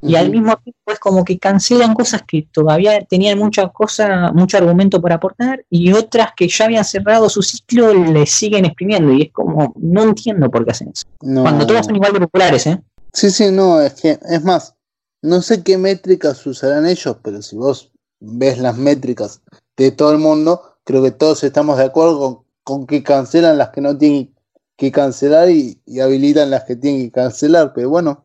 y 0.00 0.14
al 0.14 0.30
mismo 0.30 0.56
tiempo 0.56 0.92
es 0.92 0.98
como 0.98 1.24
que 1.24 1.38
cancelan 1.38 1.94
cosas 1.94 2.22
que 2.26 2.48
todavía 2.52 3.04
tenían 3.04 3.38
mucha 3.38 3.68
cosa, 3.68 4.30
mucho 4.32 4.56
argumento 4.56 5.00
por 5.00 5.12
aportar 5.12 5.64
y 5.68 5.92
otras 5.92 6.30
que 6.36 6.48
ya 6.48 6.66
habían 6.66 6.84
cerrado 6.84 7.28
su 7.28 7.42
ciclo 7.42 7.92
le 7.92 8.26
siguen 8.26 8.64
exprimiendo 8.64 9.12
y 9.12 9.22
es 9.22 9.32
como, 9.32 9.74
no 9.76 10.02
entiendo 10.02 10.50
por 10.50 10.64
qué 10.64 10.70
hacen 10.70 10.90
eso. 10.94 11.04
Cuando 11.18 11.66
todas 11.66 11.86
son 11.86 11.96
igual 11.96 12.12
de 12.12 12.20
populares, 12.20 12.66
¿eh? 12.66 12.80
Sí, 13.12 13.30
sí, 13.30 13.50
no, 13.50 13.80
es 13.80 13.94
que, 13.94 14.18
es 14.28 14.44
más, 14.44 14.74
no 15.22 15.42
sé 15.42 15.62
qué 15.62 15.78
métricas 15.78 16.46
usarán 16.46 16.86
ellos, 16.86 17.16
pero 17.22 17.42
si 17.42 17.56
vos 17.56 17.90
ves 18.20 18.58
las 18.58 18.76
métricas 18.76 19.40
de 19.76 19.90
todo 19.90 20.12
el 20.12 20.18
mundo, 20.18 20.62
creo 20.84 21.02
que 21.02 21.10
todos 21.10 21.42
estamos 21.42 21.78
de 21.78 21.84
acuerdo 21.84 22.44
con, 22.62 22.86
que 22.86 23.02
cancelan 23.02 23.58
las 23.58 23.70
que 23.70 23.80
no 23.80 23.96
tienen 23.96 24.34
que 24.76 24.92
cancelar 24.92 25.50
y, 25.50 25.80
y 25.86 25.98
habilitan 25.98 26.50
las 26.50 26.64
que 26.64 26.76
tienen 26.76 27.06
que 27.06 27.12
cancelar, 27.12 27.72
pero 27.74 27.90
bueno, 27.90 28.24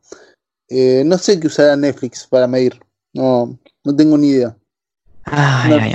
eh, 0.69 1.03
no 1.05 1.17
sé 1.17 1.39
qué 1.39 1.47
usará 1.47 1.75
Netflix 1.75 2.27
para 2.27 2.47
medir. 2.47 2.79
No, 3.13 3.57
no 3.83 3.95
tengo 3.95 4.17
ni 4.17 4.29
idea. 4.29 4.57
Ay, 5.25 5.73
ay, 5.73 5.93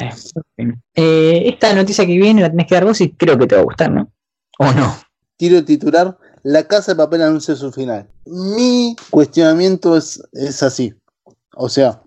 ay. 0.57 0.73
Eh, 0.95 1.49
esta 1.49 1.75
noticia 1.75 2.07
que 2.07 2.16
viene 2.16 2.43
la 2.43 2.51
tenés 2.51 2.66
que 2.66 2.75
dar 2.75 2.85
vos 2.85 3.01
y 3.01 3.11
creo 3.12 3.39
que 3.39 3.47
te 3.47 3.55
va 3.55 3.61
a 3.61 3.64
gustar, 3.64 3.91
¿no? 3.91 4.11
¿O 4.59 4.73
no? 4.73 4.97
Tiro 5.37 5.64
titular, 5.64 6.16
La 6.43 6.66
Casa 6.66 6.93
de 6.93 6.97
Papel 6.97 7.23
anuncia 7.23 7.55
su 7.55 7.71
final. 7.71 8.09
Mi 8.27 8.97
cuestionamiento 9.11 9.97
es, 9.97 10.23
es 10.33 10.62
así. 10.62 10.95
O 11.55 11.69
sea, 11.69 12.03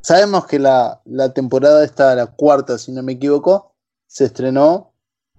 sabemos 0.00 0.46
que 0.46 0.58
la, 0.58 1.00
la 1.04 1.32
temporada 1.32 1.84
esta, 1.84 2.14
la 2.14 2.26
cuarta, 2.26 2.78
si 2.78 2.92
no 2.92 3.02
me 3.02 3.12
equivoco, 3.12 3.74
se 4.06 4.26
estrenó 4.26 4.92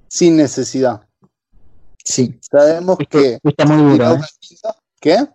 sin 0.08 0.38
necesidad. 0.38 1.02
Sí. 2.04 2.40
Sabemos 2.42 2.98
que. 3.10 3.40
Fuiste 3.42 3.66
muy 3.66 3.92
duro. 3.92 4.16
¿eh? 4.16 4.20
¿Qué? 5.00 5.28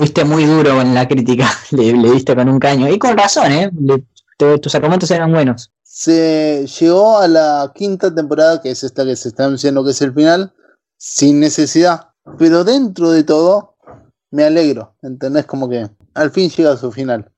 Fuiste 0.00 0.24
muy 0.24 0.46
duro 0.46 0.80
en 0.80 0.94
la 0.94 1.06
crítica. 1.06 1.46
Le, 1.72 1.92
diste 1.92 2.34
con 2.34 2.48
un 2.48 2.58
caño. 2.58 2.88
Y 2.88 2.98
con 2.98 3.18
razón, 3.18 3.52
¿eh? 3.52 3.70
tus 4.38 4.74
argumentos 4.74 5.10
eran 5.10 5.30
buenos. 5.30 5.70
Se 5.82 6.66
llegó 6.80 7.18
a 7.18 7.28
la 7.28 7.70
quinta 7.74 8.14
temporada, 8.14 8.62
que 8.62 8.70
es 8.70 8.82
esta 8.82 9.04
que 9.04 9.14
se 9.14 9.28
está 9.28 9.44
anunciando 9.44 9.84
que 9.84 9.90
es 9.90 10.00
el 10.00 10.14
final, 10.14 10.54
sin 10.96 11.38
necesidad. 11.38 12.12
Pero 12.38 12.64
dentro 12.64 13.10
de 13.10 13.24
todo, 13.24 13.76
me 14.30 14.44
alegro. 14.44 14.94
¿Entendés? 15.02 15.44
Como 15.44 15.68
que 15.68 15.90
al 16.14 16.30
fin 16.30 16.48
llega 16.48 16.72
a 16.72 16.78
su 16.78 16.90
final. 16.90 17.30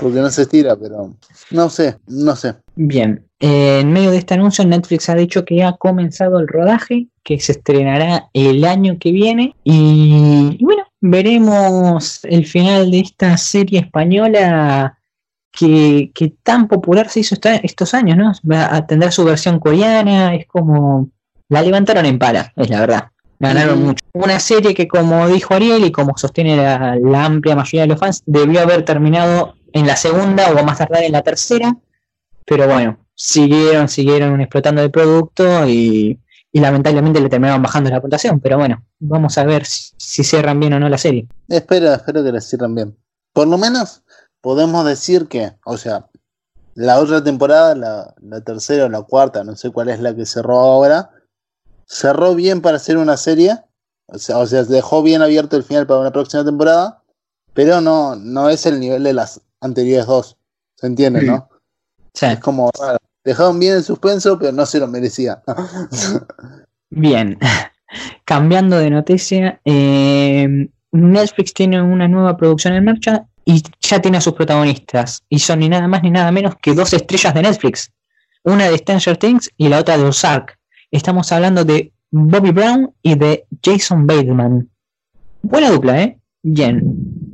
Porque 0.00 0.20
no 0.20 0.30
se 0.30 0.40
estira, 0.40 0.76
pero 0.76 1.14
no 1.50 1.68
sé, 1.68 1.98
no 2.06 2.34
sé. 2.34 2.54
Bien, 2.76 3.26
eh, 3.40 3.80
en 3.80 3.92
medio 3.92 4.10
de 4.10 4.16
este 4.16 4.32
anuncio, 4.32 4.64
Netflix 4.64 5.10
ha 5.10 5.14
dicho 5.14 5.44
que 5.44 5.62
ha 5.62 5.76
comenzado 5.76 6.38
el 6.40 6.48
rodaje, 6.48 7.08
que 7.22 7.38
se 7.40 7.52
estrenará 7.52 8.30
el 8.32 8.64
año 8.64 8.96
que 8.98 9.12
viene. 9.12 9.54
Y, 9.64 10.13
bueno, 10.60 10.84
veremos 11.00 12.24
el 12.24 12.46
final 12.46 12.90
de 12.90 13.00
esta 13.00 13.36
serie 13.36 13.80
española 13.80 14.98
que, 15.52 16.10
tan 16.42 16.68
popular 16.68 17.08
se 17.08 17.20
hizo 17.20 17.36
estos 17.62 17.94
años, 17.94 18.16
¿no? 18.16 18.32
Va 18.50 18.74
a 18.74 18.86
tener 18.86 19.12
su 19.12 19.24
versión 19.24 19.58
coreana, 19.58 20.34
es 20.34 20.46
como. 20.46 21.10
La 21.48 21.62
levantaron 21.62 22.06
en 22.06 22.18
pala, 22.18 22.52
es 22.56 22.70
la 22.70 22.80
verdad. 22.80 23.04
Ganaron 23.38 23.84
mucho. 23.84 24.04
Una 24.12 24.40
serie 24.40 24.74
que, 24.74 24.88
como 24.88 25.28
dijo 25.28 25.54
Ariel 25.54 25.84
y 25.84 25.92
como 25.92 26.16
sostiene 26.16 26.56
la, 26.56 26.96
la 26.96 27.24
amplia 27.26 27.54
mayoría 27.54 27.82
de 27.82 27.88
los 27.88 28.00
fans, 28.00 28.22
debió 28.24 28.62
haber 28.62 28.84
terminado 28.84 29.54
en 29.72 29.86
la 29.86 29.96
segunda 29.96 30.50
o 30.50 30.64
más 30.64 30.78
tardar 30.78 31.02
en 31.02 31.12
la 31.12 31.22
tercera, 31.22 31.76
pero 32.46 32.66
bueno, 32.66 32.96
siguieron, 33.14 33.88
siguieron 33.88 34.40
explotando 34.40 34.82
el 34.82 34.90
producto 34.90 35.68
y, 35.68 36.18
lamentablemente 36.60 37.20
le 37.20 37.28
terminaron 37.28 37.62
bajando 37.62 37.90
la 37.90 38.00
puntuación, 38.00 38.40
pero 38.40 38.58
bueno, 38.58 38.84
vamos 39.00 39.36
a 39.38 39.44
ver 39.44 39.66
si, 39.66 40.22
cierran 40.22 40.60
bien 40.60 40.72
o 40.74 40.80
no 40.80 40.88
la 40.88 40.98
serie. 40.98 41.26
Espero, 41.48 41.92
espero 41.92 42.22
que 42.22 42.32
la 42.32 42.40
cierren 42.40 42.74
bien. 42.74 42.96
Por 43.32 43.48
lo 43.48 43.58
menos 43.58 44.02
podemos 44.40 44.84
decir 44.84 45.26
que, 45.26 45.52
o 45.64 45.76
sea, 45.76 46.06
la 46.74 47.00
otra 47.00 47.22
temporada, 47.22 47.74
la, 47.74 48.14
la 48.20 48.40
tercera 48.40 48.86
o 48.86 48.88
la 48.88 49.02
cuarta, 49.02 49.42
no 49.42 49.56
sé 49.56 49.70
cuál 49.70 49.88
es 49.88 50.00
la 50.00 50.14
que 50.14 50.26
cerró 50.26 50.58
ahora, 50.58 51.10
cerró 51.86 52.34
bien 52.34 52.60
para 52.60 52.76
hacer 52.76 52.98
una 52.98 53.16
serie, 53.16 53.58
o 54.06 54.18
sea, 54.18 54.38
o 54.38 54.46
sea, 54.46 54.64
dejó 54.64 55.02
bien 55.02 55.22
abierto 55.22 55.56
el 55.56 55.64
final 55.64 55.86
para 55.86 56.00
una 56.00 56.12
próxima 56.12 56.44
temporada, 56.44 57.02
pero 57.52 57.80
no, 57.80 58.16
no 58.16 58.50
es 58.50 58.66
el 58.66 58.80
nivel 58.80 59.02
de 59.04 59.12
las 59.12 59.40
anteriores 59.60 60.06
dos. 60.06 60.36
¿Se 60.76 60.86
entiende, 60.86 61.22
no? 61.22 61.48
Es 62.12 62.38
como 62.40 62.70
Dejaron 63.24 63.58
bien 63.58 63.76
el 63.76 63.82
suspenso, 63.82 64.38
pero 64.38 64.52
no 64.52 64.66
se 64.66 64.78
lo 64.78 64.86
merecía. 64.86 65.42
bien. 66.90 67.38
Cambiando 68.24 68.76
de 68.78 68.90
noticia, 68.90 69.60
eh, 69.64 70.68
Netflix 70.92 71.54
tiene 71.54 71.80
una 71.80 72.08
nueva 72.08 72.36
producción 72.36 72.74
en 72.74 72.84
marcha 72.84 73.26
y 73.44 73.62
ya 73.80 74.00
tiene 74.00 74.18
a 74.18 74.20
sus 74.20 74.34
protagonistas. 74.34 75.22
Y 75.28 75.38
son 75.38 75.60
ni 75.60 75.68
nada 75.68 75.88
más 75.88 76.02
ni 76.02 76.10
nada 76.10 76.30
menos 76.32 76.54
que 76.60 76.74
dos 76.74 76.92
estrellas 76.92 77.34
de 77.34 77.42
Netflix. 77.42 77.90
Una 78.42 78.68
de 78.68 78.78
Stranger 78.78 79.16
Things 79.16 79.50
y 79.56 79.68
la 79.68 79.80
otra 79.80 79.96
de 79.96 80.04
Ozark. 80.04 80.58
Estamos 80.90 81.32
hablando 81.32 81.64
de 81.64 81.92
Bobby 82.10 82.50
Brown 82.50 82.92
y 83.02 83.14
de 83.14 83.46
Jason 83.62 84.06
Bateman. 84.06 84.68
Buena 85.42 85.70
dupla, 85.70 86.02
¿eh? 86.02 86.18
Bien. 86.42 86.82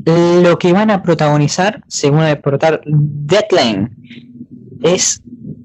Lo 0.04 0.58
que 0.58 0.72
van 0.72 0.90
a 0.90 1.02
protagonizar, 1.02 1.82
según 1.88 2.22
el 2.22 2.38
portal 2.38 2.80
Deadline, 2.86 3.96
es 4.82 5.20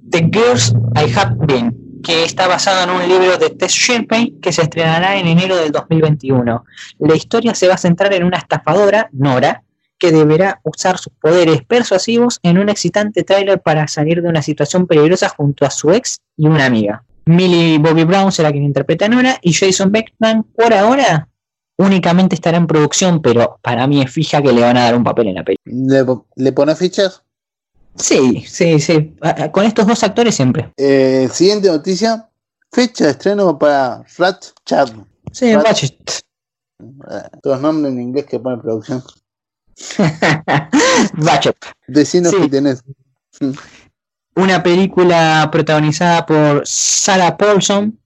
The 0.09 0.29
Girls 0.31 0.73
I 0.95 1.11
Have 1.17 1.35
Been, 1.39 2.01
que 2.03 2.23
está 2.23 2.47
basado 2.47 2.83
en 2.83 2.89
un 2.89 3.07
libro 3.07 3.37
de 3.37 3.49
Tess 3.49 3.71
Sherpay 3.71 4.35
que 4.41 4.51
se 4.51 4.61
estrenará 4.61 5.17
en 5.17 5.27
enero 5.27 5.55
del 5.55 5.71
2021. 5.71 6.63
La 6.99 7.15
historia 7.15 7.55
se 7.55 7.67
va 7.67 7.75
a 7.75 7.77
centrar 7.77 8.13
en 8.13 8.23
una 8.23 8.37
estafadora, 8.37 9.09
Nora, 9.11 9.63
que 9.97 10.11
deberá 10.11 10.59
usar 10.63 10.97
sus 10.97 11.13
poderes 11.13 11.63
persuasivos 11.63 12.39
en 12.43 12.57
un 12.57 12.69
excitante 12.69 13.23
tráiler 13.23 13.61
para 13.61 13.87
salir 13.87 14.21
de 14.21 14.29
una 14.29 14.41
situación 14.41 14.87
peligrosa 14.87 15.29
junto 15.29 15.65
a 15.65 15.71
su 15.71 15.91
ex 15.91 16.21
y 16.37 16.47
una 16.47 16.65
amiga. 16.65 17.03
Millie 17.25 17.79
Bobby 17.79 18.03
Brown 18.03 18.31
será 18.31 18.51
quien 18.51 18.63
interpreta 18.63 19.05
a 19.05 19.09
Nora 19.09 19.39
y 19.41 19.53
Jason 19.53 19.91
Beckman 19.91 20.43
por 20.43 20.73
ahora 20.73 21.27
únicamente 21.77 22.35
estará 22.35 22.57
en 22.57 22.67
producción, 22.67 23.21
pero 23.21 23.59
para 23.61 23.87
mí 23.87 24.01
es 24.01 24.11
fija 24.11 24.41
que 24.41 24.53
le 24.53 24.61
van 24.61 24.77
a 24.77 24.85
dar 24.85 24.95
un 24.95 25.03
papel 25.03 25.27
en 25.27 25.35
la 25.35 25.43
película. 25.43 26.23
¿Le, 26.35 26.51
pone 26.51 26.75
fichas? 26.75 27.23
Sí, 27.97 28.43
sí, 28.47 28.79
sí. 28.79 29.15
Con 29.51 29.65
estos 29.65 29.87
dos 29.87 30.03
actores 30.03 30.35
siempre. 30.35 30.71
Eh, 30.77 31.29
siguiente 31.31 31.67
noticia. 31.69 32.29
Fecha 32.71 33.05
de 33.05 33.11
estreno 33.11 33.57
para 33.57 34.03
Flat 34.05 34.47
Chat. 34.65 34.91
Sí, 35.31 35.55
Ratchet. 35.55 36.21
Eh, 36.81 37.21
todos 37.41 37.61
nombres 37.61 37.93
en 37.93 38.01
inglés 38.01 38.25
que 38.25 38.39
pone 38.39 38.57
producción. 38.57 39.01
Ratchet. 41.13 41.55
Decinos 41.87 42.33
que 42.33 42.49
tenés. 42.49 42.83
Una 44.35 44.61
película 44.61 45.47
protagonizada 45.51 46.25
por 46.25 46.63
Sarah 46.65 47.37
Paulson, 47.37 47.97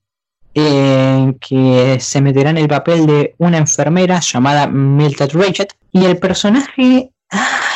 eh, 0.53 1.33
que 1.41 1.97
se 1.99 2.21
meterá 2.21 2.51
en 2.51 2.59
el 2.59 2.67
papel 2.67 3.07
de 3.07 3.35
una 3.39 3.57
enfermera 3.57 4.19
llamada 4.19 4.67
Mildred 4.67 5.31
Ratchet. 5.33 5.73
Y 5.91 6.05
el 6.05 6.19
personaje 6.19 7.11
ah, 7.31 7.68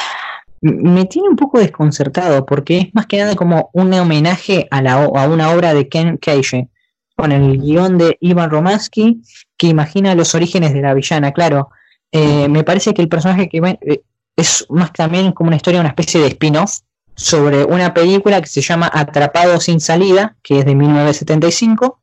me 0.64 1.06
tiene 1.06 1.28
un 1.28 1.36
poco 1.36 1.60
desconcertado 1.60 2.46
porque 2.46 2.78
es 2.78 2.96
más 2.96 3.06
que 3.06 3.18
nada 3.18 3.36
como 3.36 3.70
un 3.74 3.94
homenaje 3.94 4.68
a, 4.72 4.82
la, 4.82 4.94
a 4.94 5.28
una 5.28 5.52
obra 5.52 5.74
de 5.74 5.90
Ken 5.90 6.18
Keishe, 6.18 6.70
con 7.16 7.32
el 7.32 7.60
guion 7.60 7.98
de 7.98 8.18
Ivan 8.22 8.50
Romansky 8.50 9.22
que 9.58 9.68
imagina 9.68 10.16
los 10.16 10.34
orígenes 10.36 10.74
de 10.74 10.82
la 10.82 10.94
villana. 10.94 11.32
Claro, 11.32 11.70
eh, 12.12 12.48
me 12.48 12.64
parece 12.64 12.94
que 12.94 13.02
el 13.02 13.10
personaje 13.10 13.50
que 13.50 13.58
eh, 13.58 14.02
es 14.36 14.66
más 14.70 14.94
también 14.94 15.34
como 15.34 15.50
una 15.50 15.58
historia, 15.58 15.82
una 15.82 15.90
especie 15.90 16.22
de 16.22 16.28
spin-off 16.28 16.80
sobre 17.16 17.66
una 17.66 17.94
película 17.94 18.42
que 18.42 18.48
se 18.48 18.62
llama 18.62 18.90
Atrapado 18.92 19.60
sin 19.60 19.80
salida, 19.80 20.36
que 20.42 20.60
es 20.60 20.66
de 20.66 20.76
1975 20.76 22.00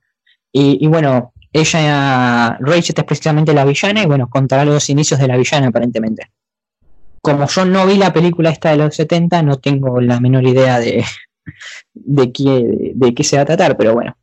y, 0.52 0.86
bueno, 0.86 1.32
ella, 1.52 2.58
Rachel 2.60 2.94
es 2.96 3.04
precisamente 3.04 3.54
la 3.54 3.64
villana 3.64 4.02
y 4.02 4.06
bueno, 4.06 4.28
contará 4.28 4.64
los 4.64 4.88
inicios 4.90 5.18
de 5.18 5.28
la 5.28 5.36
villana 5.36 5.68
aparentemente. 5.68 6.30
Como 7.22 7.46
yo 7.46 7.64
no 7.64 7.86
vi 7.86 7.96
la 7.96 8.12
película 8.12 8.50
esta 8.50 8.70
de 8.70 8.78
los 8.78 8.94
70, 8.94 9.42
no 9.42 9.58
tengo 9.58 10.00
la 10.00 10.20
menor 10.20 10.44
idea 10.46 10.78
de, 10.78 11.04
de, 11.94 12.32
qué, 12.32 12.92
de 12.94 13.14
qué 13.14 13.24
se 13.24 13.36
va 13.36 13.42
a 13.42 13.46
tratar, 13.46 13.76
pero 13.76 13.94
bueno, 13.94 14.16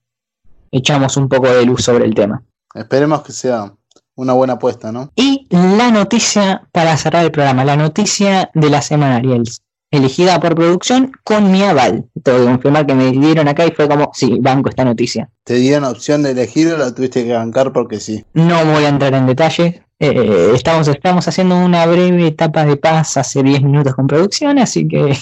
echamos 0.71 1.17
un 1.17 1.29
poco 1.29 1.47
de 1.47 1.65
luz 1.65 1.83
sobre 1.83 2.05
el 2.05 2.15
tema. 2.15 2.43
Esperemos 2.73 3.21
que 3.21 3.31
sea 3.31 3.73
una 4.15 4.33
buena 4.33 4.53
apuesta, 4.53 4.91
¿no? 4.91 5.11
Y 5.15 5.47
la 5.51 5.91
noticia 5.91 6.67
para 6.71 6.97
cerrar 6.97 7.23
el 7.23 7.31
programa, 7.31 7.63
la 7.63 7.77
noticia 7.77 8.49
de 8.53 8.69
la 8.69 8.81
semana, 8.81 9.17
Ariel 9.17 9.43
elegida 9.91 10.39
por 10.39 10.55
producción 10.55 11.11
con 11.23 11.51
mi 11.51 11.63
aval. 11.63 12.05
Tengo 12.23 12.39
que 12.39 12.45
confirmar 12.45 12.85
que 12.85 12.95
me 12.95 13.11
dieron 13.11 13.47
acá 13.47 13.65
y 13.65 13.71
fue 13.71 13.87
como, 13.87 14.11
sí, 14.13 14.37
banco 14.39 14.69
esta 14.69 14.85
noticia. 14.85 15.29
¿Te 15.43 15.55
dieron 15.55 15.85
opción 15.85 16.23
de 16.23 16.31
elegir 16.31 16.67
o 16.73 16.77
la 16.77 16.93
tuviste 16.93 17.25
que 17.25 17.33
bancar 17.33 17.71
porque 17.71 17.99
sí? 17.99 18.25
No 18.33 18.65
voy 18.65 18.83
a 18.83 18.89
entrar 18.89 19.13
en 19.13 19.27
detalle. 19.27 19.83
Eh, 19.99 20.51
estamos, 20.53 20.87
estamos 20.87 21.27
haciendo 21.27 21.57
una 21.57 21.85
breve 21.85 22.27
etapa 22.27 22.65
de 22.65 22.77
paz 22.77 23.17
hace 23.17 23.41
10 23.41 23.63
minutos 23.63 23.95
con 23.95 24.05
producción, 24.05 24.59
así 24.59 24.87
que 24.87 25.17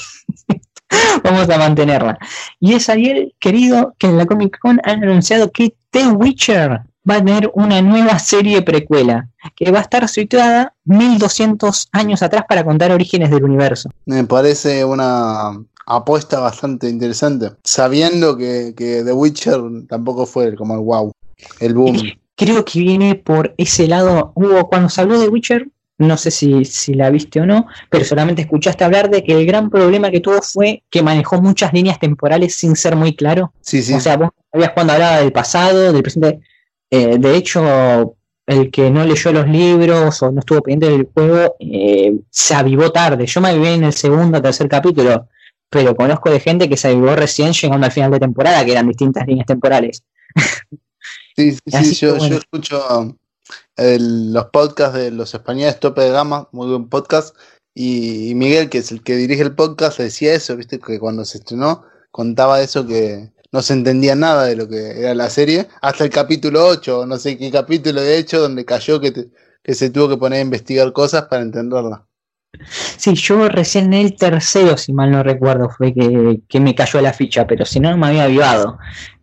vamos 1.23 1.49
a 1.49 1.57
mantenerla. 1.57 2.17
Y 2.59 2.73
es 2.73 2.89
Ariel, 2.89 3.33
querido, 3.39 3.95
que 3.97 4.07
en 4.07 4.17
la 4.17 4.25
Comic 4.25 4.59
Con 4.59 4.81
han 4.83 5.03
anunciado 5.03 5.51
que 5.51 5.75
The 5.91 6.07
Witcher 6.07 6.81
va 7.09 7.15
a 7.15 7.23
tener 7.23 7.51
una 7.53 7.81
nueva 7.81 8.19
serie 8.19 8.61
precuela 8.61 9.29
que 9.55 9.71
va 9.71 9.79
a 9.79 9.81
estar 9.83 10.07
situada 10.09 10.73
1200 10.85 11.89
años 11.91 12.23
atrás 12.23 12.45
para 12.47 12.63
contar 12.63 12.91
orígenes 12.91 13.29
del 13.29 13.43
universo. 13.43 13.89
Me 14.05 14.23
parece 14.23 14.83
una 14.83 15.59
apuesta 15.85 16.39
bastante 16.39 16.89
interesante, 16.89 17.51
sabiendo 17.63 18.37
que, 18.37 18.73
The 18.75 19.13
Witcher 19.13 19.61
tampoco 19.87 20.25
fue 20.25 20.55
como 20.55 20.75
el 20.75 20.81
wow, 20.81 21.11
el 21.59 21.73
boom. 21.73 21.97
Creo 22.35 22.65
que 22.65 22.79
viene 22.79 23.15
por 23.15 23.53
ese 23.57 23.87
lado. 23.87 24.33
Hugo, 24.35 24.67
cuando 24.67 24.89
se 24.89 24.99
habló 24.99 25.19
de 25.19 25.29
Witcher, 25.29 25.69
no 25.97 26.17
sé 26.17 26.31
si, 26.31 26.65
si, 26.65 26.93
la 26.93 27.09
viste 27.09 27.39
o 27.39 27.45
no, 27.45 27.67
pero 27.89 28.03
solamente 28.03 28.41
escuchaste 28.41 28.83
hablar 28.83 29.09
de 29.09 29.23
que 29.23 29.31
el 29.31 29.45
gran 29.45 29.69
problema 29.69 30.11
que 30.11 30.19
tuvo 30.19 30.41
fue 30.41 30.83
que 30.89 31.01
manejó 31.01 31.41
muchas 31.41 31.71
líneas 31.71 31.99
temporales 31.99 32.55
sin 32.55 32.75
ser 32.75 32.97
muy 32.97 33.15
claro. 33.15 33.53
Sí, 33.61 33.81
sí. 33.81 33.93
O 33.93 34.01
sea, 34.01 34.17
vos 34.17 34.31
sabías 34.51 34.71
cuando 34.73 34.93
hablaba 34.93 35.19
del 35.19 35.31
pasado, 35.31 35.93
del 35.93 36.01
presente, 36.01 36.41
eh, 36.89 37.17
de 37.17 37.35
hecho, 37.35 38.15
el 38.45 38.71
que 38.71 38.91
no 38.91 39.03
leyó 39.03 39.31
los 39.31 39.47
libros 39.47 40.21
o 40.21 40.31
no 40.31 40.39
estuvo 40.39 40.61
pendiente 40.61 40.97
del 40.97 41.09
juego 41.13 41.55
eh, 41.59 42.13
se 42.29 42.53
avivó 42.53 42.91
tarde. 42.91 43.25
Yo 43.25 43.41
me 43.41 43.49
avivé 43.49 43.73
en 43.73 43.83
el 43.83 43.93
segundo 43.93 44.37
o 44.37 44.41
tercer 44.41 44.69
capítulo, 44.69 45.27
pero 45.69 45.95
conozco 45.95 46.29
de 46.29 46.39
gente 46.39 46.69
que 46.69 46.77
se 46.77 46.89
avivó 46.89 47.15
recién 47.15 47.53
llegando 47.53 47.85
al 47.85 47.91
final 47.91 48.11
de 48.11 48.19
temporada, 48.19 48.63
que 48.63 48.71
eran 48.71 48.87
distintas 48.87 49.25
líneas 49.27 49.47
temporales. 49.47 50.03
Sí, 51.35 51.51
sí, 51.51 51.83
sí 51.83 51.95
yo, 51.95 52.15
escucho 52.15 53.17
los 53.77 54.45
podcasts 54.45 54.97
de 54.97 55.11
los 55.11 55.33
españoles 55.33 55.79
Tope 55.79 56.01
de 56.01 56.11
Gama, 56.11 56.47
muy 56.51 56.67
buen 56.67 56.87
podcast, 56.87 57.35
Y, 57.73 58.33
Miguel, 58.35 58.69
que 58.69 58.77
es 58.77 58.91
el 58.91 59.03
que 59.03 59.17
dirige 59.17 59.41
el 59.41 59.53
podcast, 59.53 59.99
decía 59.99 60.33
eso, 60.33 60.55
viste, 60.55 60.79
que 60.79 60.97
cuando 60.97 61.25
se 61.25 61.39
estrenó 61.39 61.83
contaba 62.11 62.61
eso 62.61 62.87
que 62.87 63.33
no 63.55 63.61
se 63.61 63.71
entendía 63.71 64.15
nada 64.15 64.43
de 64.47 64.57
lo 64.57 64.67
que 64.67 64.99
era 64.99 65.15
la 65.15 65.29
serie, 65.29 65.67
hasta 65.81 66.03
el 66.03 66.09
capítulo 66.09 66.67
8, 66.67 67.05
no 67.05 67.15
sé 67.17 67.37
qué 67.37 67.49
capítulo 67.49 68.01
de 68.01 68.17
hecho, 68.17 68.41
donde 68.41 68.65
cayó 68.65 68.99
que, 68.99 69.13
que 69.63 69.73
se 69.73 69.89
tuvo 69.89 70.09
que 70.09 70.17
poner 70.17 70.39
a 70.39 70.41
investigar 70.41 70.91
cosas 70.91 71.23
para 71.29 71.41
entenderla. 71.41 72.05
Sí, 72.97 73.15
yo 73.15 73.47
recién 73.47 73.93
el 73.93 74.17
tercero, 74.17 74.75
si 74.75 74.91
mal 74.91 75.09
no 75.09 75.23
recuerdo, 75.23 75.69
fue 75.69 75.93
que, 75.93 76.59
me 76.59 76.75
cayó 76.75 76.99
la 76.99 77.13
ficha, 77.13 77.47
pero 77.47 77.63
si 77.65 77.79
no, 77.79 77.91
no 77.91 77.97
me 77.97 78.07
había 78.07 78.25
avivado. 78.25 78.77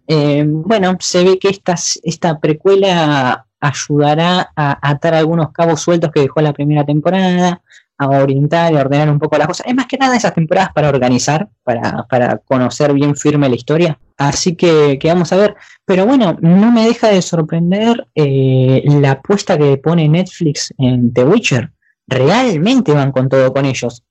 Eh, 0.08 0.44
bueno, 0.46 0.96
se 0.98 1.24
ve 1.24 1.38
que 1.38 1.50
esta, 1.50 1.74
esta 2.02 2.40
precuela 2.40 3.44
ayudará 3.60 4.50
a 4.56 4.90
atar 4.90 5.12
algunos 5.12 5.52
cabos 5.52 5.82
sueltos 5.82 6.10
que 6.10 6.20
dejó 6.20 6.40
la 6.40 6.54
primera 6.54 6.86
temporada, 6.86 7.60
orientar 8.08 8.72
y 8.72 8.76
ordenar 8.76 9.10
un 9.10 9.18
poco 9.18 9.38
las 9.38 9.46
cosas. 9.46 9.66
Es 9.66 9.74
más 9.74 9.86
que 9.86 9.98
nada 9.98 10.16
esas 10.16 10.34
temporadas 10.34 10.72
para 10.72 10.88
organizar, 10.88 11.48
para, 11.62 12.38
conocer 12.44 12.92
bien 12.92 13.16
firme 13.16 13.48
la 13.48 13.56
historia. 13.56 13.98
Así 14.16 14.54
que, 14.54 14.98
vamos 15.04 15.32
a 15.32 15.36
ver. 15.36 15.56
Pero 15.84 16.06
bueno, 16.06 16.36
no 16.40 16.70
me 16.70 16.86
deja 16.86 17.08
de 17.08 17.22
sorprender 17.22 18.06
eh, 18.14 18.82
la 18.86 19.12
apuesta 19.12 19.58
que 19.58 19.76
pone 19.78 20.08
Netflix 20.08 20.72
en 20.78 21.12
The 21.12 21.24
Witcher. 21.24 21.70
Realmente 22.06 22.92
van 22.92 23.12
con 23.12 23.28
todo 23.28 23.52
con 23.52 23.64
ellos. 23.64 24.02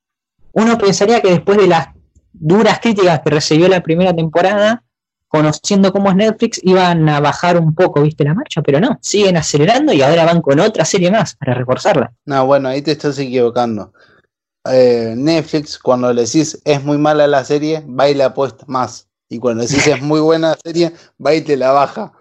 Uno 0.54 0.78
pensaría 0.78 1.22
que 1.22 1.30
después 1.30 1.58
de 1.58 1.68
las 1.68 1.90
duras 2.34 2.80
críticas 2.80 3.22
que 3.22 3.30
recibió 3.30 3.68
la 3.68 3.82
primera 3.82 4.14
temporada, 4.16 4.84
conociendo 5.32 5.94
cómo 5.94 6.10
es 6.10 6.16
Netflix, 6.18 6.60
iban 6.62 7.08
a 7.08 7.22
bajar 7.22 7.58
un 7.58 7.74
poco, 7.74 8.02
viste, 8.02 8.26
la 8.26 8.34
marcha, 8.34 8.62
pero 8.62 8.82
no, 8.82 9.00
siguen 9.02 9.38
acelerando 9.38 9.94
y 9.94 10.02
ahora 10.02 10.26
van 10.26 10.42
con 10.42 10.60
otra 10.60 10.84
serie 10.84 11.10
más 11.10 11.36
para 11.36 11.54
reforzarla. 11.54 12.12
No, 12.26 12.46
bueno, 12.46 12.68
ahí 12.68 12.82
te 12.82 12.92
estás 12.92 13.18
equivocando. 13.18 13.94
Eh, 14.70 15.14
Netflix, 15.16 15.80
cuando 15.80 16.14
le 16.14 16.24
decís 16.24 16.62
es 16.66 16.84
muy 16.84 16.98
mala 16.98 17.28
la 17.28 17.46
serie, 17.46 17.82
va 17.88 18.10
y 18.10 18.14
la 18.14 18.26
apuesta 18.26 18.66
más. 18.68 19.08
Y 19.30 19.40
cuando 19.40 19.64
decís 19.64 19.88
es 19.88 20.02
muy 20.02 20.20
buena 20.20 20.50
la 20.50 20.58
serie, 20.62 20.92
va 21.26 21.34
y 21.34 21.42
te 21.42 21.56
la 21.56 21.72
baja. 21.72 22.12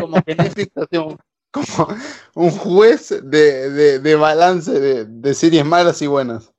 como 0.00 0.20
que 0.22 0.34
Netflix 0.34 0.76
hace 0.76 0.98
un, 0.98 1.16
como 1.52 1.96
un 2.34 2.50
juez 2.50 3.14
de, 3.22 4.16
balance 4.16 4.72
de, 4.72 5.04
de, 5.04 5.34
series 5.34 5.64
malas 5.64 6.02
y 6.02 6.08
buenas. 6.08 6.52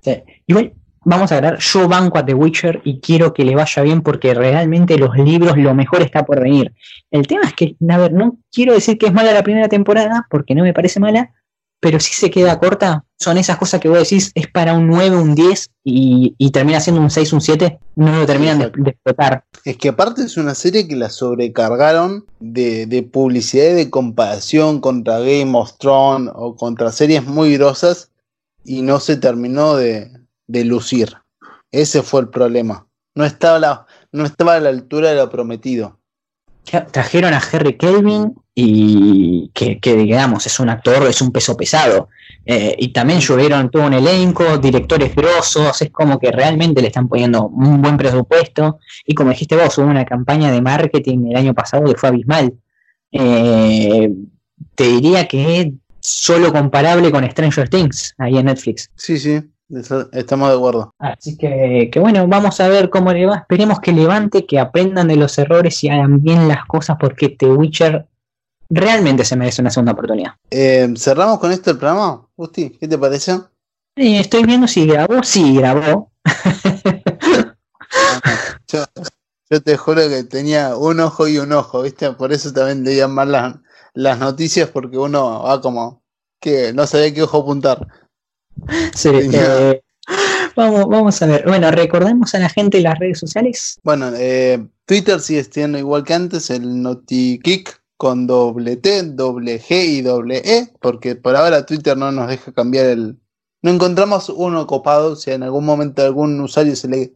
Sí. 0.00 0.22
Igual 0.46 0.72
vamos 1.06 1.30
a 1.30 1.40
ver, 1.40 1.58
yo 1.58 1.88
banco 1.88 2.18
a 2.18 2.26
The 2.26 2.34
Witcher 2.34 2.80
y 2.84 3.00
quiero 3.00 3.32
que 3.32 3.44
le 3.44 3.54
vaya 3.54 3.82
bien 3.82 4.02
porque 4.02 4.34
realmente 4.34 4.98
los 4.98 5.16
libros, 5.16 5.56
lo 5.56 5.72
mejor 5.72 6.02
está 6.02 6.26
por 6.26 6.42
venir. 6.42 6.74
El 7.12 7.28
tema 7.28 7.42
es 7.44 7.54
que, 7.54 7.76
a 7.88 7.96
ver, 7.96 8.12
no 8.12 8.38
quiero 8.52 8.74
decir 8.74 8.98
que 8.98 9.06
es 9.06 9.12
mala 9.12 9.32
la 9.32 9.44
primera 9.44 9.68
temporada, 9.68 10.26
porque 10.28 10.56
no 10.56 10.64
me 10.64 10.74
parece 10.74 10.98
mala, 10.98 11.32
pero 11.78 12.00
si 12.00 12.12
se 12.12 12.28
queda 12.28 12.58
corta, 12.58 13.04
son 13.18 13.38
esas 13.38 13.56
cosas 13.56 13.80
que 13.80 13.88
vos 13.88 13.98
decís, 13.98 14.32
es 14.34 14.48
para 14.48 14.74
un 14.74 14.88
9, 14.88 15.16
un 15.16 15.36
10 15.36 15.70
y, 15.84 16.50
termina 16.50 16.80
siendo 16.80 17.00
un 17.00 17.10
6, 17.10 17.32
un 17.34 17.40
7, 17.40 17.78
no 17.94 18.16
lo 18.16 18.26
terminan 18.26 18.58
de, 18.58 18.90
explotar. 18.90 19.44
Es 19.64 19.76
que 19.76 19.90
aparte 19.90 20.22
es 20.22 20.36
una 20.36 20.56
serie 20.56 20.88
que 20.88 20.96
la 20.96 21.08
sobrecargaron 21.08 22.26
de, 22.40 22.86
de 22.86 23.04
publicidad 23.04 23.70
y 23.70 23.74
de 23.74 23.90
comparación 23.90 24.80
contra 24.80 25.20
Game 25.20 25.56
of 25.56 25.78
Thrones 25.78 26.32
o 26.34 26.56
contra 26.56 26.90
series 26.90 27.24
muy 27.24 27.56
grosas 27.56 28.10
y 28.64 28.82
no 28.82 28.98
se 28.98 29.16
terminó 29.16 29.76
de, 29.76 30.10
de 30.46 30.64
lucir. 30.64 31.16
Ese 31.70 32.02
fue 32.02 32.22
el 32.22 32.28
problema. 32.28 32.86
No 33.14 33.24
estaba, 33.24 33.86
no 34.12 34.24
estaba 34.24 34.54
a 34.54 34.60
la 34.60 34.68
altura 34.68 35.10
de 35.10 35.16
lo 35.16 35.30
prometido. 35.30 35.98
Trajeron 36.92 37.32
a 37.32 37.38
Harry 37.38 37.76
Kelvin 37.76 38.34
y 38.54 39.50
que, 39.54 39.78
digamos 39.96 40.46
es 40.46 40.58
un 40.58 40.68
actor, 40.68 41.06
es 41.06 41.20
un 41.22 41.30
peso 41.30 41.56
pesado. 41.56 42.08
Eh, 42.44 42.74
y 42.78 42.88
también 42.88 43.20
llovieron 43.20 43.70
todo 43.70 43.86
un 43.86 43.92
elenco, 43.92 44.58
directores 44.58 45.14
grosos, 45.14 45.82
es 45.82 45.90
como 45.90 46.18
que 46.18 46.30
realmente 46.30 46.80
le 46.80 46.88
están 46.88 47.08
poniendo 47.08 47.46
un 47.46 47.82
buen 47.82 47.96
presupuesto. 47.96 48.78
Y 49.04 49.14
como 49.14 49.30
dijiste 49.30 49.56
vos, 49.56 49.76
hubo 49.78 49.86
una 49.86 50.04
campaña 50.04 50.50
de 50.50 50.60
marketing 50.60 51.30
el 51.30 51.36
año 51.36 51.54
pasado 51.54 51.84
que 51.84 51.98
fue 51.98 52.08
abismal. 52.08 52.52
Eh, 53.12 54.12
te 54.74 54.84
diría 54.84 55.28
que 55.28 55.72
solo 56.00 56.52
comparable 56.52 57.10
con 57.10 57.28
Stranger 57.28 57.68
Things 57.68 58.14
ahí 58.18 58.38
en 58.38 58.46
Netflix. 58.46 58.90
Sí, 58.94 59.18
sí, 59.18 59.40
Estamos 59.68 60.48
de 60.48 60.54
acuerdo. 60.54 60.94
Así 60.98 61.36
que, 61.36 61.90
bueno, 61.98 62.26
vamos 62.28 62.60
a 62.60 62.68
ver 62.68 62.88
cómo 62.88 63.12
le 63.12 63.26
va. 63.26 63.38
Esperemos 63.38 63.80
que 63.80 63.92
levante, 63.92 64.46
que 64.46 64.60
aprendan 64.60 65.08
de 65.08 65.16
los 65.16 65.36
errores 65.38 65.82
y 65.82 65.88
hagan 65.88 66.22
bien 66.22 66.46
las 66.46 66.64
cosas 66.66 66.96
porque 67.00 67.30
The 67.30 67.46
Witcher 67.46 68.06
realmente 68.70 69.24
se 69.24 69.36
merece 69.36 69.62
una 69.62 69.70
segunda 69.70 69.92
oportunidad. 69.92 70.34
Eh, 70.50 70.92
¿Cerramos 70.96 71.38
con 71.38 71.50
esto 71.50 71.70
el 71.70 71.78
programa? 71.78 72.26
Gusti, 72.36 72.70
¿qué 72.70 72.86
te 72.86 72.98
parece? 72.98 73.40
estoy 73.96 74.44
viendo 74.44 74.68
si 74.68 74.86
grabó. 74.86 75.22
Sí, 75.22 75.56
grabó. 75.56 76.12
yo, 78.68 78.84
te 79.62 79.76
juro 79.76 80.08
que 80.08 80.24
tenía 80.24 80.76
un 80.76 81.00
ojo 81.00 81.26
y 81.26 81.38
un 81.38 81.52
ojo, 81.52 81.82
¿viste? 81.82 82.12
Por 82.12 82.32
eso 82.32 82.52
también 82.52 82.84
leía 82.84 83.08
mal 83.08 83.32
las, 83.32 83.56
las 83.94 84.18
noticias 84.18 84.68
porque 84.68 84.98
uno 84.98 85.42
va 85.42 85.60
como 85.60 86.02
que 86.40 86.72
no 86.72 86.86
sabía 86.86 87.12
qué 87.14 87.22
ojo 87.22 87.38
apuntar. 87.38 87.88
Sí, 88.94 89.10
eh, 89.32 89.82
vamos, 90.54 90.86
vamos 90.88 91.22
a 91.22 91.26
ver. 91.26 91.44
Bueno, 91.46 91.70
recordemos 91.70 92.34
a 92.34 92.38
la 92.38 92.48
gente 92.48 92.80
las 92.80 92.98
redes 92.98 93.18
sociales. 93.18 93.78
Bueno, 93.82 94.10
eh, 94.16 94.66
Twitter 94.84 95.20
sigue 95.20 95.44
siendo 95.44 95.78
igual 95.78 96.04
que 96.04 96.14
antes, 96.14 96.50
el 96.50 96.82
NotiKick 96.82 97.80
con 97.96 98.26
doble 98.26 98.76
T, 98.76 99.02
doble 99.04 99.60
G 99.60 99.84
y 99.84 100.02
doble 100.02 100.42
E, 100.44 100.72
porque 100.80 101.16
por 101.16 101.34
ahora 101.36 101.64
Twitter 101.64 101.96
no 101.96 102.12
nos 102.12 102.28
deja 102.28 102.52
cambiar 102.52 102.86
el... 102.86 103.18
No 103.62 103.70
encontramos 103.70 104.28
uno 104.28 104.66
copado, 104.66 105.16
si 105.16 105.30
en 105.30 105.42
algún 105.42 105.64
momento 105.64 106.02
algún 106.02 106.38
usuario 106.40 106.76
se 106.76 106.88
le, 106.88 107.14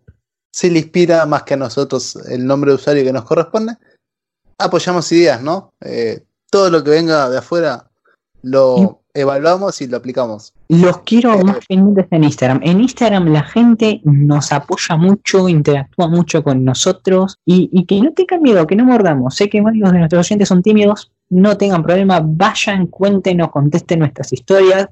se 0.53 0.71
le 0.71 0.81
inspira 0.81 1.27
más 1.27 1.43
que 1.45 1.55
a 1.55 1.59
nosotros 1.59 2.17
el 2.29 2.47
nombre 2.47 2.71
de 2.71 2.77
usuario 2.77 3.05
que 3.05 3.13
nos 3.13 3.25
corresponde, 3.25 3.77
apoyamos 4.59 5.13
ideas, 5.13 5.43
¿no? 5.43 5.75
Eh, 5.81 6.25
todo 6.51 6.71
lo 6.71 6.83
que 6.83 6.91
venga 6.91 7.29
de 7.29 7.39
afuera 7.39 7.91
lo, 8.43 9.03
evaluamos 9.15 9.81
y 9.81 9.87
lo 9.87 9.99
aplicamos. 9.99 10.55
Los 10.71 10.99
quiero 10.99 11.37
más 11.43 11.67
pendientes 11.67 12.07
en 12.13 12.23
Instagram. 12.23 12.61
En 12.63 12.81
Instagram 12.81 13.33
la 13.33 13.43
gente 13.43 14.01
nos 14.05 14.53
apoya 14.53 14.97
mucho, 14.97 15.49
interactúa 15.49 16.07
mucho 16.07 16.45
con 16.45 16.65
nosotros 16.65 17.39
y, 17.45 17.85
que 17.87 18.01
no 18.01 18.13
tengan 18.13 18.41
miedo, 18.41 18.69
que 18.69 18.77
no 18.77 18.85
mordamos. 18.85 19.35
Sé 19.35 19.49
que 19.49 19.61
varios 19.61 19.91
de 19.91 19.99
nuestros 19.99 20.25
oyentes 20.25 20.47
son 20.47 20.63
tímidos, 20.63 21.11
no 21.29 21.59
tengan 21.59 21.83
problema, 21.83 22.21
vayan, 22.25 22.87
cuéntenos, 22.87 23.51
contesten 23.51 23.99
nuestras 23.99 24.33
historias. 24.33 24.87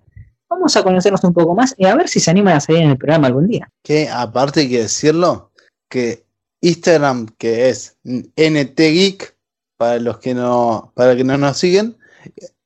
Vamos 0.50 0.76
a 0.76 0.82
conocernos 0.82 1.22
un 1.22 1.32
poco 1.32 1.54
más 1.54 1.76
y 1.78 1.86
a 1.86 1.94
ver 1.94 2.08
si 2.08 2.18
se 2.18 2.32
animan 2.32 2.56
a 2.56 2.60
salir 2.60 2.82
en 2.82 2.90
el 2.90 2.98
programa 2.98 3.28
algún 3.28 3.46
día. 3.46 3.70
Que 3.84 4.08
aparte 4.08 4.62
hay 4.62 4.68
que 4.68 4.80
decirlo, 4.80 5.52
que 5.88 6.24
Instagram, 6.60 7.28
que 7.38 7.68
es 7.68 7.96
NTGeek, 8.04 9.36
para 9.76 10.00
los 10.00 10.18
que 10.18 10.34
no, 10.34 10.90
para 10.96 11.14
que 11.14 11.22
no 11.22 11.38
nos 11.38 11.56
siguen, 11.56 11.96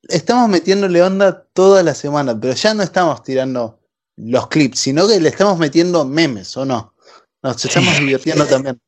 estamos 0.09 0.48
metiéndole 0.48 1.03
onda 1.03 1.44
toda 1.53 1.82
la 1.82 1.94
semana, 1.94 2.38
pero 2.38 2.55
ya 2.55 2.74
no 2.74 2.82
estamos 2.82 3.22
tirando 3.22 3.80
los 4.16 4.48
clips, 4.48 4.80
sino 4.80 5.07
que 5.09 5.20
le 5.20 5.28
estamos 5.28 5.59
metiendo 5.59 6.05
memes, 6.05 6.57
¿o 6.57 6.64
no? 6.64 6.94
Nos 7.42 7.64
estamos 7.64 7.98
divirtiendo 7.98 8.44
también. 8.46 8.80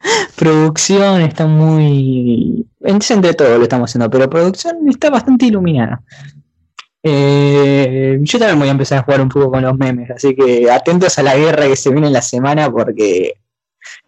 Producción 0.36 1.20
está 1.22 1.46
muy. 1.46 2.66
Entre 2.80 3.34
todo 3.34 3.58
lo 3.58 3.64
estamos 3.64 3.90
haciendo, 3.90 4.08
pero 4.08 4.30
producción 4.30 4.88
está 4.88 5.10
bastante 5.10 5.46
iluminada. 5.46 6.00
Eh, 7.02 8.18
yo 8.22 8.38
también 8.38 8.58
voy 8.58 8.68
a 8.68 8.72
empezar 8.72 8.98
a 8.98 9.02
jugar 9.02 9.20
un 9.20 9.28
poco 9.28 9.50
con 9.50 9.62
los 9.62 9.76
memes, 9.76 10.10
así 10.10 10.34
que 10.34 10.70
atentos 10.70 11.18
a 11.18 11.22
la 11.24 11.36
guerra 11.36 11.66
que 11.66 11.76
se 11.76 11.90
viene 11.90 12.06
en 12.06 12.12
la 12.12 12.22
semana 12.22 12.70
porque 12.70 13.40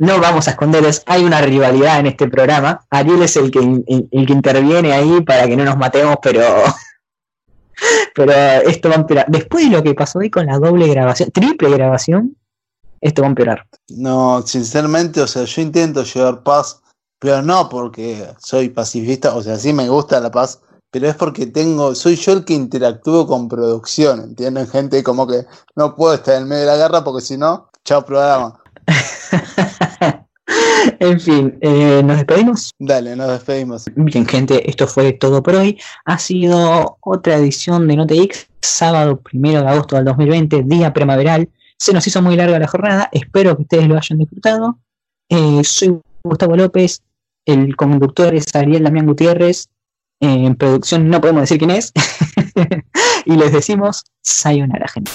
no 0.01 0.19
vamos 0.19 0.49
a 0.49 0.53
esconderles, 0.53 1.03
hay 1.05 1.25
una 1.25 1.43
rivalidad 1.43 2.01
en 2.01 2.07
este 2.07 2.27
programa. 2.27 2.87
Ariel 2.89 3.23
es 3.23 3.37
el 3.37 3.51
que, 3.51 3.59
el, 3.59 4.09
que 4.27 4.33
interviene 4.33 4.95
ahí 4.95 5.21
para 5.21 5.47
que 5.47 5.55
no 5.57 5.65
nos 5.65 5.77
matemos, 5.77 6.17
pero 6.23 6.43
pero 8.15 8.33
esto 8.33 8.89
va 8.89 8.95
a 8.95 8.99
empeorar. 8.99 9.27
Después 9.29 9.65
de 9.65 9.77
lo 9.77 9.83
que 9.83 9.95
pasó 9.95 10.21
hoy 10.21 10.31
con 10.31 10.47
la 10.47 10.59
doble 10.59 10.89
grabación, 10.89 11.31
triple 11.31 11.69
grabación, 11.69 12.35
esto 13.03 13.21
va 13.21 13.29
a 13.29 13.29
empeorar. 13.29 13.67
No, 13.91 14.41
sinceramente, 14.41 15.21
o 15.21 15.27
sea, 15.27 15.45
yo 15.45 15.61
intento 15.61 16.03
llevar 16.03 16.43
paz, 16.45 16.81
pero 17.19 17.43
no 17.43 17.69
porque 17.69 18.27
soy 18.39 18.71
pacifista, 18.71 19.35
o 19.35 19.43
sea, 19.43 19.59
sí 19.59 19.75
me 19.75 19.91
gusta 19.91 20.19
la 20.19 20.31
paz, 20.31 20.63
pero 20.91 21.09
es 21.09 21.15
porque 21.15 21.47
tengo, 21.47 21.95
soy 21.95 22.17
yo 22.17 22.33
el 22.33 22.47
que 22.47 22.55
interactúo 22.55 23.27
con 23.27 23.49
producción, 23.49 24.21
¿entienden? 24.21 24.67
Gente 24.67 25.03
como 25.03 25.27
que 25.27 25.45
no 25.77 25.95
puedo 25.95 26.15
estar 26.15 26.41
en 26.41 26.49
medio 26.49 26.63
de 26.63 26.67
la 26.69 26.77
guerra 26.79 27.05
porque 27.05 27.21
si 27.21 27.37
no, 27.37 27.69
chao 27.85 28.03
programa. 28.03 28.59
en 30.99 31.21
fin, 31.21 31.59
eh, 31.61 32.03
¿nos 32.05 32.17
despedimos? 32.17 32.71
Dale, 32.79 33.17
nos 33.17 33.29
despedimos. 33.29 33.85
Bien, 33.95 34.27
gente, 34.27 34.69
esto 34.69 34.87
fue 34.87 35.13
todo 35.13 35.43
por 35.43 35.55
hoy. 35.57 35.79
Ha 36.05 36.19
sido 36.19 36.99
otra 37.01 37.37
edición 37.37 37.87
de 37.89 37.97
NoteX, 37.97 38.49
sábado 38.61 39.21
primero 39.21 39.63
de 39.63 39.69
agosto 39.69 39.97
del 39.97 40.05
2020, 40.05 40.65
día 40.65 40.93
primaveral. 40.93 41.49
Se 41.77 41.93
nos 41.93 42.07
hizo 42.07 42.21
muy 42.21 42.37
larga 42.37 42.59
la 42.59 42.69
jornada, 42.69 43.09
espero 43.13 43.57
que 43.57 43.63
ustedes 43.63 43.89
lo 43.89 43.97
hayan 43.97 44.19
disfrutado. 44.19 44.79
Eh, 45.29 45.63
soy 45.65 45.99
Gustavo 46.23 46.57
López, 46.57 47.03
el 47.47 47.75
conductor 47.77 48.35
es 48.35 48.55
Ariel 48.55 48.85
Damián 48.85 49.07
Gutiérrez. 49.07 49.69
en 50.21 50.55
producción 50.57 51.09
no 51.09 51.21
podemos 51.21 51.43
decir 51.43 51.59
quién 51.59 51.71
es. 51.71 51.93
y 53.25 53.37
les 53.37 53.53
decimos 53.53 54.05
sayonara, 54.23 54.87
gente. 54.89 55.11